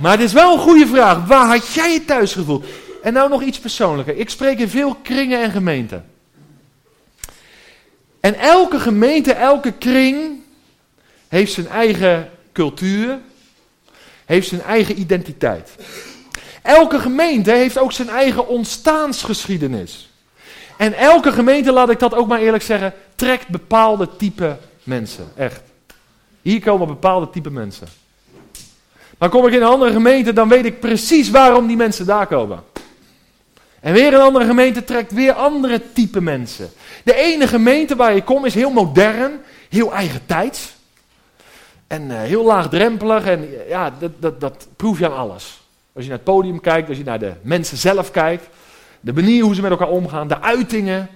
Maar 0.00 0.12
het 0.12 0.20
is 0.20 0.32
wel 0.32 0.52
een 0.52 0.58
goede 0.58 0.86
vraag. 0.86 1.26
Waar 1.26 1.46
had 1.46 1.72
jij 1.72 1.92
je 1.92 2.04
thuis 2.04 2.32
gevoeld? 2.32 2.66
En 3.02 3.12
nou 3.12 3.28
nog 3.28 3.42
iets 3.42 3.58
persoonlijker. 3.58 4.16
Ik 4.16 4.30
spreek 4.30 4.58
in 4.58 4.68
veel 4.68 4.94
kringen 4.94 5.42
en 5.42 5.50
gemeenten. 5.50 6.04
En 8.20 8.34
elke 8.34 8.80
gemeente, 8.80 9.32
elke 9.32 9.72
kring 9.72 10.40
heeft 11.28 11.52
zijn 11.52 11.68
eigen 11.68 12.30
cultuur, 12.52 13.18
heeft 14.24 14.48
zijn 14.48 14.62
eigen 14.62 15.00
identiteit. 15.00 15.70
Elke 16.62 16.98
gemeente 16.98 17.50
heeft 17.50 17.78
ook 17.78 17.92
zijn 17.92 18.08
eigen 18.08 18.48
ontstaansgeschiedenis. 18.48 20.05
En 20.76 20.94
elke 20.94 21.32
gemeente, 21.32 21.72
laat 21.72 21.90
ik 21.90 21.98
dat 21.98 22.14
ook 22.14 22.28
maar 22.28 22.40
eerlijk 22.40 22.62
zeggen, 22.62 22.94
trekt 23.14 23.48
bepaalde 23.48 24.08
type 24.16 24.56
mensen. 24.82 25.24
Echt. 25.36 25.60
Hier 26.42 26.60
komen 26.60 26.86
bepaalde 26.86 27.30
type 27.30 27.50
mensen. 27.50 27.88
Maar 29.18 29.28
kom 29.28 29.46
ik 29.46 29.52
in 29.52 29.62
een 29.62 29.68
andere 29.68 29.92
gemeente, 29.92 30.32
dan 30.32 30.48
weet 30.48 30.64
ik 30.64 30.80
precies 30.80 31.30
waarom 31.30 31.66
die 31.66 31.76
mensen 31.76 32.06
daar 32.06 32.26
komen. 32.26 32.62
En 33.80 33.92
weer 33.92 34.14
een 34.14 34.20
andere 34.20 34.44
gemeente 34.44 34.84
trekt 34.84 35.12
weer 35.12 35.32
andere 35.32 35.82
type 35.92 36.20
mensen. 36.20 36.70
De 37.04 37.14
ene 37.14 37.46
gemeente 37.46 37.96
waar 37.96 38.14
je 38.14 38.22
komt 38.22 38.44
is 38.44 38.54
heel 38.54 38.70
modern, 38.70 39.32
heel 39.68 39.92
eigen 39.94 40.20
tijds. 40.26 40.74
En 41.86 42.02
uh, 42.02 42.20
heel 42.20 42.44
laagdrempelig 42.44 43.24
en 43.24 43.48
ja, 43.68 43.92
dat, 43.98 44.10
dat, 44.18 44.40
dat 44.40 44.66
proef 44.76 44.98
je 44.98 45.04
aan 45.06 45.16
alles. 45.16 45.60
Als 45.92 46.04
je 46.04 46.10
naar 46.10 46.18
het 46.18 46.26
podium 46.26 46.60
kijkt, 46.60 46.88
als 46.88 46.98
je 46.98 47.04
naar 47.04 47.18
de 47.18 47.32
mensen 47.42 47.76
zelf 47.76 48.10
kijkt, 48.10 48.48
de 49.06 49.12
manier 49.12 49.42
hoe 49.42 49.54
ze 49.54 49.62
met 49.62 49.70
elkaar 49.70 49.88
omgaan, 49.88 50.28
de 50.28 50.40
uitingen, 50.40 51.08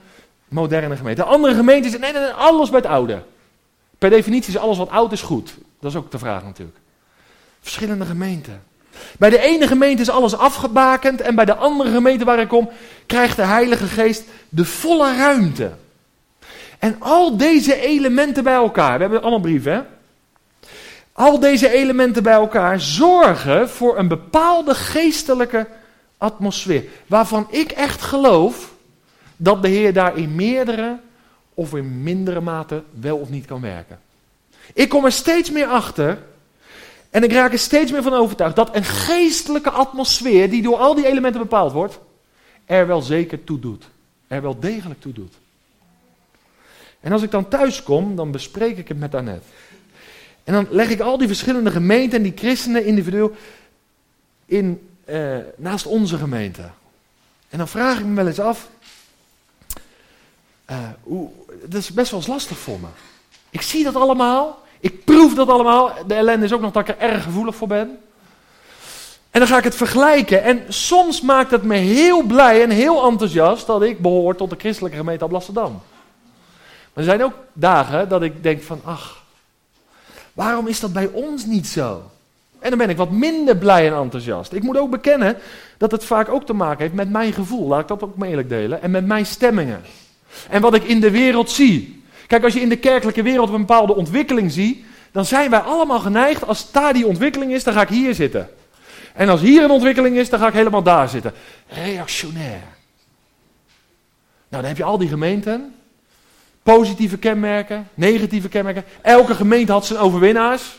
moderne 0.48 0.96
gemeente. 0.96 1.22
De 1.22 1.28
andere 1.28 1.54
gemeente 1.54 1.88
is 1.88 1.98
nee, 1.98 2.12
nee, 2.12 2.22
nee, 2.22 2.30
alles 2.30 2.70
bij 2.70 2.78
het 2.78 2.88
oude. 2.88 3.22
Per 3.98 4.10
definitie 4.10 4.54
is 4.54 4.60
alles 4.60 4.78
wat 4.78 4.90
oud 4.90 5.12
is 5.12 5.22
goed. 5.22 5.54
Dat 5.80 5.90
is 5.90 5.96
ook 5.96 6.10
de 6.10 6.18
vraag 6.18 6.44
natuurlijk. 6.44 6.78
Verschillende 7.60 8.04
gemeenten. 8.04 8.62
Bij 9.18 9.30
de 9.30 9.38
ene 9.38 9.66
gemeente 9.66 10.02
is 10.02 10.10
alles 10.10 10.36
afgebakend 10.36 11.20
en 11.20 11.34
bij 11.34 11.44
de 11.44 11.54
andere 11.54 11.90
gemeente 11.90 12.24
waar 12.24 12.38
ik 12.38 12.48
kom, 12.48 12.70
krijgt 13.06 13.36
de 13.36 13.44
Heilige 13.44 13.86
Geest 13.86 14.24
de 14.48 14.64
volle 14.64 15.16
ruimte. 15.16 15.70
En 16.78 16.96
al 16.98 17.36
deze 17.36 17.80
elementen 17.80 18.44
bij 18.44 18.54
elkaar, 18.54 18.94
we 18.94 19.00
hebben 19.00 19.20
allemaal 19.20 19.40
brieven 19.40 19.72
hè. 19.72 19.80
Al 21.12 21.38
deze 21.38 21.70
elementen 21.70 22.22
bij 22.22 22.32
elkaar 22.32 22.80
zorgen 22.80 23.70
voor 23.70 23.98
een 23.98 24.08
bepaalde 24.08 24.74
geestelijke 24.74 25.66
atmosfeer. 26.20 26.84
Waarvan 27.06 27.46
ik 27.50 27.70
echt 27.70 28.02
geloof 28.02 28.72
dat 29.36 29.62
de 29.62 29.68
Heer 29.68 29.92
daar 29.92 30.16
in 30.16 30.34
meerdere 30.34 30.98
of 31.54 31.74
in 31.74 32.02
mindere 32.02 32.40
mate 32.40 32.82
wel 33.00 33.16
of 33.16 33.30
niet 33.30 33.46
kan 33.46 33.60
werken. 33.60 34.00
Ik 34.74 34.88
kom 34.88 35.04
er 35.04 35.12
steeds 35.12 35.50
meer 35.50 35.66
achter 35.66 36.22
en 37.10 37.22
ik 37.22 37.32
raak 37.32 37.52
er 37.52 37.58
steeds 37.58 37.92
meer 37.92 38.02
van 38.02 38.12
overtuigd 38.12 38.56
dat 38.56 38.76
een 38.76 38.84
geestelijke 38.84 39.70
atmosfeer, 39.70 40.50
die 40.50 40.62
door 40.62 40.76
al 40.76 40.94
die 40.94 41.06
elementen 41.06 41.40
bepaald 41.40 41.72
wordt, 41.72 41.98
er 42.64 42.86
wel 42.86 43.02
zeker 43.02 43.44
toe 43.44 43.58
doet. 43.58 43.88
Er 44.26 44.42
wel 44.42 44.60
degelijk 44.60 45.00
toe 45.00 45.12
doet. 45.12 45.34
En 47.00 47.12
als 47.12 47.22
ik 47.22 47.30
dan 47.30 47.48
thuis 47.48 47.82
kom, 47.82 48.16
dan 48.16 48.30
bespreek 48.30 48.78
ik 48.78 48.88
het 48.88 48.98
met 48.98 49.14
Annette. 49.14 49.46
En 50.44 50.52
dan 50.52 50.66
leg 50.70 50.90
ik 50.90 51.00
al 51.00 51.18
die 51.18 51.26
verschillende 51.26 51.70
gemeenten 51.70 52.18
en 52.18 52.24
die 52.24 52.32
christenen 52.36 52.84
individueel 52.84 53.32
in, 54.46 54.89
eh, 55.10 55.36
naast 55.56 55.86
onze 55.86 56.18
gemeente. 56.18 56.70
En 57.48 57.58
dan 57.58 57.68
vraag 57.68 57.98
ik 57.98 58.04
me 58.04 58.14
wel 58.14 58.26
eens 58.26 58.40
af, 58.40 58.68
uh, 60.70 60.76
hoe, 61.02 61.30
dat 61.64 61.80
is 61.80 61.92
best 61.92 62.10
wel 62.10 62.20
eens 62.20 62.28
lastig 62.28 62.58
voor 62.58 62.80
me. 62.80 62.86
Ik 63.50 63.62
zie 63.62 63.84
dat 63.84 63.96
allemaal, 63.96 64.62
ik 64.80 65.04
proef 65.04 65.34
dat 65.34 65.48
allemaal. 65.48 65.92
De 66.06 66.14
ellende 66.14 66.44
is 66.44 66.52
ook 66.52 66.60
nog 66.60 66.72
dat 66.72 66.88
ik 66.88 66.94
er 66.94 67.10
erg 67.10 67.22
gevoelig 67.22 67.54
voor 67.54 67.68
ben. 67.68 67.98
En 69.30 69.40
dan 69.40 69.48
ga 69.48 69.58
ik 69.58 69.64
het 69.64 69.76
vergelijken. 69.76 70.42
En 70.42 70.64
soms 70.68 71.20
maakt 71.20 71.50
het 71.50 71.62
me 71.62 71.76
heel 71.76 72.22
blij 72.22 72.62
en 72.62 72.70
heel 72.70 73.06
enthousiast 73.06 73.66
dat 73.66 73.82
ik 73.82 74.00
behoor 74.00 74.36
tot 74.36 74.50
de 74.50 74.56
christelijke 74.58 74.96
gemeente 74.96 75.24
Amsterdam. 75.24 75.72
Maar 75.72 76.92
er 76.92 77.04
zijn 77.04 77.24
ook 77.24 77.34
dagen 77.52 78.08
dat 78.08 78.22
ik 78.22 78.42
denk 78.42 78.62
van, 78.62 78.80
ach, 78.84 79.22
waarom 80.32 80.66
is 80.66 80.80
dat 80.80 80.92
bij 80.92 81.06
ons 81.06 81.44
niet 81.44 81.66
zo? 81.66 82.10
En 82.60 82.68
dan 82.68 82.78
ben 82.78 82.88
ik 82.88 82.96
wat 82.96 83.10
minder 83.10 83.56
blij 83.56 83.86
en 83.86 83.96
enthousiast. 83.96 84.52
Ik 84.52 84.62
moet 84.62 84.78
ook 84.78 84.90
bekennen 84.90 85.36
dat 85.76 85.90
het 85.90 86.04
vaak 86.04 86.28
ook 86.28 86.46
te 86.46 86.52
maken 86.52 86.82
heeft 86.82 86.94
met 86.94 87.10
mijn 87.10 87.32
gevoel. 87.32 87.66
Laat 87.66 87.80
ik 87.80 87.88
dat 87.88 88.02
ook 88.02 88.24
eerlijk 88.24 88.48
delen. 88.48 88.82
En 88.82 88.90
met 88.90 89.06
mijn 89.06 89.26
stemmingen. 89.26 89.82
En 90.48 90.60
wat 90.60 90.74
ik 90.74 90.84
in 90.84 91.00
de 91.00 91.10
wereld 91.10 91.50
zie. 91.50 92.02
Kijk, 92.26 92.44
als 92.44 92.52
je 92.52 92.60
in 92.60 92.68
de 92.68 92.76
kerkelijke 92.76 93.22
wereld 93.22 93.48
een 93.48 93.58
bepaalde 93.58 93.94
ontwikkeling 93.94 94.52
ziet, 94.52 94.84
dan 95.12 95.24
zijn 95.24 95.50
wij 95.50 95.58
allemaal 95.58 96.00
geneigd, 96.00 96.46
als 96.46 96.72
daar 96.72 96.92
die 96.92 97.06
ontwikkeling 97.06 97.52
is, 97.52 97.64
dan 97.64 97.74
ga 97.74 97.82
ik 97.82 97.88
hier 97.88 98.14
zitten. 98.14 98.48
En 99.14 99.28
als 99.28 99.40
hier 99.40 99.62
een 99.62 99.70
ontwikkeling 99.70 100.16
is, 100.16 100.30
dan 100.30 100.38
ga 100.38 100.46
ik 100.46 100.52
helemaal 100.52 100.82
daar 100.82 101.08
zitten. 101.08 101.32
Reactionair. 101.68 102.62
Nou, 104.48 104.62
dan 104.62 104.64
heb 104.64 104.76
je 104.76 104.84
al 104.84 104.98
die 104.98 105.08
gemeenten. 105.08 105.74
Positieve 106.62 107.18
kenmerken, 107.18 107.88
negatieve 107.94 108.48
kenmerken. 108.48 108.84
Elke 109.00 109.34
gemeente 109.34 109.72
had 109.72 109.86
zijn 109.86 109.98
overwinnaars. 109.98 110.78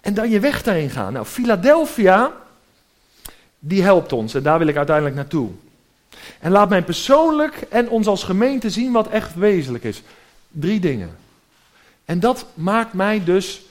En 0.00 0.14
dan 0.14 0.30
je 0.30 0.40
weg 0.40 0.62
daarin 0.62 0.90
gaan. 0.90 1.12
Nou, 1.12 1.26
Philadelphia, 1.26 2.32
die 3.58 3.82
helpt 3.82 4.12
ons. 4.12 4.34
En 4.34 4.42
daar 4.42 4.58
wil 4.58 4.66
ik 4.66 4.76
uiteindelijk 4.76 5.16
naartoe. 5.16 5.50
En 6.38 6.50
laat 6.50 6.68
mij 6.68 6.82
persoonlijk 6.82 7.54
en 7.68 7.88
ons 7.88 8.06
als 8.06 8.24
gemeente 8.24 8.70
zien 8.70 8.92
wat 8.92 9.08
echt 9.08 9.34
wezenlijk 9.34 9.84
is. 9.84 10.02
Drie 10.48 10.80
dingen. 10.80 11.16
En 12.04 12.20
dat 12.20 12.46
maakt 12.54 12.92
mij 12.92 13.24
dus 13.24 13.62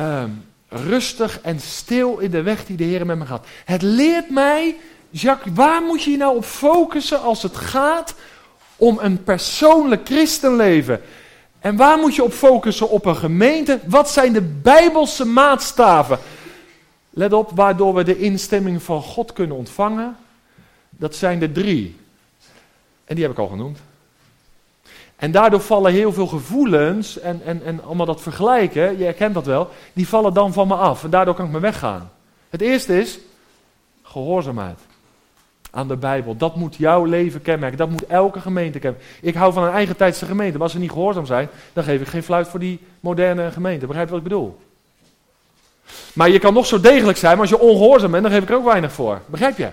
uh, 0.00 0.24
rustig 0.68 1.40
en 1.40 1.60
stil 1.60 2.18
in 2.18 2.30
de 2.30 2.42
weg 2.42 2.66
die 2.66 2.76
de 2.76 2.84
Heer 2.84 3.06
met 3.06 3.18
me 3.18 3.26
gaat. 3.26 3.46
Het 3.64 3.82
leert 3.82 4.30
mij, 4.30 4.76
Jacques, 5.10 5.54
waar 5.54 5.82
moet 5.82 6.02
je 6.02 6.10
je 6.10 6.16
nou 6.16 6.36
op 6.36 6.44
focussen 6.44 7.20
als 7.20 7.42
het 7.42 7.56
gaat 7.56 8.14
om 8.76 8.98
een 9.00 9.22
persoonlijk 9.22 10.06
christenleven? 10.06 11.00
En 11.62 11.76
waar 11.76 11.98
moet 11.98 12.14
je 12.14 12.22
op 12.22 12.32
focussen 12.32 12.90
op 12.90 13.04
een 13.04 13.16
gemeente? 13.16 13.80
Wat 13.86 14.10
zijn 14.10 14.32
de 14.32 14.42
bijbelse 14.42 15.24
maatstaven? 15.24 16.18
Let 17.10 17.32
op, 17.32 17.50
waardoor 17.54 17.94
we 17.94 18.02
de 18.02 18.18
instemming 18.18 18.82
van 18.82 19.02
God 19.02 19.32
kunnen 19.32 19.56
ontvangen 19.56 20.16
dat 20.90 21.14
zijn 21.14 21.42
er 21.42 21.52
drie. 21.52 21.96
En 23.04 23.14
die 23.14 23.24
heb 23.24 23.32
ik 23.32 23.38
al 23.38 23.48
genoemd. 23.48 23.78
En 25.16 25.30
daardoor 25.30 25.60
vallen 25.60 25.92
heel 25.92 26.12
veel 26.12 26.26
gevoelens 26.26 27.18
en, 27.18 27.40
en, 27.44 27.64
en 27.64 27.84
allemaal 27.84 28.06
dat 28.06 28.20
vergelijken, 28.20 28.98
je 28.98 29.04
herkent 29.04 29.34
dat 29.34 29.46
wel, 29.46 29.70
die 29.92 30.08
vallen 30.08 30.34
dan 30.34 30.52
van 30.52 30.68
me 30.68 30.74
af. 30.74 31.04
En 31.04 31.10
daardoor 31.10 31.34
kan 31.34 31.46
ik 31.46 31.52
me 31.52 31.60
weggaan. 31.60 32.10
Het 32.50 32.60
eerste 32.60 33.00
is 33.00 33.18
gehoorzaamheid 34.02 34.78
aan 35.74 35.88
de 35.88 35.96
Bijbel. 35.96 36.36
Dat 36.36 36.56
moet 36.56 36.76
jouw 36.76 37.04
leven 37.04 37.42
kenmerken. 37.42 37.78
Dat 37.78 37.90
moet 37.90 38.06
elke 38.06 38.40
gemeente 38.40 38.78
kenmerken. 38.78 39.08
Ik 39.20 39.34
hou 39.34 39.52
van 39.52 39.64
een 39.64 39.72
eigen 39.72 39.96
tijdse 39.96 40.26
gemeente. 40.26 40.52
Maar 40.52 40.62
als 40.62 40.72
ze 40.72 40.78
niet 40.78 40.90
gehoorzaam 40.90 41.26
zijn, 41.26 41.48
dan 41.72 41.84
geef 41.84 42.00
ik 42.00 42.06
geen 42.06 42.22
fluit 42.22 42.48
voor 42.48 42.60
die 42.60 42.80
moderne 43.00 43.50
gemeente. 43.50 43.86
Begrijp 43.86 44.06
je 44.06 44.14
wat 44.14 44.22
ik 44.22 44.28
bedoel? 44.28 44.58
Maar 46.12 46.30
je 46.30 46.38
kan 46.38 46.54
nog 46.54 46.66
zo 46.66 46.80
degelijk 46.80 47.18
zijn, 47.18 47.32
maar 47.32 47.40
als 47.40 47.50
je 47.50 47.66
ongehoorzaam 47.66 48.10
bent, 48.10 48.22
dan 48.22 48.32
geef 48.32 48.42
ik 48.42 48.48
er 48.48 48.56
ook 48.56 48.64
weinig 48.64 48.92
voor. 48.92 49.20
Begrijp 49.26 49.58
je? 49.58 49.68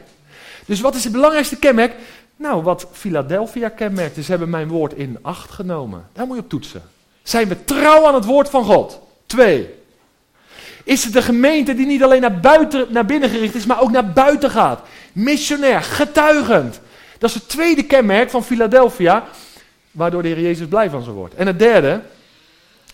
Dus 0.66 0.82
wat 0.82 0.96
is 0.96 1.04
het 1.04 1.14
belangrijkste 1.14 1.60
kenmerk? 1.60 1.96
Nou, 2.36 2.64
wat 2.64 2.88
Philadelphia 2.92 3.70
kenmerkt, 3.70 4.18
is 4.18 4.28
hebben 4.28 4.50
mijn 4.50 4.68
woord 4.68 4.94
in 4.94 5.18
acht 5.22 5.52
genomen. 5.52 6.08
Daar 6.14 6.26
moet 6.26 6.36
je 6.36 6.42
op 6.42 6.50
toetsen. 6.50 6.82
Zijn 7.24 7.48
we 7.48 7.64
trouw 7.64 8.08
aan 8.08 8.14
het 8.14 8.26
woord 8.26 8.50
van 8.50 8.64
God? 8.64 9.00
Twee. 9.26 9.70
Is 10.84 11.04
het 11.04 11.16
een 11.16 11.24
gemeente 11.24 11.76
die 11.76 11.86
niet 11.86 12.04
alleen 12.04 12.22
naar, 12.22 12.40
buiten, 12.40 12.88
naar 12.90 13.06
binnen 13.06 13.30
gericht 13.30 13.56
is, 13.56 13.66
maar 13.66 13.82
ook 13.82 13.92
naar 13.92 14.12
buiten 14.12 14.50
gaat? 14.50 14.82
Missionair, 15.24 15.82
getuigend. 15.82 16.80
Dat 17.18 17.30
is 17.30 17.36
het 17.36 17.50
tweede 17.50 17.84
kenmerk 17.84 18.30
van 18.30 18.44
Philadelphia, 18.44 19.28
waardoor 19.92 20.22
de 20.22 20.28
Heer 20.28 20.40
Jezus 20.42 20.68
blij 20.68 20.90
van 20.90 21.04
ze 21.04 21.12
wordt. 21.12 21.36
En 21.36 21.48
het 21.48 21.60
derde, 21.60 22.02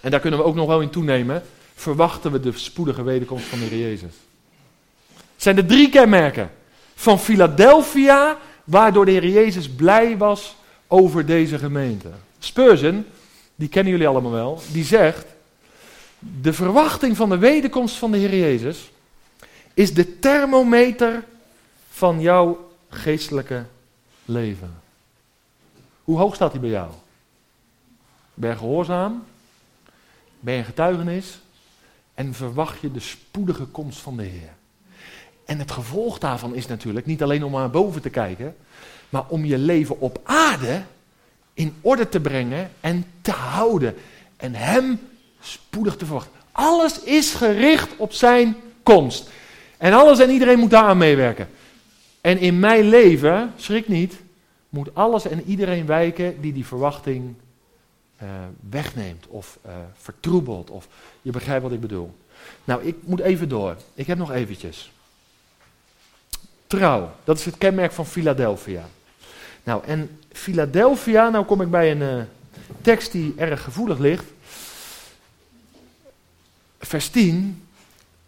en 0.02 0.12
daar 0.12 0.20
kunnen 0.20 0.40
we 0.40 0.46
ook 0.46 0.56
nog 0.56 0.68
wel 0.68 0.82
in 0.82 0.90
toenemen, 0.90 1.44
verwachten 1.76 2.32
we 2.32 2.40
de 2.40 2.52
spoedige 2.56 3.04
wederkomst 3.04 3.46
van 3.46 3.60
de 3.60 3.66
Heer 3.66 3.80
Jezus. 3.80 4.14
Het 5.14 5.44
zijn 5.44 5.56
de 5.56 5.66
drie 5.66 5.90
kenmerken 5.90 6.52
van 6.96 7.20
Philadelphia, 7.20 8.38
waardoor 8.64 9.06
de 9.06 9.12
Heer 9.12 9.30
Jezus 9.30 9.70
blij 9.70 10.18
was 10.18 10.56
over 10.88 11.26
deze 11.26 11.58
gemeente. 11.58 12.10
Spurgeon, 12.40 13.06
die 13.56 13.70
kennen 13.70 13.92
jullie 13.92 14.08
allemaal 14.08 14.32
wel, 14.32 14.62
die 14.72 14.84
zegt, 14.84 15.26
de 16.42 16.54
verwachting 16.54 17.18
van 17.18 17.30
de 17.30 17.38
wederkomst 17.38 17.96
van 17.96 18.12
de 18.12 18.18
Heer 18.18 18.36
Jezus 18.36 18.92
is 19.74 19.94
de 19.94 20.20
thermometer 20.20 21.24
van 21.96 22.22
jouw 22.22 22.72
geestelijke 22.90 23.66
leven. 24.26 24.74
Hoe 26.04 26.18
hoog 26.18 26.36
staat 26.36 26.52
hij 26.52 26.62
bij 26.62 26.70
jou? 26.70 26.90
Ben 28.34 28.50
je 28.50 28.58
gehoorzaam? 28.58 29.24
Ben 30.40 30.54
je 30.54 30.64
getuigenis? 30.64 31.40
En 32.14 32.34
verwacht 32.34 32.80
je 32.80 32.92
de 32.92 33.00
spoedige 33.00 33.66
komst 33.66 34.00
van 34.00 34.18
de 34.18 34.24
Heer? 34.24 34.54
En 35.46 35.60
het 35.60 35.72
gevolg 35.72 36.20
daarvan 36.20 36.56
is 36.56 36.68
natuurlijk 36.68 37.06
niet 37.06 37.24
alleen 37.24 37.44
om 37.44 37.52
naar 37.52 37.70
boven 37.70 38.02
te 38.02 38.10
kijken, 38.10 38.56
maar 39.10 39.24
om 39.28 39.46
je 39.46 39.58
leven 39.58 40.00
op 40.00 40.20
aarde 40.24 40.82
in 41.54 41.76
orde 41.82 42.10
te 42.10 42.20
brengen 42.20 42.72
en 42.80 43.06
te 43.22 43.32
houden. 43.32 43.96
En 44.38 44.56
Hem 44.56 45.00
spoedig 45.40 45.96
te 45.96 46.06
verwachten. 46.06 46.40
Alles 46.52 47.00
is 47.00 47.34
gericht 47.34 47.96
op 47.98 48.14
Zijn 48.14 48.56
komst. 48.84 49.30
En 49.78 49.94
alles 49.94 50.20
en 50.20 50.30
iedereen 50.30 50.60
moet 50.60 50.70
daaraan 50.70 50.98
meewerken. 50.98 51.50
En 52.26 52.38
in 52.38 52.60
mijn 52.60 52.84
leven, 52.90 53.54
schrik 53.56 53.88
niet, 53.88 54.16
moet 54.70 54.96
alles 54.96 55.28
en 55.28 55.44
iedereen 55.44 55.86
wijken 55.86 56.42
die 56.42 56.54
die 56.54 56.66
verwachting 56.66 57.36
uh, 58.24 58.30
wegneemt 58.70 59.28
of 59.28 59.60
uh, 59.66 59.72
vertroebelt. 59.94 60.70
Of 60.70 60.88
je 61.22 61.32
begrijpt 61.32 61.64
wat 61.64 61.72
ik 61.72 61.80
bedoel. 61.80 62.16
Nou, 62.64 62.84
ik 62.84 62.96
moet 63.00 63.20
even 63.20 63.50
door. 63.50 63.78
Ik 63.94 64.08
heb 64.08 64.18
nog 64.18 64.32
eventjes. 64.32 64.92
Trouw, 66.68 67.12
dat 67.24 67.38
is 67.38 67.46
het 67.46 67.58
kenmerk 67.58 67.92
van 67.92 68.06
Philadelphia. 68.06 68.86
Nou, 69.64 69.84
en 69.86 70.20
Philadelphia, 70.32 71.30
nou 71.30 71.46
kom 71.46 71.62
ik 71.62 71.70
bij 71.70 71.92
een 71.92 72.02
uh, 72.02 72.24
tekst 72.82 73.12
die 73.12 73.34
erg 73.38 73.64
gevoelig 73.64 73.98
ligt. 73.98 74.26
Vers 76.80 77.10
10. 77.10 77.68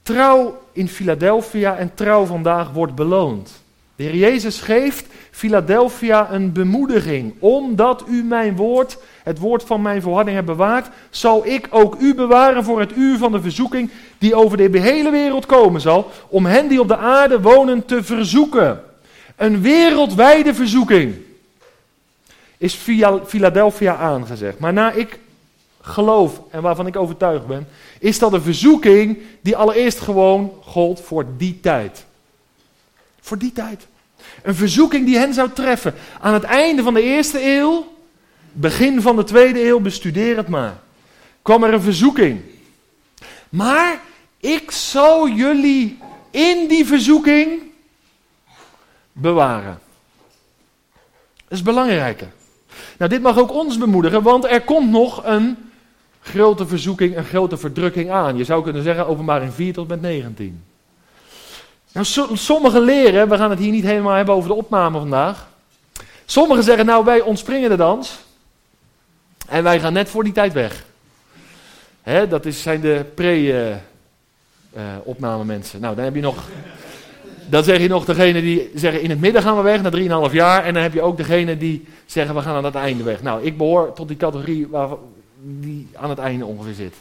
Trouw 0.02 0.64
in 0.72 0.88
Philadelphia 0.88 1.78
en 1.78 1.94
trouw 1.94 2.26
vandaag 2.26 2.72
wordt 2.72 2.96
beloond. 2.96 3.66
De 3.98 4.04
Heer 4.04 4.16
Jezus 4.16 4.60
geeft 4.60 5.06
Philadelphia 5.32 6.32
een 6.32 6.52
bemoediging. 6.52 7.34
Omdat 7.40 8.04
u 8.08 8.24
mijn 8.24 8.56
woord, 8.56 8.98
het 9.24 9.40
woord 9.40 9.64
van 9.64 9.82
mijn 9.82 10.02
volharding 10.02 10.36
hebt 10.36 10.48
bewaard, 10.48 10.90
zal 11.10 11.46
ik 11.46 11.68
ook 11.70 11.96
u 12.00 12.16
bewaren 12.16 12.64
voor 12.64 12.80
het 12.80 12.96
uur 12.96 13.18
van 13.18 13.32
de 13.32 13.42
verzoeking 13.42 13.90
die 14.18 14.36
over 14.36 14.58
de 14.72 14.80
hele 14.80 15.12
wereld 15.12 15.46
komen 15.46 15.82
zal, 15.82 16.12
om 16.28 16.46
hen 16.46 16.68
die 16.68 16.80
op 16.80 16.88
de 16.88 16.98
aarde 16.98 17.42
wonen 17.42 17.86
te 17.86 18.04
verzoeken. 18.04 18.84
Een 19.36 19.62
wereldwijde 19.62 20.54
verzoeking 20.54 21.16
is 22.58 22.76
via 22.76 23.20
Philadelphia 23.26 23.96
aangezegd. 23.96 24.60
Maar 24.60 24.74
na 24.74 24.92
ik 24.92 25.20
geloof 25.82 26.42
en 26.52 26.62
waarvan 26.62 26.88
ik 26.88 26.96
overtuigd 26.96 27.48
ben, 27.48 27.68
is 28.00 28.20
dat 28.20 28.34
een 28.34 28.42
verzoeking 28.42 29.18
die 29.42 29.56
allereerst 29.56 30.00
gewoon 30.00 30.54
gold 30.64 31.02
voor 31.02 31.26
die 31.38 31.60
tijd. 31.62 32.06
Voor 33.28 33.38
die 33.38 33.52
tijd. 33.52 33.88
Een 34.44 34.56
verzoeking 34.56 35.06
die 35.06 35.18
hen 35.18 35.34
zou 35.34 35.50
treffen. 35.52 35.94
Aan 36.22 36.34
het 36.34 36.44
einde 36.44 36.84
van 36.84 36.94
de 36.94 37.02
eerste 37.02 37.58
eeuw, 37.58 37.94
begin 38.52 39.02
van 39.02 39.16
de 39.16 39.24
tweede 39.24 39.68
eeuw, 39.68 39.80
bestudeer 39.80 40.38
het 40.38 40.48
maar. 40.48 40.80
Kwam 41.42 41.64
er 41.64 41.74
een 41.74 41.82
verzoeking. 41.82 42.42
Maar 43.50 44.00
ik 44.40 44.72
zal 44.72 45.30
jullie 45.30 45.98
in 46.32 46.68
die 46.68 46.86
verzoeking 46.86 47.62
bewaren. 49.12 49.80
Dat 51.48 51.58
is 51.58 51.62
belangrijker. 51.62 52.32
Nou, 52.98 53.10
dit 53.10 53.22
mag 53.22 53.38
ook 53.38 53.52
ons 53.52 53.78
bemoedigen, 53.78 54.22
want 54.22 54.46
er 54.46 54.62
komt 54.62 54.90
nog 54.90 55.26
een 55.26 55.58
grote 56.22 56.68
verzoeking, 56.68 57.18
een 57.18 57.26
grote 57.26 57.58
verdrukking 57.58 58.10
aan. 58.10 58.38
Je 58.38 58.44
zou 58.44 58.64
kunnen 58.64 58.84
zeggen 58.84 59.08
openbaring 59.08 59.54
4 59.54 59.74
tot 59.74 59.88
met 59.88 60.02
19. 60.02 60.67
Nou, 61.98 62.10
sommigen 62.34 62.82
leren, 62.82 63.30
we 63.30 63.38
gaan 63.38 63.50
het 63.50 63.60
hier 63.60 63.72
niet 63.72 63.84
helemaal 63.84 64.16
hebben 64.16 64.36
over 64.36 64.50
de 64.50 64.56
opname 64.56 65.00
vandaag. 65.00 65.48
Sommigen 66.26 66.64
zeggen, 66.64 66.86
nou 66.86 67.06
wij 67.06 67.22
ontspringen 67.22 67.70
de 67.70 67.76
dans. 67.76 68.20
En 69.48 69.64
wij 69.64 69.80
gaan 69.80 69.94
net 69.94 70.10
voor 70.10 70.24
die 70.24 70.34
tijd 70.34 70.54
weg. 70.54 70.86
Hè, 72.02 72.28
dat 72.28 72.46
is, 72.46 72.62
zijn 72.62 72.82
de 72.82 73.06
pre-opname 73.16 75.46
mensen. 75.46 75.80
Nou, 75.80 75.96
dan 75.96 76.04
heb 76.04 76.16
je 76.16 76.22
nog... 76.22 76.44
Dan 77.50 77.64
zeg 77.64 77.80
je 77.80 77.88
nog 77.88 78.06
degene 78.06 78.42
die 78.42 78.72
zeggen 78.76 79.02
in 79.02 79.10
het 79.10 79.20
midden 79.20 79.42
gaan 79.42 79.56
we 79.56 79.62
weg, 79.62 79.82
na 79.82 79.92
3,5 80.30 80.34
jaar. 80.34 80.64
En 80.64 80.74
dan 80.74 80.84
heb 80.84 80.94
je 80.94 81.02
ook 81.02 81.18
degene 81.18 81.58
die 81.58 81.88
zeggen 82.06 82.36
we 82.36 82.42
gaan 82.42 82.56
aan 82.56 82.66
het 82.66 82.76
einde 82.76 83.04
weg. 83.04 83.22
Nou, 83.22 83.44
ik 83.44 83.58
behoor 83.58 83.94
tot 83.94 84.08
die 84.08 84.18
categorie 84.18 84.68
waar, 84.68 84.90
die 85.42 85.88
aan 85.94 86.10
het 86.10 86.20
einde 86.20 86.46
ongeveer 86.46 86.74
zit. 86.74 86.96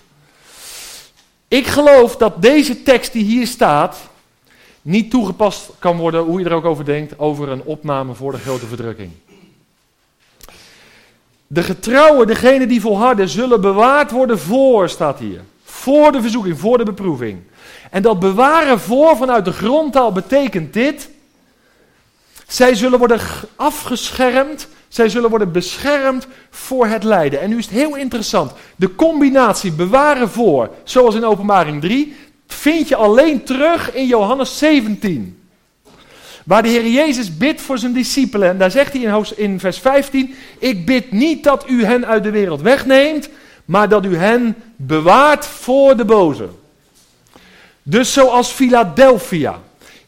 Ik 1.48 1.66
geloof 1.66 2.16
dat 2.16 2.42
deze 2.42 2.82
tekst 2.82 3.12
die 3.12 3.24
hier 3.24 3.46
staat, 3.46 3.96
niet 4.86 5.10
toegepast 5.10 5.70
kan 5.78 5.96
worden, 5.96 6.22
hoe 6.22 6.40
je 6.40 6.44
er 6.44 6.52
ook 6.52 6.64
over 6.64 6.84
denkt, 6.84 7.18
over 7.18 7.48
een 7.48 7.62
opname 7.62 8.14
voor 8.14 8.32
de 8.32 8.38
grote 8.38 8.66
verdrukking. 8.66 9.10
De 11.46 11.62
getrouwen, 11.62 12.26
degene 12.26 12.66
die 12.66 12.80
volharden, 12.80 13.28
zullen 13.28 13.60
bewaard 13.60 14.10
worden 14.10 14.38
voor, 14.38 14.88
staat 14.88 15.18
hier. 15.18 15.40
Voor 15.64 16.12
de 16.12 16.20
verzoeking, 16.20 16.58
voor 16.58 16.78
de 16.78 16.84
beproeving. 16.84 17.38
En 17.90 18.02
dat 18.02 18.20
bewaren 18.20 18.80
voor 18.80 19.16
vanuit 19.16 19.44
de 19.44 19.52
grondtaal 19.52 20.12
betekent 20.12 20.72
dit. 20.72 21.10
Zij 22.46 22.74
zullen 22.74 22.98
worden 22.98 23.20
afgeschermd, 23.56 24.68
zij 24.88 25.08
zullen 25.08 25.30
worden 25.30 25.52
beschermd 25.52 26.26
voor 26.50 26.86
het 26.86 27.02
lijden. 27.02 27.40
En 27.40 27.48
nu 27.48 27.58
is 27.58 27.64
het 27.64 27.74
heel 27.74 27.96
interessant. 27.96 28.52
De 28.76 28.94
combinatie 28.94 29.72
bewaren 29.72 30.28
voor, 30.28 30.70
zoals 30.84 31.14
in 31.14 31.24
openbaring 31.24 31.80
3, 31.80 32.16
vind 32.46 32.88
je 32.88 32.96
alleen 32.96 33.44
terug 33.44 33.94
in 33.94 34.06
Johannes 34.06 34.58
17. 34.58 35.40
Waar 36.44 36.62
de 36.62 36.68
Heer 36.68 36.86
Jezus 36.88 37.36
bidt 37.36 37.60
voor 37.60 37.78
zijn 37.78 37.92
discipelen. 37.92 38.48
En 38.48 38.58
daar 38.58 38.70
zegt 38.70 38.92
hij 38.92 39.24
in, 39.36 39.60
vers 39.60 39.78
15: 39.78 40.34
Ik 40.58 40.86
bid 40.86 41.12
niet 41.12 41.44
dat 41.44 41.68
u 41.68 41.84
hen 41.84 42.06
uit 42.06 42.22
de 42.22 42.30
wereld 42.30 42.60
wegneemt, 42.60 43.28
maar 43.64 43.88
dat 43.88 44.04
u 44.04 44.16
hen 44.16 44.56
bewaart 44.76 45.46
voor 45.46 45.96
de 45.96 46.04
boze. 46.04 46.48
Dus 47.82 48.12
zoals 48.12 48.50
Philadelphia 48.50 49.60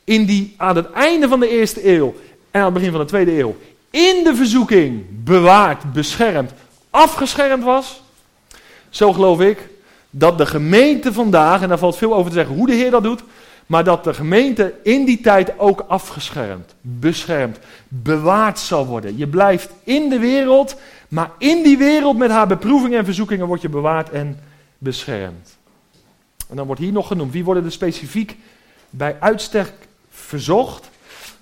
in 0.04 0.24
die, 0.24 0.54
aan 0.56 0.76
het 0.76 0.90
einde 0.92 1.28
van 1.28 1.40
de 1.40 1.48
eerste 1.48 1.88
eeuw 1.88 2.14
en 2.50 2.60
aan 2.60 2.64
het 2.64 2.74
begin 2.74 2.90
van 2.90 3.00
de 3.00 3.06
tweede 3.06 3.38
eeuw 3.38 3.56
in 3.90 4.24
de 4.24 4.34
verzoeking 4.34 5.04
bewaard, 5.24 5.92
beschermd, 5.92 6.52
afgeschermd 6.90 7.64
was, 7.64 8.02
zo 8.90 9.12
geloof 9.12 9.40
ik 9.40 9.68
dat 10.10 10.38
de 10.38 10.46
gemeente 10.46 11.12
vandaag, 11.12 11.62
en 11.62 11.68
daar 11.68 11.78
valt 11.78 11.96
veel 11.96 12.14
over 12.14 12.30
te 12.30 12.36
zeggen 12.36 12.54
hoe 12.54 12.66
de 12.66 12.74
Heer 12.74 12.90
dat 12.90 13.02
doet, 13.02 13.22
maar 13.66 13.84
dat 13.84 14.04
de 14.04 14.14
gemeente 14.14 14.74
in 14.82 15.04
die 15.04 15.20
tijd 15.20 15.58
ook 15.58 15.84
afgeschermd, 15.88 16.74
beschermd, 16.80 17.58
bewaard 17.88 18.58
zal 18.58 18.86
worden. 18.86 19.16
Je 19.16 19.26
blijft 19.26 19.70
in 19.84 20.08
de 20.08 20.18
wereld, 20.18 20.76
maar 21.08 21.30
in 21.38 21.62
die 21.62 21.78
wereld 21.78 22.16
met 22.18 22.30
haar 22.30 22.46
beproevingen 22.46 22.98
en 22.98 23.04
verzoekingen 23.04 23.46
word 23.46 23.60
je 23.60 23.68
bewaard 23.68 24.10
en 24.10 24.40
beschermd. 24.78 25.56
En 26.48 26.56
dan 26.56 26.66
wordt 26.66 26.80
hier 26.80 26.92
nog 26.92 27.06
genoemd, 27.06 27.32
wie 27.32 27.44
worden 27.44 27.64
er 27.64 27.72
specifiek 27.72 28.36
bij 28.90 29.16
uitstek 29.20 29.72
verzocht? 30.10 30.90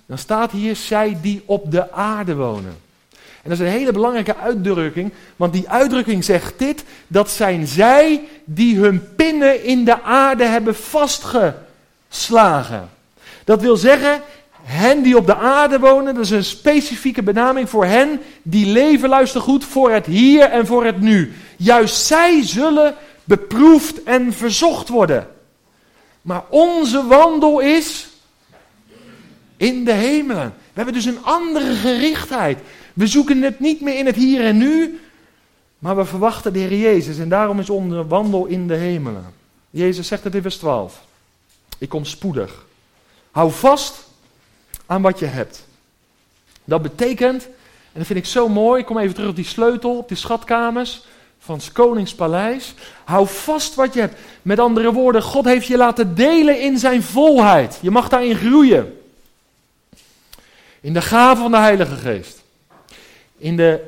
Dan 0.05 0.17
staat 0.17 0.51
hier, 0.51 0.75
zij 0.75 1.17
die 1.21 1.43
op 1.45 1.71
de 1.71 1.91
aarde 1.91 2.35
wonen. 2.35 2.75
En 3.47 3.53
dat 3.53 3.61
is 3.61 3.73
een 3.73 3.79
hele 3.79 3.91
belangrijke 3.91 4.35
uitdrukking, 4.35 5.11
want 5.35 5.53
die 5.53 5.69
uitdrukking 5.69 6.23
zegt 6.23 6.53
dit, 6.57 6.83
dat 7.07 7.29
zijn 7.29 7.67
zij 7.67 8.21
die 8.45 8.77
hun 8.77 9.15
pinnen 9.15 9.63
in 9.63 9.85
de 9.85 10.01
aarde 10.01 10.45
hebben 10.45 10.75
vastgeslagen. 10.75 12.89
Dat 13.43 13.61
wil 13.61 13.77
zeggen, 13.77 14.21
hen 14.63 15.01
die 15.01 15.17
op 15.17 15.25
de 15.25 15.35
aarde 15.35 15.79
wonen, 15.79 16.15
dat 16.15 16.23
is 16.23 16.29
een 16.29 16.43
specifieke 16.43 17.23
benaming 17.23 17.69
voor 17.69 17.85
hen 17.85 18.21
die 18.41 18.65
leven, 18.65 19.09
luister 19.09 19.41
goed, 19.41 19.65
voor 19.65 19.91
het 19.91 20.05
hier 20.05 20.43
en 20.43 20.65
voor 20.65 20.85
het 20.85 21.01
nu. 21.01 21.33
Juist 21.57 22.05
zij 22.05 22.43
zullen 22.43 22.95
beproefd 23.23 24.03
en 24.03 24.33
verzocht 24.33 24.89
worden. 24.89 25.27
Maar 26.21 26.43
onze 26.49 27.05
wandel 27.05 27.59
is 27.59 28.07
in 29.57 29.83
de 29.83 29.93
hemelen. 29.93 30.53
We 30.57 30.73
hebben 30.73 30.93
dus 30.93 31.05
een 31.05 31.23
andere 31.23 31.73
gerichtheid. 31.73 32.59
We 32.97 33.07
zoeken 33.07 33.41
het 33.41 33.59
niet 33.59 33.81
meer 33.81 33.97
in 33.97 34.05
het 34.05 34.15
hier 34.15 34.45
en 34.45 34.57
nu, 34.57 34.99
maar 35.79 35.95
we 35.95 36.05
verwachten 36.05 36.53
de 36.53 36.59
Heer 36.59 36.79
Jezus. 36.79 37.17
En 37.17 37.29
daarom 37.29 37.59
is 37.59 37.69
onze 37.69 38.07
wandel 38.07 38.45
in 38.45 38.67
de 38.67 38.75
hemelen. 38.75 39.33
Jezus 39.69 40.07
zegt 40.07 40.23
het 40.23 40.35
in 40.35 40.41
vers 40.41 40.57
12. 40.57 41.03
Ik 41.77 41.89
kom 41.89 42.05
spoedig. 42.05 42.65
Hou 43.31 43.51
vast 43.51 44.07
aan 44.85 45.01
wat 45.01 45.19
je 45.19 45.25
hebt. 45.25 45.65
Dat 46.63 46.81
betekent, 46.81 47.43
en 47.43 47.93
dat 47.93 48.05
vind 48.05 48.19
ik 48.19 48.25
zo 48.25 48.49
mooi, 48.49 48.79
ik 48.79 48.85
kom 48.85 48.97
even 48.97 49.15
terug 49.15 49.29
op 49.29 49.35
die 49.35 49.45
sleutel, 49.45 49.97
op 49.97 50.07
die 50.07 50.17
schatkamers 50.17 51.05
van 51.39 51.55
het 51.55 51.71
koningspaleis. 51.71 52.73
Hou 53.05 53.27
vast 53.27 53.75
wat 53.75 53.93
je 53.93 53.99
hebt. 53.99 54.19
Met 54.41 54.59
andere 54.59 54.93
woorden, 54.93 55.21
God 55.21 55.45
heeft 55.45 55.67
je 55.67 55.77
laten 55.77 56.15
delen 56.15 56.61
in 56.61 56.77
zijn 56.77 57.03
volheid. 57.03 57.79
Je 57.81 57.91
mag 57.91 58.09
daarin 58.09 58.35
groeien. 58.35 59.01
In 60.81 60.93
de 60.93 61.01
gave 61.01 61.41
van 61.41 61.51
de 61.51 61.57
Heilige 61.57 61.95
Geest. 61.95 62.45
In 63.37 63.55
de 63.55 63.81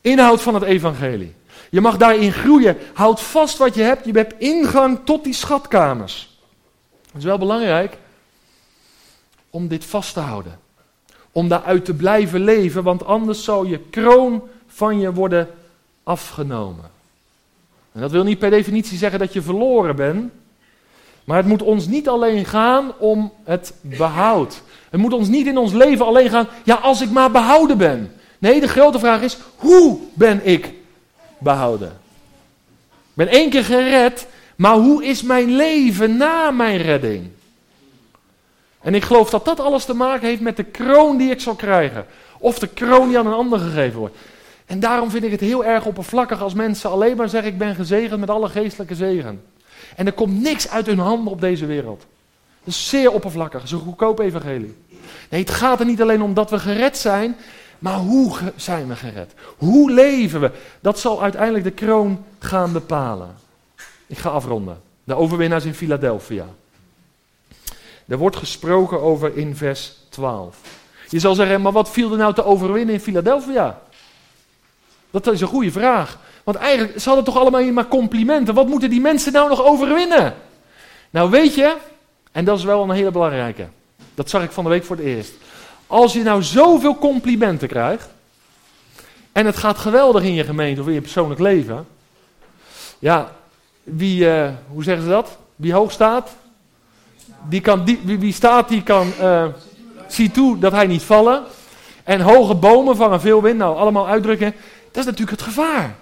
inhoud 0.00 0.42
van 0.42 0.54
het 0.54 0.62
evangelie. 0.62 1.34
Je 1.70 1.80
mag 1.80 1.96
daarin 1.96 2.32
groeien. 2.32 2.76
Houd 2.94 3.20
vast 3.20 3.58
wat 3.58 3.74
je 3.74 3.82
hebt. 3.82 4.04
Je 4.04 4.12
hebt 4.12 4.34
ingang 4.38 4.98
tot 5.04 5.24
die 5.24 5.34
schatkamers. 5.34 6.38
Het 7.06 7.16
is 7.16 7.24
wel 7.24 7.38
belangrijk 7.38 7.98
om 9.50 9.68
dit 9.68 9.84
vast 9.84 10.12
te 10.14 10.20
houden. 10.20 10.58
Om 11.32 11.48
daaruit 11.48 11.84
te 11.84 11.94
blijven 11.94 12.40
leven, 12.40 12.82
want 12.82 13.04
anders 13.04 13.44
zal 13.44 13.64
je 13.64 13.78
kroon 13.90 14.42
van 14.66 15.00
je 15.00 15.12
worden 15.12 15.48
afgenomen. 16.02 16.90
En 17.92 18.00
dat 18.00 18.10
wil 18.10 18.24
niet 18.24 18.38
per 18.38 18.50
definitie 18.50 18.98
zeggen 18.98 19.18
dat 19.18 19.32
je 19.32 19.42
verloren 19.42 19.96
bent. 19.96 20.32
Maar 21.24 21.36
het 21.36 21.46
moet 21.46 21.62
ons 21.62 21.86
niet 21.86 22.08
alleen 22.08 22.44
gaan 22.44 22.92
om 22.98 23.32
het 23.44 23.74
behoud. 23.80 24.62
Het 24.90 25.00
moet 25.00 25.12
ons 25.12 25.28
niet 25.28 25.46
in 25.46 25.58
ons 25.58 25.72
leven 25.72 26.06
alleen 26.06 26.30
gaan, 26.30 26.48
ja, 26.64 26.74
als 26.74 27.00
ik 27.00 27.10
maar 27.10 27.30
behouden 27.30 27.78
ben. 27.78 28.12
Nee, 28.38 28.60
de 28.60 28.68
grote 28.68 28.98
vraag 28.98 29.22
is, 29.22 29.38
hoe 29.56 29.98
ben 30.14 30.46
ik 30.46 30.74
behouden? 31.38 31.88
Ik 32.88 33.14
ben 33.14 33.28
één 33.28 33.50
keer 33.50 33.64
gered, 33.64 34.26
maar 34.56 34.74
hoe 34.74 35.04
is 35.04 35.22
mijn 35.22 35.56
leven 35.56 36.16
na 36.16 36.50
mijn 36.50 36.76
redding? 36.76 37.28
En 38.80 38.94
ik 38.94 39.04
geloof 39.04 39.30
dat 39.30 39.44
dat 39.44 39.60
alles 39.60 39.84
te 39.84 39.94
maken 39.94 40.28
heeft 40.28 40.40
met 40.40 40.56
de 40.56 40.64
kroon 40.64 41.16
die 41.16 41.30
ik 41.30 41.40
zal 41.40 41.54
krijgen. 41.54 42.06
Of 42.38 42.58
de 42.58 42.68
kroon 42.68 43.08
die 43.08 43.18
aan 43.18 43.26
een 43.26 43.32
ander 43.32 43.58
gegeven 43.58 43.98
wordt. 43.98 44.16
En 44.66 44.80
daarom 44.80 45.10
vind 45.10 45.24
ik 45.24 45.30
het 45.30 45.40
heel 45.40 45.64
erg 45.64 45.84
oppervlakkig 45.84 46.42
als 46.42 46.54
mensen 46.54 46.90
alleen 46.90 47.16
maar 47.16 47.28
zeggen: 47.28 47.52
Ik 47.52 47.58
ben 47.58 47.74
gezegend 47.74 48.20
met 48.20 48.30
alle 48.30 48.48
geestelijke 48.48 48.94
zegen. 48.94 49.42
En 49.96 50.06
er 50.06 50.12
komt 50.12 50.42
niks 50.42 50.68
uit 50.68 50.86
hun 50.86 50.98
handen 50.98 51.32
op 51.32 51.40
deze 51.40 51.66
wereld. 51.66 52.06
Dat 52.64 52.74
is 52.74 52.88
zeer 52.88 53.12
oppervlakkig, 53.12 53.60
dat 53.60 53.68
is 53.68 53.74
een 53.74 53.84
goedkoop 53.84 54.18
evangelie. 54.18 54.76
Nee, 55.30 55.40
het 55.40 55.50
gaat 55.50 55.80
er 55.80 55.86
niet 55.86 56.02
alleen 56.02 56.22
om 56.22 56.34
dat 56.34 56.50
we 56.50 56.58
gered 56.58 56.98
zijn, 56.98 57.36
maar 57.78 57.96
hoe 57.96 58.36
zijn 58.56 58.88
we 58.88 58.96
gered? 58.96 59.32
Hoe 59.56 59.90
leven 59.90 60.40
we? 60.40 60.50
Dat 60.80 60.98
zal 60.98 61.22
uiteindelijk 61.22 61.64
de 61.64 61.70
kroon 61.70 62.24
gaan 62.38 62.72
bepalen. 62.72 63.36
Ik 64.06 64.18
ga 64.18 64.28
afronden. 64.28 64.80
De 65.04 65.14
overwinnaars 65.14 65.64
in 65.64 65.74
Philadelphia. 65.74 66.46
Er 68.06 68.16
wordt 68.16 68.36
gesproken 68.36 69.00
over 69.00 69.36
in 69.36 69.56
vers 69.56 69.96
12. 70.08 70.56
Je 71.08 71.18
zal 71.18 71.34
zeggen, 71.34 71.62
maar 71.62 71.72
wat 71.72 71.90
viel 71.90 72.12
er 72.12 72.18
nou 72.18 72.34
te 72.34 72.44
overwinnen 72.44 72.94
in 72.94 73.00
Philadelphia? 73.00 73.80
Dat 75.10 75.26
is 75.26 75.40
een 75.40 75.46
goede 75.46 75.72
vraag. 75.72 76.18
Want 76.44 76.56
eigenlijk, 76.56 77.00
ze 77.00 77.06
hadden 77.06 77.24
toch 77.24 77.36
allemaal 77.36 77.72
maar 77.72 77.88
complimenten. 77.88 78.54
Wat 78.54 78.68
moeten 78.68 78.90
die 78.90 79.00
mensen 79.00 79.32
nou 79.32 79.48
nog 79.48 79.64
overwinnen? 79.64 80.34
Nou 81.10 81.30
weet 81.30 81.54
je, 81.54 81.76
en 82.32 82.44
dat 82.44 82.58
is 82.58 82.64
wel 82.64 82.82
een 82.82 82.90
hele 82.90 83.10
belangrijke. 83.10 83.68
Dat 84.14 84.30
zag 84.30 84.42
ik 84.42 84.50
van 84.50 84.64
de 84.64 84.70
week 84.70 84.84
voor 84.84 84.96
het 84.96 85.04
eerst. 85.04 85.32
Als 85.88 86.12
je 86.12 86.22
nou 86.22 86.42
zoveel 86.42 86.98
complimenten 86.98 87.68
krijgt. 87.68 88.08
En 89.32 89.46
het 89.46 89.56
gaat 89.56 89.78
geweldig 89.78 90.22
in 90.22 90.34
je 90.34 90.44
gemeente 90.44 90.80
of 90.80 90.86
in 90.86 90.92
je 90.92 91.00
persoonlijk 91.00 91.40
leven. 91.40 91.86
Ja, 92.98 93.32
wie, 93.82 94.24
uh, 94.24 94.48
hoe 94.68 94.82
zeggen 94.82 95.04
ze 95.04 95.10
dat? 95.10 95.38
Wie 95.56 95.72
hoog 95.72 95.92
staat, 95.92 96.30
die 97.48 97.60
kan, 97.60 97.84
die, 97.84 98.00
wie, 98.04 98.18
wie 98.18 98.32
staat, 98.32 98.68
die 98.68 98.82
kan, 98.82 99.12
uh, 99.20 99.44
zie 100.06 100.30
toe 100.30 100.58
dat 100.58 100.72
hij 100.72 100.86
niet 100.86 101.02
vallen. 101.02 101.42
En 102.04 102.20
hoge 102.20 102.54
bomen 102.54 102.96
vangen 102.96 103.20
veel 103.20 103.42
wind, 103.42 103.58
nou 103.58 103.76
allemaal 103.76 104.08
uitdrukken. 104.08 104.54
Dat 104.90 104.96
is 104.96 105.04
natuurlijk 105.04 105.38
het 105.38 105.42
gevaar. 105.42 105.94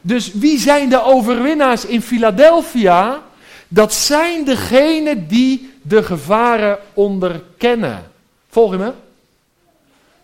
Dus 0.00 0.32
wie 0.32 0.58
zijn 0.58 0.88
de 0.88 1.02
overwinnaars 1.02 1.84
in 1.84 2.02
Philadelphia? 2.02 3.22
Dat 3.68 3.94
zijn 3.94 4.44
degenen 4.44 5.28
die 5.28 5.72
de 5.82 6.02
gevaren 6.02 6.78
onderkennen. 6.94 8.10
Volg 8.58 8.72
je 8.72 8.78
me? 8.78 8.92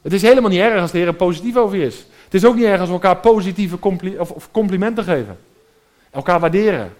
Het 0.03 0.13
is 0.13 0.23
helemaal 0.23 0.51
niet 0.51 0.61
erg 0.61 0.81
als 0.81 0.91
de 0.91 0.99
Heer 0.99 1.07
er 1.07 1.15
positief 1.15 1.57
over 1.57 1.79
is. 1.79 2.07
Het 2.25 2.35
is 2.35 2.45
ook 2.45 2.55
niet 2.55 2.65
erg 2.65 2.81
als 2.81 2.89
we 2.89 2.95
elkaar 2.95 3.17
positieve 3.17 3.79
compli 3.79 4.19
of 4.19 4.51
complimenten 4.51 5.05
geven. 5.05 5.39
Elkaar 6.11 6.41
waarderen. 6.41 6.93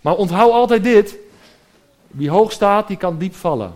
Maar 0.00 0.14
onthoud 0.14 0.52
altijd 0.52 0.82
dit. 0.82 1.16
Wie 2.06 2.30
hoog 2.30 2.52
staat, 2.52 2.88
die 2.88 2.96
kan 2.96 3.18
diep 3.18 3.34
vallen. 3.34 3.74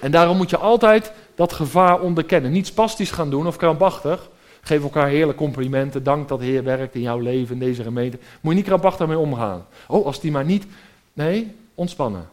En 0.00 0.10
daarom 0.10 0.36
moet 0.36 0.50
je 0.50 0.56
altijd 0.56 1.12
dat 1.34 1.52
gevaar 1.52 2.00
onderkennen. 2.00 2.52
Niet 2.52 2.66
spastisch 2.66 3.10
gaan 3.10 3.30
doen 3.30 3.46
of 3.46 3.56
krampachtig. 3.56 4.28
Geef 4.60 4.82
elkaar 4.82 5.08
heerlijke 5.08 5.42
complimenten. 5.42 6.02
Dank 6.02 6.28
dat 6.28 6.38
de 6.38 6.44
Heer 6.44 6.64
werkt 6.64 6.94
in 6.94 7.00
jouw 7.00 7.18
leven, 7.18 7.54
in 7.54 7.60
deze 7.60 7.82
gemeente. 7.82 8.18
Moet 8.40 8.52
je 8.52 8.58
niet 8.58 8.68
krampachtig 8.68 9.06
mee 9.06 9.18
omgaan. 9.18 9.66
Oh, 9.88 10.06
als 10.06 10.20
die 10.20 10.30
maar 10.30 10.44
niet. 10.44 10.66
Nee, 11.12 11.54
ontspannen. 11.74 12.28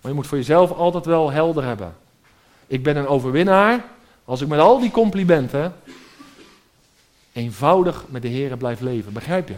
Maar 0.00 0.10
je 0.10 0.16
moet 0.16 0.26
voor 0.26 0.38
jezelf 0.38 0.72
altijd 0.72 1.04
wel 1.04 1.30
helder 1.30 1.64
hebben. 1.64 2.00
Ik 2.72 2.82
ben 2.82 2.96
een 2.96 3.06
overwinnaar 3.06 3.84
als 4.24 4.40
ik 4.40 4.48
met 4.48 4.58
al 4.58 4.80
die 4.80 4.90
complimenten 4.90 5.74
eenvoudig 7.32 8.04
met 8.08 8.22
de 8.22 8.28
Heer 8.28 8.56
blijf 8.56 8.80
leven. 8.80 9.12
Begrijp 9.12 9.48
je? 9.48 9.54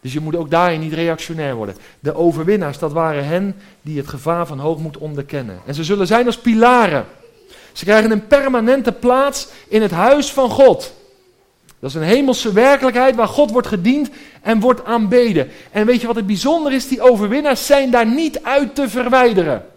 Dus 0.00 0.12
je 0.12 0.20
moet 0.20 0.36
ook 0.36 0.50
daarin 0.50 0.80
niet 0.80 0.92
reactionair 0.92 1.54
worden. 1.54 1.76
De 2.00 2.14
overwinnaars, 2.14 2.78
dat 2.78 2.92
waren 2.92 3.26
hen 3.26 3.56
die 3.82 3.98
het 3.98 4.08
gevaar 4.08 4.46
van 4.46 4.58
hoogmoed 4.58 4.96
onderkennen. 4.96 5.60
En 5.66 5.74
ze 5.74 5.84
zullen 5.84 6.06
zijn 6.06 6.26
als 6.26 6.38
pilaren. 6.38 7.04
Ze 7.72 7.84
krijgen 7.84 8.10
een 8.10 8.26
permanente 8.26 8.92
plaats 8.92 9.48
in 9.68 9.82
het 9.82 9.90
huis 9.90 10.32
van 10.32 10.50
God. 10.50 10.94
Dat 11.78 11.90
is 11.90 11.96
een 11.96 12.02
hemelse 12.02 12.52
werkelijkheid 12.52 13.14
waar 13.14 13.28
God 13.28 13.50
wordt 13.50 13.68
gediend 13.68 14.10
en 14.42 14.60
wordt 14.60 14.84
aanbeden. 14.84 15.50
En 15.70 15.86
weet 15.86 16.00
je 16.00 16.06
wat 16.06 16.16
het 16.16 16.26
bijzonder 16.26 16.72
is? 16.72 16.88
Die 16.88 17.02
overwinnaars 17.02 17.66
zijn 17.66 17.90
daar 17.90 18.06
niet 18.06 18.42
uit 18.42 18.74
te 18.74 18.88
verwijderen. 18.88 19.72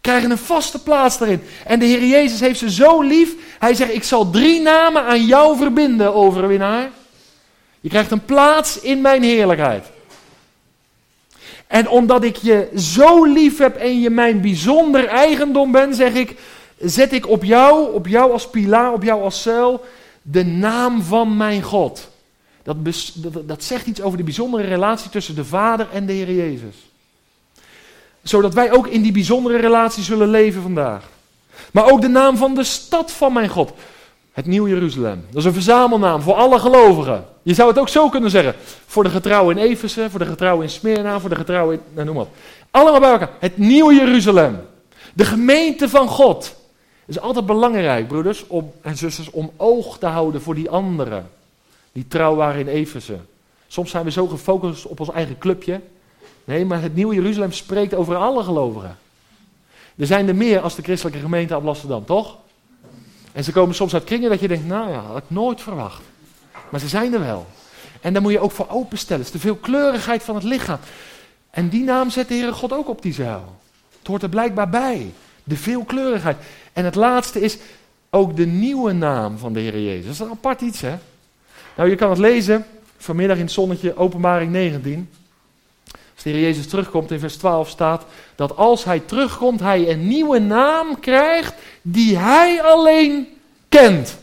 Krijgen 0.00 0.30
een 0.30 0.38
vaste 0.38 0.82
plaats 0.82 1.18
daarin. 1.18 1.42
En 1.66 1.78
de 1.78 1.84
Heer 1.84 2.04
Jezus 2.04 2.40
heeft 2.40 2.58
ze 2.58 2.70
zo 2.70 3.02
lief. 3.02 3.34
Hij 3.58 3.74
zegt: 3.74 3.94
Ik 3.94 4.04
zal 4.04 4.30
drie 4.30 4.60
namen 4.60 5.04
aan 5.04 5.26
jou 5.26 5.56
verbinden, 5.56 6.14
overwinnaar. 6.14 6.90
Je 7.80 7.88
krijgt 7.88 8.10
een 8.10 8.24
plaats 8.24 8.80
in 8.80 9.00
mijn 9.00 9.22
heerlijkheid. 9.22 9.84
En 11.66 11.88
omdat 11.88 12.24
ik 12.24 12.36
je 12.36 12.68
zo 12.76 13.24
lief 13.24 13.58
heb 13.58 13.76
en 13.76 14.00
je 14.00 14.10
mijn 14.10 14.40
bijzonder 14.40 15.06
eigendom 15.06 15.72
bent, 15.72 15.96
zeg 15.96 16.14
ik, 16.14 16.36
zet 16.78 17.12
ik 17.12 17.28
op 17.28 17.44
jou, 17.44 17.94
op 17.94 18.06
jou 18.06 18.32
als 18.32 18.48
pilaar, 18.48 18.92
op 18.92 19.02
jou 19.02 19.22
als 19.22 19.42
cel, 19.42 19.84
de 20.22 20.44
naam 20.44 21.02
van 21.02 21.36
mijn 21.36 21.62
God. 21.62 22.08
Dat, 22.62 22.76
dat, 23.14 23.48
dat 23.48 23.64
zegt 23.64 23.86
iets 23.86 24.02
over 24.02 24.18
de 24.18 24.24
bijzondere 24.24 24.68
relatie 24.68 25.10
tussen 25.10 25.34
de 25.34 25.44
Vader 25.44 25.86
en 25.92 26.06
de 26.06 26.12
Heer 26.12 26.32
Jezus. 26.32 26.89
Zodat 28.22 28.54
wij 28.54 28.72
ook 28.72 28.86
in 28.86 29.02
die 29.02 29.12
bijzondere 29.12 29.56
relatie 29.56 30.02
zullen 30.02 30.28
leven 30.28 30.62
vandaag. 30.62 31.08
Maar 31.72 31.90
ook 31.90 32.00
de 32.00 32.08
naam 32.08 32.36
van 32.36 32.54
de 32.54 32.64
stad 32.64 33.12
van 33.12 33.32
mijn 33.32 33.48
God. 33.48 33.72
Het 34.32 34.46
Nieuw 34.46 34.68
Jeruzalem. 34.68 35.24
Dat 35.28 35.38
is 35.38 35.44
een 35.44 35.52
verzamelnaam 35.52 36.20
voor 36.20 36.34
alle 36.34 36.58
gelovigen. 36.58 37.24
Je 37.42 37.54
zou 37.54 37.68
het 37.68 37.78
ook 37.78 37.88
zo 37.88 38.08
kunnen 38.08 38.30
zeggen. 38.30 38.54
Voor 38.86 39.04
de 39.04 39.10
getrouwen 39.10 39.58
in 39.58 39.62
Efeze, 39.62 40.10
voor 40.10 40.18
de 40.18 40.26
getrouwen 40.26 40.64
in 40.64 40.70
Smyrna, 40.70 41.20
voor 41.20 41.30
de 41.30 41.36
getrouwen 41.36 41.74
in... 41.74 41.82
Nou, 41.94 42.06
noem 42.06 42.16
maar. 42.16 42.26
Allemaal 42.70 43.00
bij 43.00 43.10
elkaar. 43.10 43.30
Het 43.38 43.58
Nieuw 43.58 43.92
Jeruzalem. 43.92 44.60
De 45.14 45.24
gemeente 45.24 45.88
van 45.88 46.08
God. 46.08 46.44
Het 47.06 47.16
is 47.16 47.20
altijd 47.20 47.46
belangrijk, 47.46 48.08
broeders 48.08 48.44
en 48.82 48.96
zusters, 48.96 49.30
om 49.30 49.50
oog 49.56 49.98
te 49.98 50.06
houden 50.06 50.42
voor 50.42 50.54
die 50.54 50.70
anderen. 50.70 51.30
Die 51.92 52.08
trouw 52.08 52.34
waren 52.34 52.60
in 52.60 52.68
Efeze. 52.68 53.16
Soms 53.68 53.90
zijn 53.90 54.04
we 54.04 54.10
zo 54.10 54.26
gefocust 54.26 54.86
op 54.86 55.00
ons 55.00 55.10
eigen 55.10 55.38
clubje. 55.38 55.80
Nee, 56.44 56.64
maar 56.64 56.82
het 56.82 56.94
Nieuw 56.94 57.12
Jeruzalem 57.12 57.52
spreekt 57.52 57.94
over 57.94 58.16
alle 58.16 58.42
gelovigen. 58.42 58.98
Er 59.96 60.06
zijn 60.06 60.28
er 60.28 60.34
meer 60.34 60.60
als 60.60 60.74
de 60.74 60.82
christelijke 60.82 61.20
gemeente 61.20 61.54
Amsterdam, 61.54 62.04
toch? 62.04 62.36
En 63.32 63.44
ze 63.44 63.52
komen 63.52 63.74
soms 63.74 63.94
uit 63.94 64.04
kringen 64.04 64.30
dat 64.30 64.40
je 64.40 64.48
denkt, 64.48 64.66
nou 64.66 64.90
ja, 64.90 65.00
had 65.00 65.16
ik 65.16 65.24
nooit 65.26 65.60
verwacht. 65.60 66.02
Maar 66.68 66.80
ze 66.80 66.88
zijn 66.88 67.14
er 67.14 67.20
wel. 67.20 67.46
En 68.00 68.12
daar 68.12 68.22
moet 68.22 68.32
je 68.32 68.40
ook 68.40 68.50
voor 68.50 68.68
openstellen. 68.68 69.24
Het 69.24 69.34
is 69.34 69.40
de 69.40 69.46
veelkleurigheid 69.46 70.22
van 70.22 70.34
het 70.34 70.44
lichaam. 70.44 70.78
En 71.50 71.68
die 71.68 71.84
naam 71.84 72.10
zet 72.10 72.28
de 72.28 72.34
Heere 72.34 72.52
God 72.52 72.72
ook 72.72 72.88
op 72.88 73.02
die 73.02 73.12
zuil. 73.12 73.56
Het 73.98 74.06
hoort 74.06 74.22
er 74.22 74.28
blijkbaar 74.28 74.68
bij. 74.68 75.12
De 75.44 75.56
veelkleurigheid. 75.56 76.36
En 76.72 76.84
het 76.84 76.94
laatste 76.94 77.40
is 77.40 77.58
ook 78.10 78.36
de 78.36 78.46
nieuwe 78.46 78.92
naam 78.92 79.38
van 79.38 79.52
de 79.52 79.60
Heer 79.60 79.80
Jezus. 79.80 80.04
Dat 80.04 80.14
is 80.14 80.20
een 80.20 80.30
apart 80.30 80.60
iets, 80.60 80.80
hè? 80.80 80.98
Nou, 81.76 81.90
je 81.90 81.96
kan 81.96 82.10
het 82.10 82.18
lezen 82.18 82.66
vanmiddag 82.96 83.36
in 83.36 83.42
het 83.42 83.52
zonnetje, 83.52 83.96
openbaring 83.96 84.52
19. 84.52 85.10
Als 86.20 86.32
de 86.32 86.38
Heer 86.38 86.48
Jezus 86.48 86.66
terugkomt 86.66 87.10
in 87.10 87.18
vers 87.18 87.36
12 87.36 87.68
staat 87.68 88.04
dat 88.34 88.56
als 88.56 88.84
hij 88.84 89.02
terugkomt, 89.06 89.60
hij 89.60 89.90
een 89.90 90.08
nieuwe 90.08 90.38
naam 90.38 91.00
krijgt 91.00 91.54
die 91.82 92.18
hij 92.18 92.62
alleen 92.62 93.28
kent. 93.68 94.18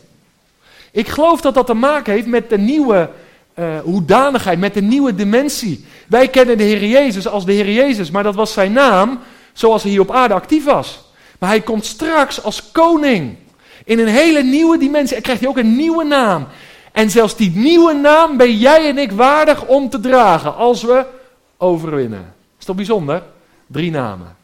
Ik 0.92 1.08
geloof 1.08 1.40
dat 1.40 1.54
dat 1.54 1.66
te 1.66 1.74
maken 1.74 2.12
heeft 2.12 2.26
met 2.26 2.50
de 2.50 2.58
nieuwe 2.58 3.10
uh, 3.58 3.80
hoedanigheid, 3.80 4.58
met 4.58 4.74
de 4.74 4.82
nieuwe 4.82 5.14
dimensie. 5.14 5.84
Wij 6.08 6.28
kennen 6.28 6.58
de 6.58 6.64
Heer 6.64 6.84
Jezus 6.84 7.28
als 7.28 7.44
de 7.44 7.52
Heer 7.52 7.70
Jezus, 7.72 8.10
maar 8.10 8.22
dat 8.22 8.34
was 8.34 8.52
zijn 8.52 8.72
naam 8.72 9.18
zoals 9.52 9.82
hij 9.82 9.90
hier 9.90 10.00
op 10.00 10.10
aarde 10.10 10.34
actief 10.34 10.64
was. 10.64 11.04
Maar 11.38 11.48
hij 11.48 11.60
komt 11.60 11.86
straks 11.86 12.42
als 12.42 12.72
koning. 12.72 13.36
In 13.84 13.98
een 13.98 14.08
hele 14.08 14.42
nieuwe 14.42 14.78
dimensie. 14.78 15.16
En 15.16 15.22
krijgt 15.22 15.40
hij 15.40 15.50
ook 15.50 15.58
een 15.58 15.76
nieuwe 15.76 16.04
naam. 16.04 16.46
En 16.92 17.10
zelfs 17.10 17.36
die 17.36 17.50
nieuwe 17.54 17.92
naam 17.92 18.36
ben 18.36 18.56
jij 18.56 18.88
en 18.88 18.98
ik 18.98 19.12
waardig 19.12 19.66
om 19.66 19.88
te 19.88 20.00
dragen 20.00 20.56
als 20.56 20.82
we 20.82 21.16
overwinnen. 21.58 22.34
Is 22.58 22.64
toch 22.64 22.76
bijzonder? 22.76 23.22
Drie 23.66 23.90
namen. 23.90 24.36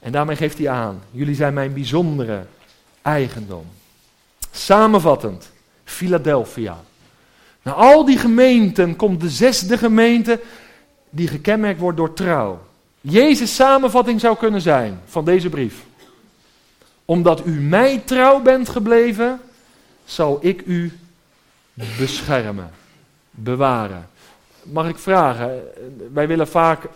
En 0.00 0.12
daarmee 0.12 0.36
geeft 0.36 0.58
hij 0.58 0.68
aan: 0.68 1.02
jullie 1.10 1.34
zijn 1.34 1.54
mijn 1.54 1.72
bijzondere 1.72 2.46
eigendom. 3.02 3.66
Samenvattend, 4.50 5.50
Philadelphia. 5.84 6.80
Na 7.62 7.72
al 7.72 8.04
die 8.04 8.18
gemeenten 8.18 8.96
komt 8.96 9.20
de 9.20 9.30
zesde 9.30 9.78
gemeente 9.78 10.40
die 11.10 11.28
gekenmerkt 11.28 11.80
wordt 11.80 11.96
door 11.96 12.12
trouw. 12.12 12.62
Jezus' 13.00 13.54
samenvatting 13.54 14.20
zou 14.20 14.36
kunnen 14.36 14.60
zijn 14.60 15.00
van 15.04 15.24
deze 15.24 15.48
brief. 15.48 15.84
Omdat 17.04 17.46
u 17.46 17.50
mij 17.50 18.02
trouw 18.04 18.40
bent 18.40 18.68
gebleven, 18.68 19.40
zal 20.04 20.38
ik 20.40 20.62
u 20.66 20.98
beschermen, 21.74 22.70
bewaren. 23.30 24.08
Mag 24.64 24.88
ik 24.88 24.98
vragen? 24.98 25.62
Wij 26.12 26.26
willen 26.26 26.48
vaak 26.48 26.88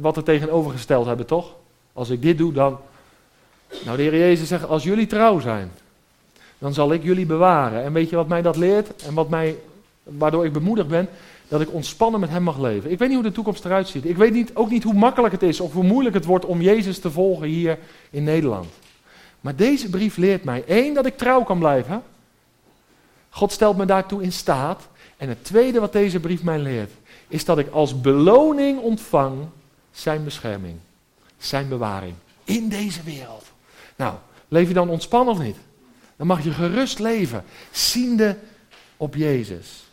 wat 0.00 0.16
er 0.16 0.22
tegenovergesteld 0.22 1.06
hebben, 1.06 1.26
toch? 1.26 1.54
Als 1.92 2.10
ik 2.10 2.22
dit 2.22 2.38
doe, 2.38 2.52
dan. 2.52 2.78
Nou, 3.84 3.96
de 3.96 4.02
Heer 4.02 4.18
Jezus 4.18 4.48
zegt: 4.48 4.68
Als 4.68 4.82
jullie 4.82 5.06
trouw 5.06 5.40
zijn, 5.40 5.72
dan 6.58 6.74
zal 6.74 6.92
ik 6.92 7.02
jullie 7.02 7.26
bewaren. 7.26 7.82
En 7.82 7.92
weet 7.92 8.10
je 8.10 8.16
wat 8.16 8.28
mij 8.28 8.42
dat 8.42 8.56
leert? 8.56 9.02
En 9.02 9.14
wat 9.14 9.28
mij, 9.28 9.56
waardoor 10.02 10.44
ik 10.44 10.52
bemoedigd 10.52 10.88
ben? 10.88 11.08
Dat 11.48 11.60
ik 11.60 11.72
ontspannen 11.72 12.20
met 12.20 12.30
Hem 12.30 12.42
mag 12.42 12.58
leven. 12.58 12.90
Ik 12.90 12.98
weet 12.98 13.08
niet 13.08 13.18
hoe 13.18 13.28
de 13.28 13.34
toekomst 13.34 13.64
eruit 13.64 13.88
ziet. 13.88 14.04
Ik 14.04 14.16
weet 14.16 14.32
niet, 14.32 14.54
ook 14.54 14.70
niet 14.70 14.82
hoe 14.82 14.94
makkelijk 14.94 15.32
het 15.32 15.42
is 15.42 15.60
of 15.60 15.72
hoe 15.72 15.84
moeilijk 15.84 16.14
het 16.14 16.24
wordt 16.24 16.44
om 16.44 16.60
Jezus 16.60 16.98
te 16.98 17.10
volgen 17.10 17.46
hier 17.46 17.78
in 18.10 18.24
Nederland. 18.24 18.68
Maar 19.40 19.56
deze 19.56 19.90
brief 19.90 20.16
leert 20.16 20.44
mij 20.44 20.64
één, 20.66 20.94
dat 20.94 21.06
ik 21.06 21.16
trouw 21.16 21.42
kan 21.42 21.58
blijven. 21.58 22.02
God 23.30 23.52
stelt 23.52 23.76
me 23.76 23.84
daartoe 23.84 24.22
in 24.22 24.32
staat. 24.32 24.88
En 25.16 25.28
het 25.28 25.44
tweede 25.44 25.80
wat 25.80 25.92
deze 25.92 26.20
brief 26.20 26.42
mij 26.42 26.58
leert, 26.58 26.90
is 27.32 27.44
dat 27.44 27.58
ik 27.58 27.70
als 27.70 28.00
beloning 28.00 28.80
ontvang 28.80 29.38
zijn 29.92 30.24
bescherming, 30.24 30.76
zijn 31.38 31.68
bewaring 31.68 32.14
in 32.44 32.68
deze 32.68 33.02
wereld. 33.02 33.44
Nou, 33.96 34.14
leef 34.48 34.68
je 34.68 34.74
dan 34.74 34.88
ontspannen 34.88 35.34
of 35.34 35.40
niet? 35.40 35.56
Dan 36.16 36.26
mag 36.26 36.44
je 36.44 36.50
gerust 36.50 36.98
leven, 36.98 37.44
ziende 37.70 38.38
op 38.96 39.14
Jezus. 39.14 39.84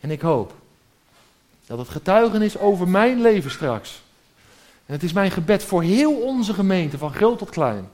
En 0.00 0.10
ik 0.10 0.20
hoop 0.20 0.52
dat 1.66 1.78
het 1.78 1.88
getuigenis 1.88 2.58
over 2.58 2.88
mijn 2.88 3.20
leven 3.20 3.50
straks, 3.50 4.02
en 4.86 4.92
het 4.92 5.02
is 5.02 5.12
mijn 5.12 5.30
gebed 5.30 5.64
voor 5.64 5.82
heel 5.82 6.12
onze 6.12 6.54
gemeente, 6.54 6.98
van 6.98 7.12
groot 7.12 7.38
tot 7.38 7.50
klein, 7.50 7.88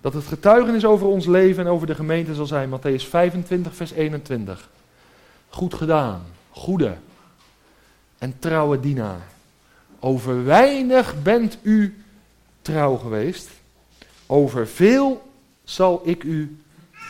dat 0.00 0.14
het 0.14 0.26
getuigenis 0.26 0.84
over 0.84 1.06
ons 1.06 1.26
leven 1.26 1.64
en 1.64 1.70
over 1.70 1.86
de 1.86 1.94
gemeente 1.94 2.34
zal 2.34 2.46
zijn, 2.46 2.70
Matthäus 2.70 3.08
25, 3.08 3.74
vers 3.74 3.90
21. 3.90 4.68
Goed 5.48 5.74
gedaan, 5.74 6.22
goede 6.50 6.96
en 8.22 8.34
trouwe 8.38 8.80
dienaar. 8.80 9.26
Over 10.00 10.44
weinig 10.44 11.22
bent 11.22 11.58
u 11.62 12.02
trouw 12.62 12.96
geweest, 12.96 13.48
over 14.26 14.68
veel 14.68 15.30
zal 15.64 16.02
ik 16.04 16.22
u 16.22 16.56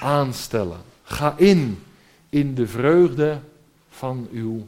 aanstellen. 0.00 0.80
Ga 1.02 1.34
in, 1.36 1.82
in 2.28 2.54
de 2.54 2.66
vreugde 2.66 3.38
van 3.90 4.28
uw 4.32 4.66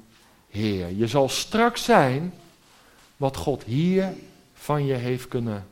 Heer. 0.51 0.91
Je 0.97 1.07
zal 1.07 1.29
straks 1.29 1.85
zijn 1.85 2.35
wat 3.17 3.37
God 3.37 3.63
hier 3.63 4.13
van 4.55 4.87
je 4.87 4.95
heeft 4.95 5.29
kunnen 5.29 5.67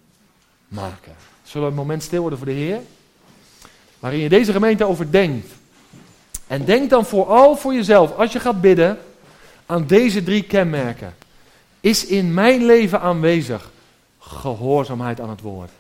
maken. 0.69 1.15
Zullen 1.43 1.67
we 1.67 1.73
een 1.73 1.81
moment 1.81 2.03
stil 2.03 2.21
worden 2.21 2.39
voor 2.39 2.49
de 2.49 2.53
Heer? 2.53 2.81
Waarin 3.99 4.21
je 4.21 4.29
deze 4.29 4.53
gemeente 4.53 4.85
overdenkt. 4.85 5.49
En 6.47 6.65
denk 6.65 6.91
dan 6.91 7.05
vooral 7.05 7.57
voor 7.57 7.75
jezelf, 7.75 8.17
als 8.17 8.33
je 8.33 8.41
gaat 8.41 8.61
bidden, 8.61 8.99
aan 9.67 9.87
deze 9.87 10.23
drie 10.23 10.43
kenmerken. 10.43 11.15
Is 11.81 12.07
in 12.07 12.35
mijn 12.35 12.65
leven 12.65 13.01
aanwezig 13.01 13.71
gehoorzaamheid 14.19 15.21
aan 15.21 15.31
het 15.31 15.41
woord? 15.41 15.71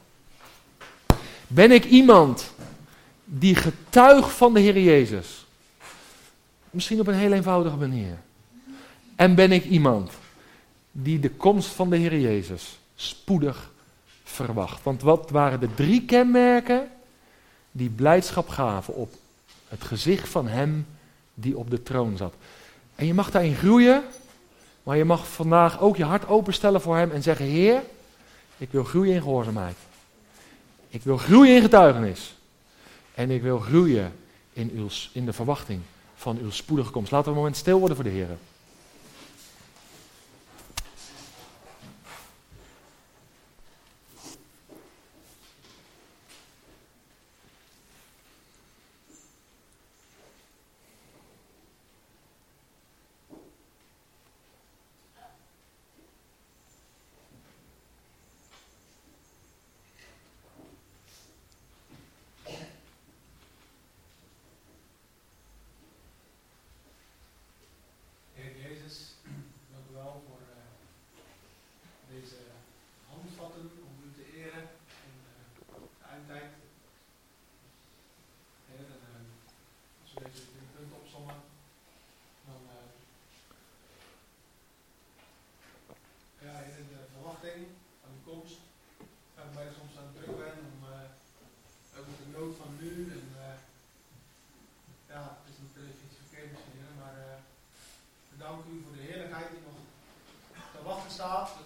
Ben 1.46 1.70
ik 1.70 1.84
iemand 1.84 2.52
die 3.24 3.54
getuigt 3.54 4.32
van 4.32 4.54
de 4.54 4.60
Heer 4.60 4.78
Jezus? 4.78 5.46
Misschien 6.70 7.00
op 7.00 7.06
een 7.06 7.14
heel 7.14 7.32
eenvoudige 7.32 7.76
manier. 7.76 8.18
En 9.16 9.34
ben 9.34 9.52
ik 9.52 9.64
iemand 9.64 10.12
die 10.92 11.20
de 11.20 11.30
komst 11.30 11.68
van 11.68 11.90
de 11.90 11.96
Heer 11.96 12.20
Jezus 12.20 12.78
spoedig 12.94 13.70
verwacht? 14.24 14.82
Want 14.82 15.02
wat 15.02 15.30
waren 15.30 15.60
de 15.60 15.74
drie 15.74 16.04
kenmerken 16.04 16.88
die 17.72 17.88
blijdschap 17.88 18.48
gaven 18.48 18.94
op 18.94 19.14
het 19.68 19.84
gezicht 19.84 20.28
van 20.28 20.48
Hem 20.48 20.86
die 21.34 21.58
op 21.58 21.70
de 21.70 21.82
troon 21.82 22.16
zat? 22.16 22.34
En 23.02 23.08
je 23.08 23.14
mag 23.14 23.30
daarin 23.30 23.54
groeien, 23.54 24.02
maar 24.82 24.96
je 24.96 25.04
mag 25.04 25.28
vandaag 25.28 25.80
ook 25.80 25.96
je 25.96 26.04
hart 26.04 26.28
openstellen 26.28 26.80
voor 26.80 26.96
Hem 26.96 27.10
en 27.10 27.22
zeggen: 27.22 27.44
Heer, 27.46 27.82
ik 28.58 28.68
wil 28.70 28.84
groeien 28.84 29.14
in 29.14 29.22
gehoorzaamheid. 29.22 29.76
Ik 30.88 31.02
wil 31.02 31.16
groeien 31.16 31.54
in 31.54 31.62
getuigenis. 31.62 32.34
En 33.14 33.30
ik 33.30 33.42
wil 33.42 33.58
groeien 33.58 34.12
in, 34.52 34.90
in 35.12 35.24
de 35.24 35.32
verwachting 35.32 35.80
van 36.14 36.38
uw 36.42 36.50
spoedige 36.50 36.90
komst. 36.90 37.10
Laten 37.10 37.26
we 37.26 37.30
een 37.30 37.42
moment 37.42 37.56
stil 37.56 37.78
worden 37.78 37.96
voor 37.96 38.04
de 38.04 38.10
Heer. 38.10 38.28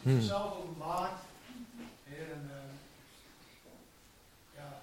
Hmm. 0.06 0.20
Zelf 0.20 0.56
openbaart. 0.56 1.20
Heer, 2.04 2.32
en 2.32 2.50
uh, 2.50 2.72
ja, 4.54 4.82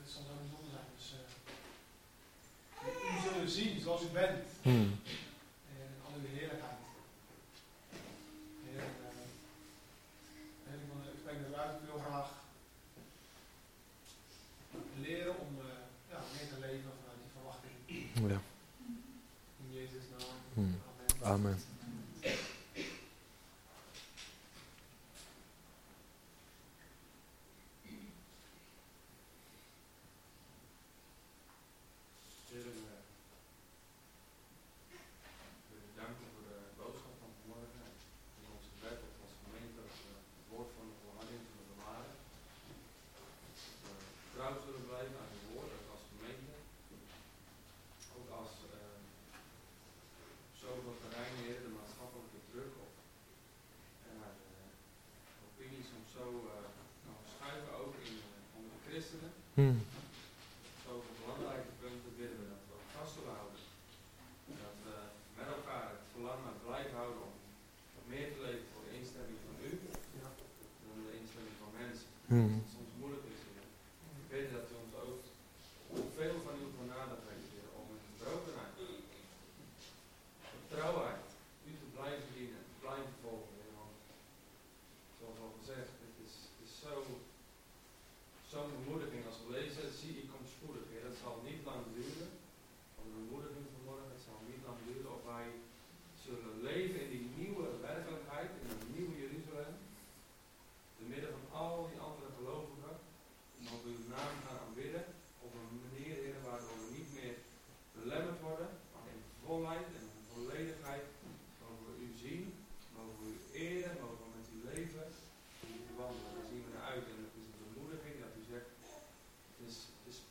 het 0.00 0.10
zal 0.10 0.22
zo 0.22 0.32
bijzonder 0.40 0.70
zijn. 0.72 0.88
Dus 0.96 1.14
uh, 2.82 3.16
u 3.16 3.28
zullen 3.28 3.48
zien 3.48 3.80
zoals 3.80 4.02
u 4.02 4.06
bent. 4.06 4.51
가을로 66.92 67.31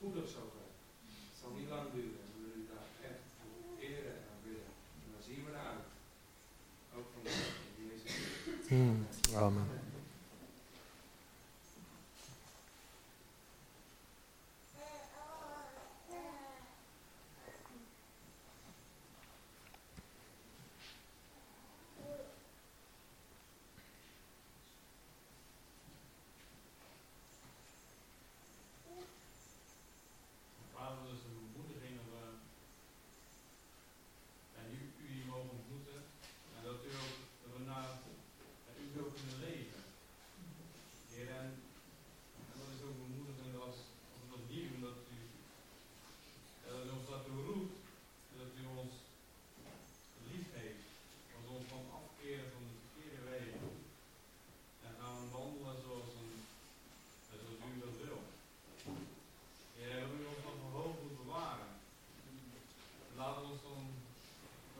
spoedig 0.01 0.29
zal. 0.29 0.51
Het 1.29 1.37
zal 1.41 1.51
niet 1.57 1.69
lang 1.69 1.85
duren. 1.93 2.25
We 2.33 2.39
willen 2.47 2.67
daar 2.73 2.87
echt 3.09 3.21
voor 3.37 3.77
eren 3.79 4.17
en 4.29 4.37
willen. 4.43 4.71
En 5.03 5.09
dan 5.13 5.23
zien 5.27 5.45
we 5.45 5.51
naar. 5.51 5.77
Ook 6.97 7.07
van 7.13 7.21
de 7.23 7.31
Jezus. 7.87 8.67
Hmm, 8.67 9.05
amen. 9.35 9.80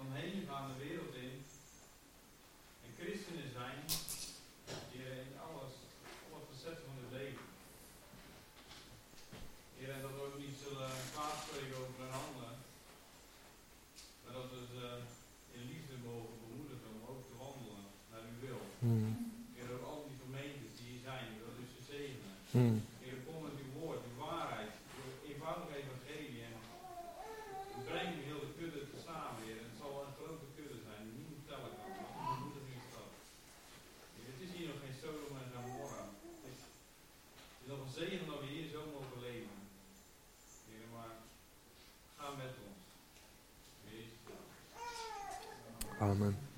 om 0.01 0.07
heen 0.13 0.47
gaan 0.47 0.67
de 0.71 0.83
wereld 0.85 1.15
in 1.15 1.45
en 2.85 2.91
christenen 2.99 3.51
zijn 3.51 3.79
die 4.91 5.01
in 5.01 5.33
alles, 5.47 5.73
alle 6.25 6.41
facetten 6.51 6.85
van 6.85 6.97
het 7.03 7.11
leven. 7.19 7.47
Heer, 9.77 9.89
en 9.89 10.01
dat 10.01 10.11
we 10.11 10.21
ook 10.27 10.39
niet 10.39 10.57
zullen 10.63 10.91
Amen. 46.11 46.50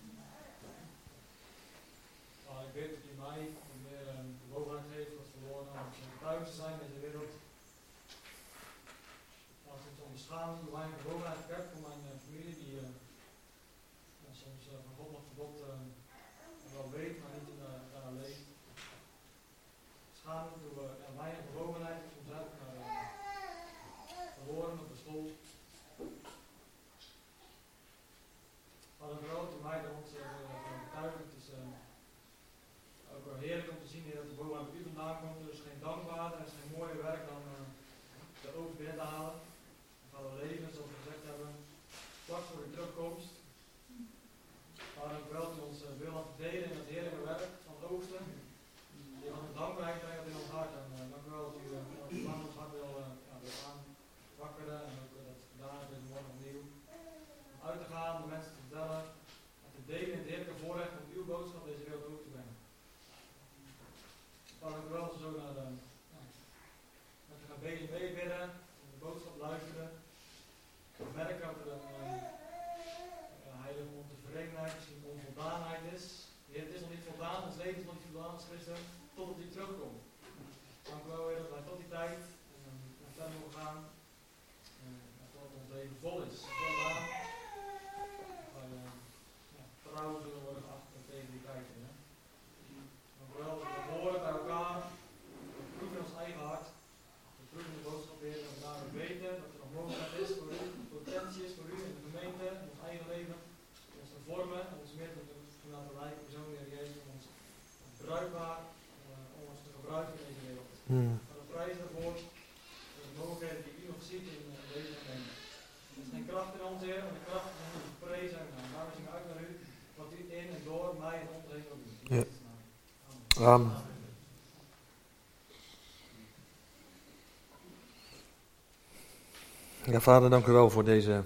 vader, 130.03 130.29
dank 130.29 130.47
u 130.47 130.51
wel 130.51 130.69
voor 130.69 130.83
deze 130.83 131.21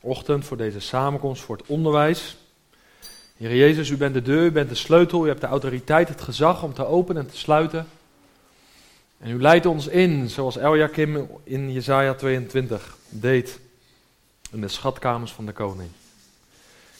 ochtend, 0.00 0.44
voor 0.44 0.56
deze 0.56 0.80
samenkomst, 0.80 1.42
voor 1.42 1.56
het 1.56 1.66
onderwijs. 1.66 2.36
Heer 3.36 3.56
Jezus, 3.56 3.88
u 3.88 3.96
bent 3.96 4.14
de 4.14 4.22
deur, 4.22 4.44
u 4.44 4.52
bent 4.52 4.68
de 4.68 4.74
sleutel, 4.74 5.24
u 5.24 5.28
hebt 5.28 5.40
de 5.40 5.46
autoriteit, 5.46 6.08
het 6.08 6.20
gezag 6.20 6.62
om 6.62 6.74
te 6.74 6.86
openen 6.86 7.22
en 7.22 7.30
te 7.30 7.36
sluiten. 7.36 7.86
En 9.18 9.30
u 9.30 9.40
leidt 9.40 9.66
ons 9.66 9.86
in, 9.86 10.30
zoals 10.30 10.56
Eljakim 10.56 11.28
in 11.44 11.72
Jesaja 11.72 12.14
22 12.14 12.96
deed, 13.08 13.60
in 14.50 14.60
de 14.60 14.68
schatkamers 14.68 15.32
van 15.32 15.46
de 15.46 15.52
koning. 15.52 15.90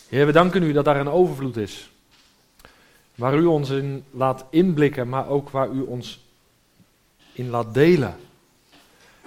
Heer, 0.08 0.26
we 0.26 0.32
danken 0.32 0.62
u 0.62 0.72
dat 0.72 0.84
daar 0.84 1.00
een 1.00 1.08
overvloed 1.08 1.56
is. 1.56 1.90
Waar 3.14 3.38
u 3.38 3.44
ons 3.44 3.70
in 3.70 4.04
laat 4.10 4.44
inblikken, 4.50 5.08
maar 5.08 5.28
ook 5.28 5.50
waar 5.50 5.68
u 5.70 5.80
ons 5.80 6.24
in 7.32 7.50
laat 7.50 7.74
delen. 7.74 8.16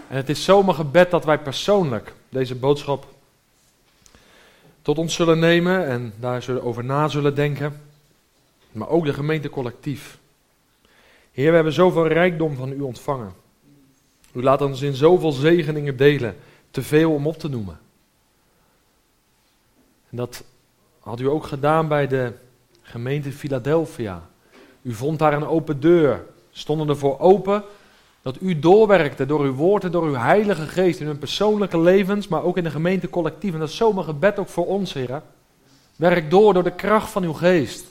En 0.10 0.16
het 0.16 0.30
is 0.30 0.44
zomaar 0.44 0.76
gebed 0.76 1.12
dat 1.12 1.26
wij 1.26 1.40
persoonlijk 1.40 2.14
deze 2.30 2.56
boodschap 2.56 3.08
tot 4.82 4.98
ons 4.98 5.14
zullen 5.14 5.40
nemen 5.40 5.88
en 5.88 6.14
daar 6.20 6.42
zullen 6.42 6.64
over 6.64 6.84
na 6.84 7.08
zullen 7.08 7.36
denken. 7.36 7.82
Maar 8.72 8.90
ook 8.90 9.06
de 9.06 9.14
gemeente 9.14 9.50
collectief. 9.50 10.18
Heer, 11.32 11.50
we 11.50 11.56
hebben 11.56 11.74
zoveel 11.74 12.08
rijkdom 12.08 12.56
van 12.56 12.72
u 12.72 12.82
ontvangen. 12.82 13.34
U 14.32 14.44
laat 14.44 14.62
ons 14.62 14.82
in 14.82 14.94
zoveel 14.94 15.32
zegeningen 15.32 15.98
delen, 15.98 16.36
te 16.72 16.82
veel 16.82 17.14
om 17.14 17.28
op 17.28 17.38
te 17.38 17.50
noemen. 17.50 17.80
En 20.10 20.18
dat 20.18 20.44
had 21.00 21.20
u 21.20 21.26
ook 21.26 21.46
gedaan 21.46 21.88
bij 21.88 22.08
de 22.08 22.34
gemeente 22.82 23.32
Philadelphia. 23.32 24.30
U 24.82 24.94
vond 24.94 25.20
daar 25.20 25.34
een 25.34 25.48
open 25.48 25.80
deur, 25.80 26.26
stonden 26.52 26.90
ervoor 26.90 27.20
open 27.20 27.64
dat 28.22 28.42
u 28.42 28.60
doorwerkte 28.60 29.26
door 29.26 29.40
uw 29.40 29.54
woord 29.54 29.84
en 29.84 29.92
door 29.92 30.04
uw 30.04 30.16
heilige 30.16 30.68
geest 30.68 31.00
in 31.00 31.06
hun 31.06 31.18
persoonlijke 31.18 31.80
levens, 31.80 32.28
maar 32.28 32.44
ook 32.44 32.58
in 32.58 32.64
de 32.64 32.70
gemeente 32.70 33.10
collectief. 33.10 33.54
En 33.54 33.60
dat 33.60 33.70
is 33.70 33.76
zomaar 33.76 34.04
gebed 34.04 34.40
ook 34.40 34.50
voor 34.50 34.66
ons, 34.66 34.94
Heer. 34.94 35.22
Werk 35.96 36.30
door 36.30 36.54
door 36.54 36.64
de 36.64 36.76
kracht 36.76 37.10
van 37.10 37.24
uw 37.24 37.34
geest. 37.34 37.86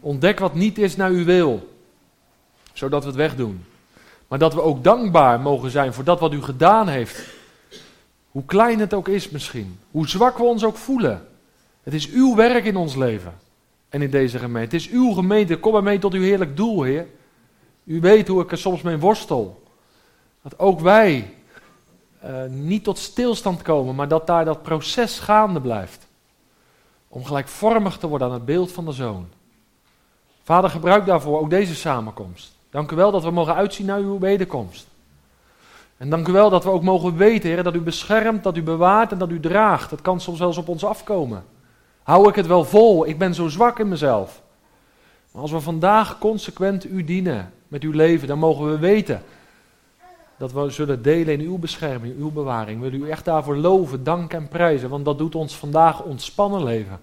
Ontdek 0.00 0.38
wat 0.38 0.54
niet 0.54 0.78
is 0.78 0.96
naar 0.96 1.10
uw 1.10 1.24
wil, 1.24 1.74
zodat 2.72 3.02
we 3.02 3.08
het 3.08 3.16
wegdoen. 3.16 3.64
Maar 4.28 4.38
dat 4.38 4.54
we 4.54 4.60
ook 4.60 4.84
dankbaar 4.84 5.40
mogen 5.40 5.70
zijn 5.70 5.92
voor 5.92 6.04
dat 6.04 6.20
wat 6.20 6.32
u 6.32 6.42
gedaan 6.42 6.88
heeft. 6.88 7.22
Hoe 8.30 8.44
klein 8.44 8.80
het 8.80 8.94
ook 8.94 9.08
is 9.08 9.30
misschien, 9.30 9.78
hoe 9.90 10.08
zwak 10.08 10.38
we 10.38 10.44
ons 10.44 10.64
ook 10.64 10.76
voelen. 10.76 11.26
Het 11.82 11.94
is 11.94 12.10
uw 12.10 12.34
werk 12.34 12.64
in 12.64 12.76
ons 12.76 12.94
leven 12.94 13.34
en 13.88 14.02
in 14.02 14.10
deze 14.10 14.38
gemeente. 14.38 14.76
Het 14.76 14.86
is 14.86 14.90
uw 14.90 15.12
gemeente. 15.12 15.58
Kom 15.58 15.72
maar 15.72 15.82
mee 15.82 15.98
tot 15.98 16.14
uw 16.14 16.22
heerlijk 16.22 16.56
doel, 16.56 16.82
Heer. 16.82 17.06
U 17.84 18.00
weet 18.00 18.28
hoe 18.28 18.42
ik 18.42 18.50
er 18.50 18.58
soms 18.58 18.82
mee 18.82 18.98
worstel. 18.98 19.62
Dat 20.42 20.58
ook 20.58 20.80
wij 20.80 21.34
uh, 22.24 22.44
niet 22.48 22.84
tot 22.84 22.98
stilstand 22.98 23.62
komen, 23.62 23.94
maar 23.94 24.08
dat 24.08 24.26
daar 24.26 24.44
dat 24.44 24.62
proces 24.62 25.18
gaande 25.18 25.60
blijft. 25.60 26.06
Om 27.08 27.24
gelijkvormig 27.24 27.96
te 27.96 28.06
worden 28.06 28.28
aan 28.28 28.34
het 28.34 28.44
beeld 28.44 28.72
van 28.72 28.84
de 28.84 28.92
zoon. 28.92 29.26
Vader, 30.42 30.70
gebruik 30.70 31.06
daarvoor 31.06 31.40
ook 31.40 31.50
deze 31.50 31.74
samenkomst. 31.74 32.52
Dank 32.70 32.90
u 32.90 32.96
wel 32.96 33.10
dat 33.10 33.22
we 33.22 33.30
mogen 33.30 33.54
uitzien 33.54 33.86
naar 33.86 33.98
uw 33.98 34.18
wederkomst. 34.18 34.86
En 35.96 36.10
dank 36.10 36.28
u 36.28 36.32
wel 36.32 36.50
dat 36.50 36.64
we 36.64 36.70
ook 36.70 36.82
mogen 36.82 37.16
weten, 37.16 37.48
Heer, 37.48 37.62
dat 37.62 37.74
u 37.74 37.80
beschermt, 37.80 38.42
dat 38.42 38.56
u 38.56 38.62
bewaart 38.62 39.12
en 39.12 39.18
dat 39.18 39.30
u 39.30 39.40
draagt. 39.40 39.90
Dat 39.90 40.00
kan 40.00 40.20
soms 40.20 40.38
zelfs 40.38 40.56
op 40.56 40.68
ons 40.68 40.84
afkomen. 40.84 41.44
Hou 42.02 42.28
ik 42.28 42.34
het 42.34 42.46
wel 42.46 42.64
vol? 42.64 43.06
Ik 43.06 43.18
ben 43.18 43.34
zo 43.34 43.48
zwak 43.48 43.78
in 43.78 43.88
mezelf. 43.88 44.42
Maar 45.30 45.42
als 45.42 45.50
we 45.50 45.60
vandaag 45.60 46.18
consequent 46.18 46.84
u 46.84 47.04
dienen 47.04 47.52
met 47.74 47.82
uw 47.82 47.92
leven, 47.92 48.28
dan 48.28 48.38
mogen 48.38 48.70
we 48.70 48.78
weten 48.78 49.22
dat 50.36 50.52
we 50.52 50.70
zullen 50.70 51.02
delen 51.02 51.34
in 51.34 51.40
uw 51.40 51.58
bescherming, 51.58 52.16
uw 52.16 52.30
bewaring. 52.30 52.80
Willen 52.80 53.02
u 53.02 53.10
echt 53.10 53.24
daarvoor 53.24 53.56
loven, 53.56 54.04
danken 54.04 54.38
en 54.38 54.48
prijzen, 54.48 54.88
want 54.88 55.04
dat 55.04 55.18
doet 55.18 55.34
ons 55.34 55.56
vandaag 55.56 56.02
ontspannen 56.02 56.62
leven. 56.62 57.00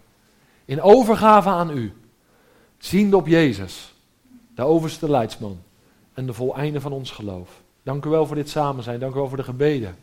In 0.65 0.81
overgave 0.81 1.49
aan 1.49 1.77
u, 1.77 1.93
ziende 2.77 3.15
op 3.17 3.27
Jezus, 3.27 3.93
de 4.55 4.63
overste 4.63 5.09
leidsman 5.09 5.57
en 6.13 6.25
de 6.25 6.33
voleinde 6.33 6.81
van 6.81 6.91
ons 6.91 7.11
geloof. 7.11 7.61
Dank 7.83 8.05
u 8.05 8.09
wel 8.09 8.25
voor 8.25 8.35
dit 8.35 8.49
samen 8.49 8.83
zijn, 8.83 8.99
dank 8.99 9.13
u 9.13 9.17
wel 9.17 9.27
voor 9.27 9.37
de 9.37 9.43
gebeden. 9.43 9.97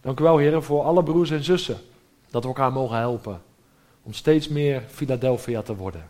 Dank 0.00 0.20
u 0.20 0.22
wel, 0.22 0.38
heren, 0.38 0.62
voor 0.62 0.82
alle 0.82 1.02
broers 1.02 1.30
en 1.30 1.44
zussen, 1.44 1.78
dat 2.30 2.42
we 2.42 2.48
elkaar 2.48 2.72
mogen 2.72 2.96
helpen 2.96 3.42
om 4.02 4.12
steeds 4.12 4.48
meer 4.48 4.82
Philadelphia 4.88 5.62
te 5.62 5.76
worden. 5.76 6.08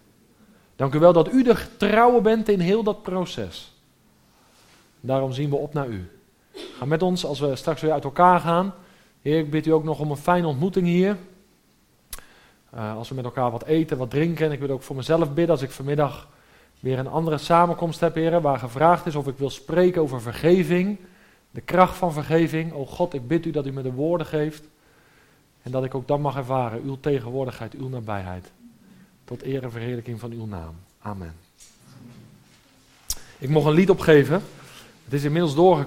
Dank 0.76 0.94
u 0.94 0.98
wel 0.98 1.12
dat 1.12 1.32
u 1.32 1.42
de 1.42 1.56
trouwe 1.76 2.20
bent 2.20 2.48
in 2.48 2.60
heel 2.60 2.82
dat 2.82 3.02
proces. 3.02 3.73
Daarom 5.06 5.32
zien 5.32 5.50
we 5.50 5.56
op 5.56 5.74
naar 5.74 5.88
u. 5.88 6.10
Ga 6.52 6.84
met 6.84 7.02
ons 7.02 7.24
als 7.26 7.40
we 7.40 7.56
straks 7.56 7.80
weer 7.80 7.92
uit 7.92 8.04
elkaar 8.04 8.40
gaan. 8.40 8.74
Heer, 9.22 9.38
ik 9.38 9.50
bid 9.50 9.66
u 9.66 9.70
ook 9.70 9.84
nog 9.84 10.00
om 10.00 10.10
een 10.10 10.16
fijne 10.16 10.46
ontmoeting 10.46 10.86
hier. 10.86 11.16
Uh, 12.74 12.96
als 12.96 13.08
we 13.08 13.14
met 13.14 13.24
elkaar 13.24 13.50
wat 13.50 13.64
eten, 13.64 13.98
wat 13.98 14.10
drinken. 14.10 14.46
En 14.46 14.52
ik 14.52 14.60
wil 14.60 14.70
ook 14.70 14.82
voor 14.82 14.96
mezelf 14.96 15.28
bidden 15.28 15.50
als 15.50 15.62
ik 15.62 15.70
vanmiddag 15.70 16.28
weer 16.80 16.98
een 16.98 17.08
andere 17.08 17.38
samenkomst 17.38 18.00
heb, 18.00 18.14
heren, 18.14 18.42
waar 18.42 18.58
gevraagd 18.58 19.06
is 19.06 19.14
of 19.14 19.26
ik 19.26 19.38
wil 19.38 19.50
spreken 19.50 20.02
over 20.02 20.20
vergeving. 20.20 20.98
De 21.50 21.60
kracht 21.60 21.96
van 21.96 22.12
vergeving. 22.12 22.72
O 22.72 22.86
God, 22.86 23.14
ik 23.14 23.28
bid 23.28 23.46
u 23.46 23.50
dat 23.50 23.66
u 23.66 23.72
me 23.72 23.82
de 23.82 23.92
woorden 23.92 24.26
geeft. 24.26 24.62
En 25.62 25.70
dat 25.70 25.84
ik 25.84 25.94
ook 25.94 26.08
dan 26.08 26.20
mag 26.20 26.36
ervaren 26.36 26.82
uw 26.82 26.96
tegenwoordigheid, 27.00 27.74
uw 27.74 27.88
nabijheid. 27.88 28.52
Tot 29.24 29.42
eer 29.42 29.62
en 29.62 29.70
verheerlijking 29.70 30.20
van 30.20 30.32
uw 30.32 30.46
naam. 30.46 30.74
Amen. 30.98 31.34
Ik 33.38 33.48
mocht 33.48 33.66
een 33.66 33.72
lied 33.72 33.90
opgeven. 33.90 34.42
Het 35.04 35.12
is 35.12 35.24
inmiddels 35.24 35.54
doorgekomen. 35.54 35.82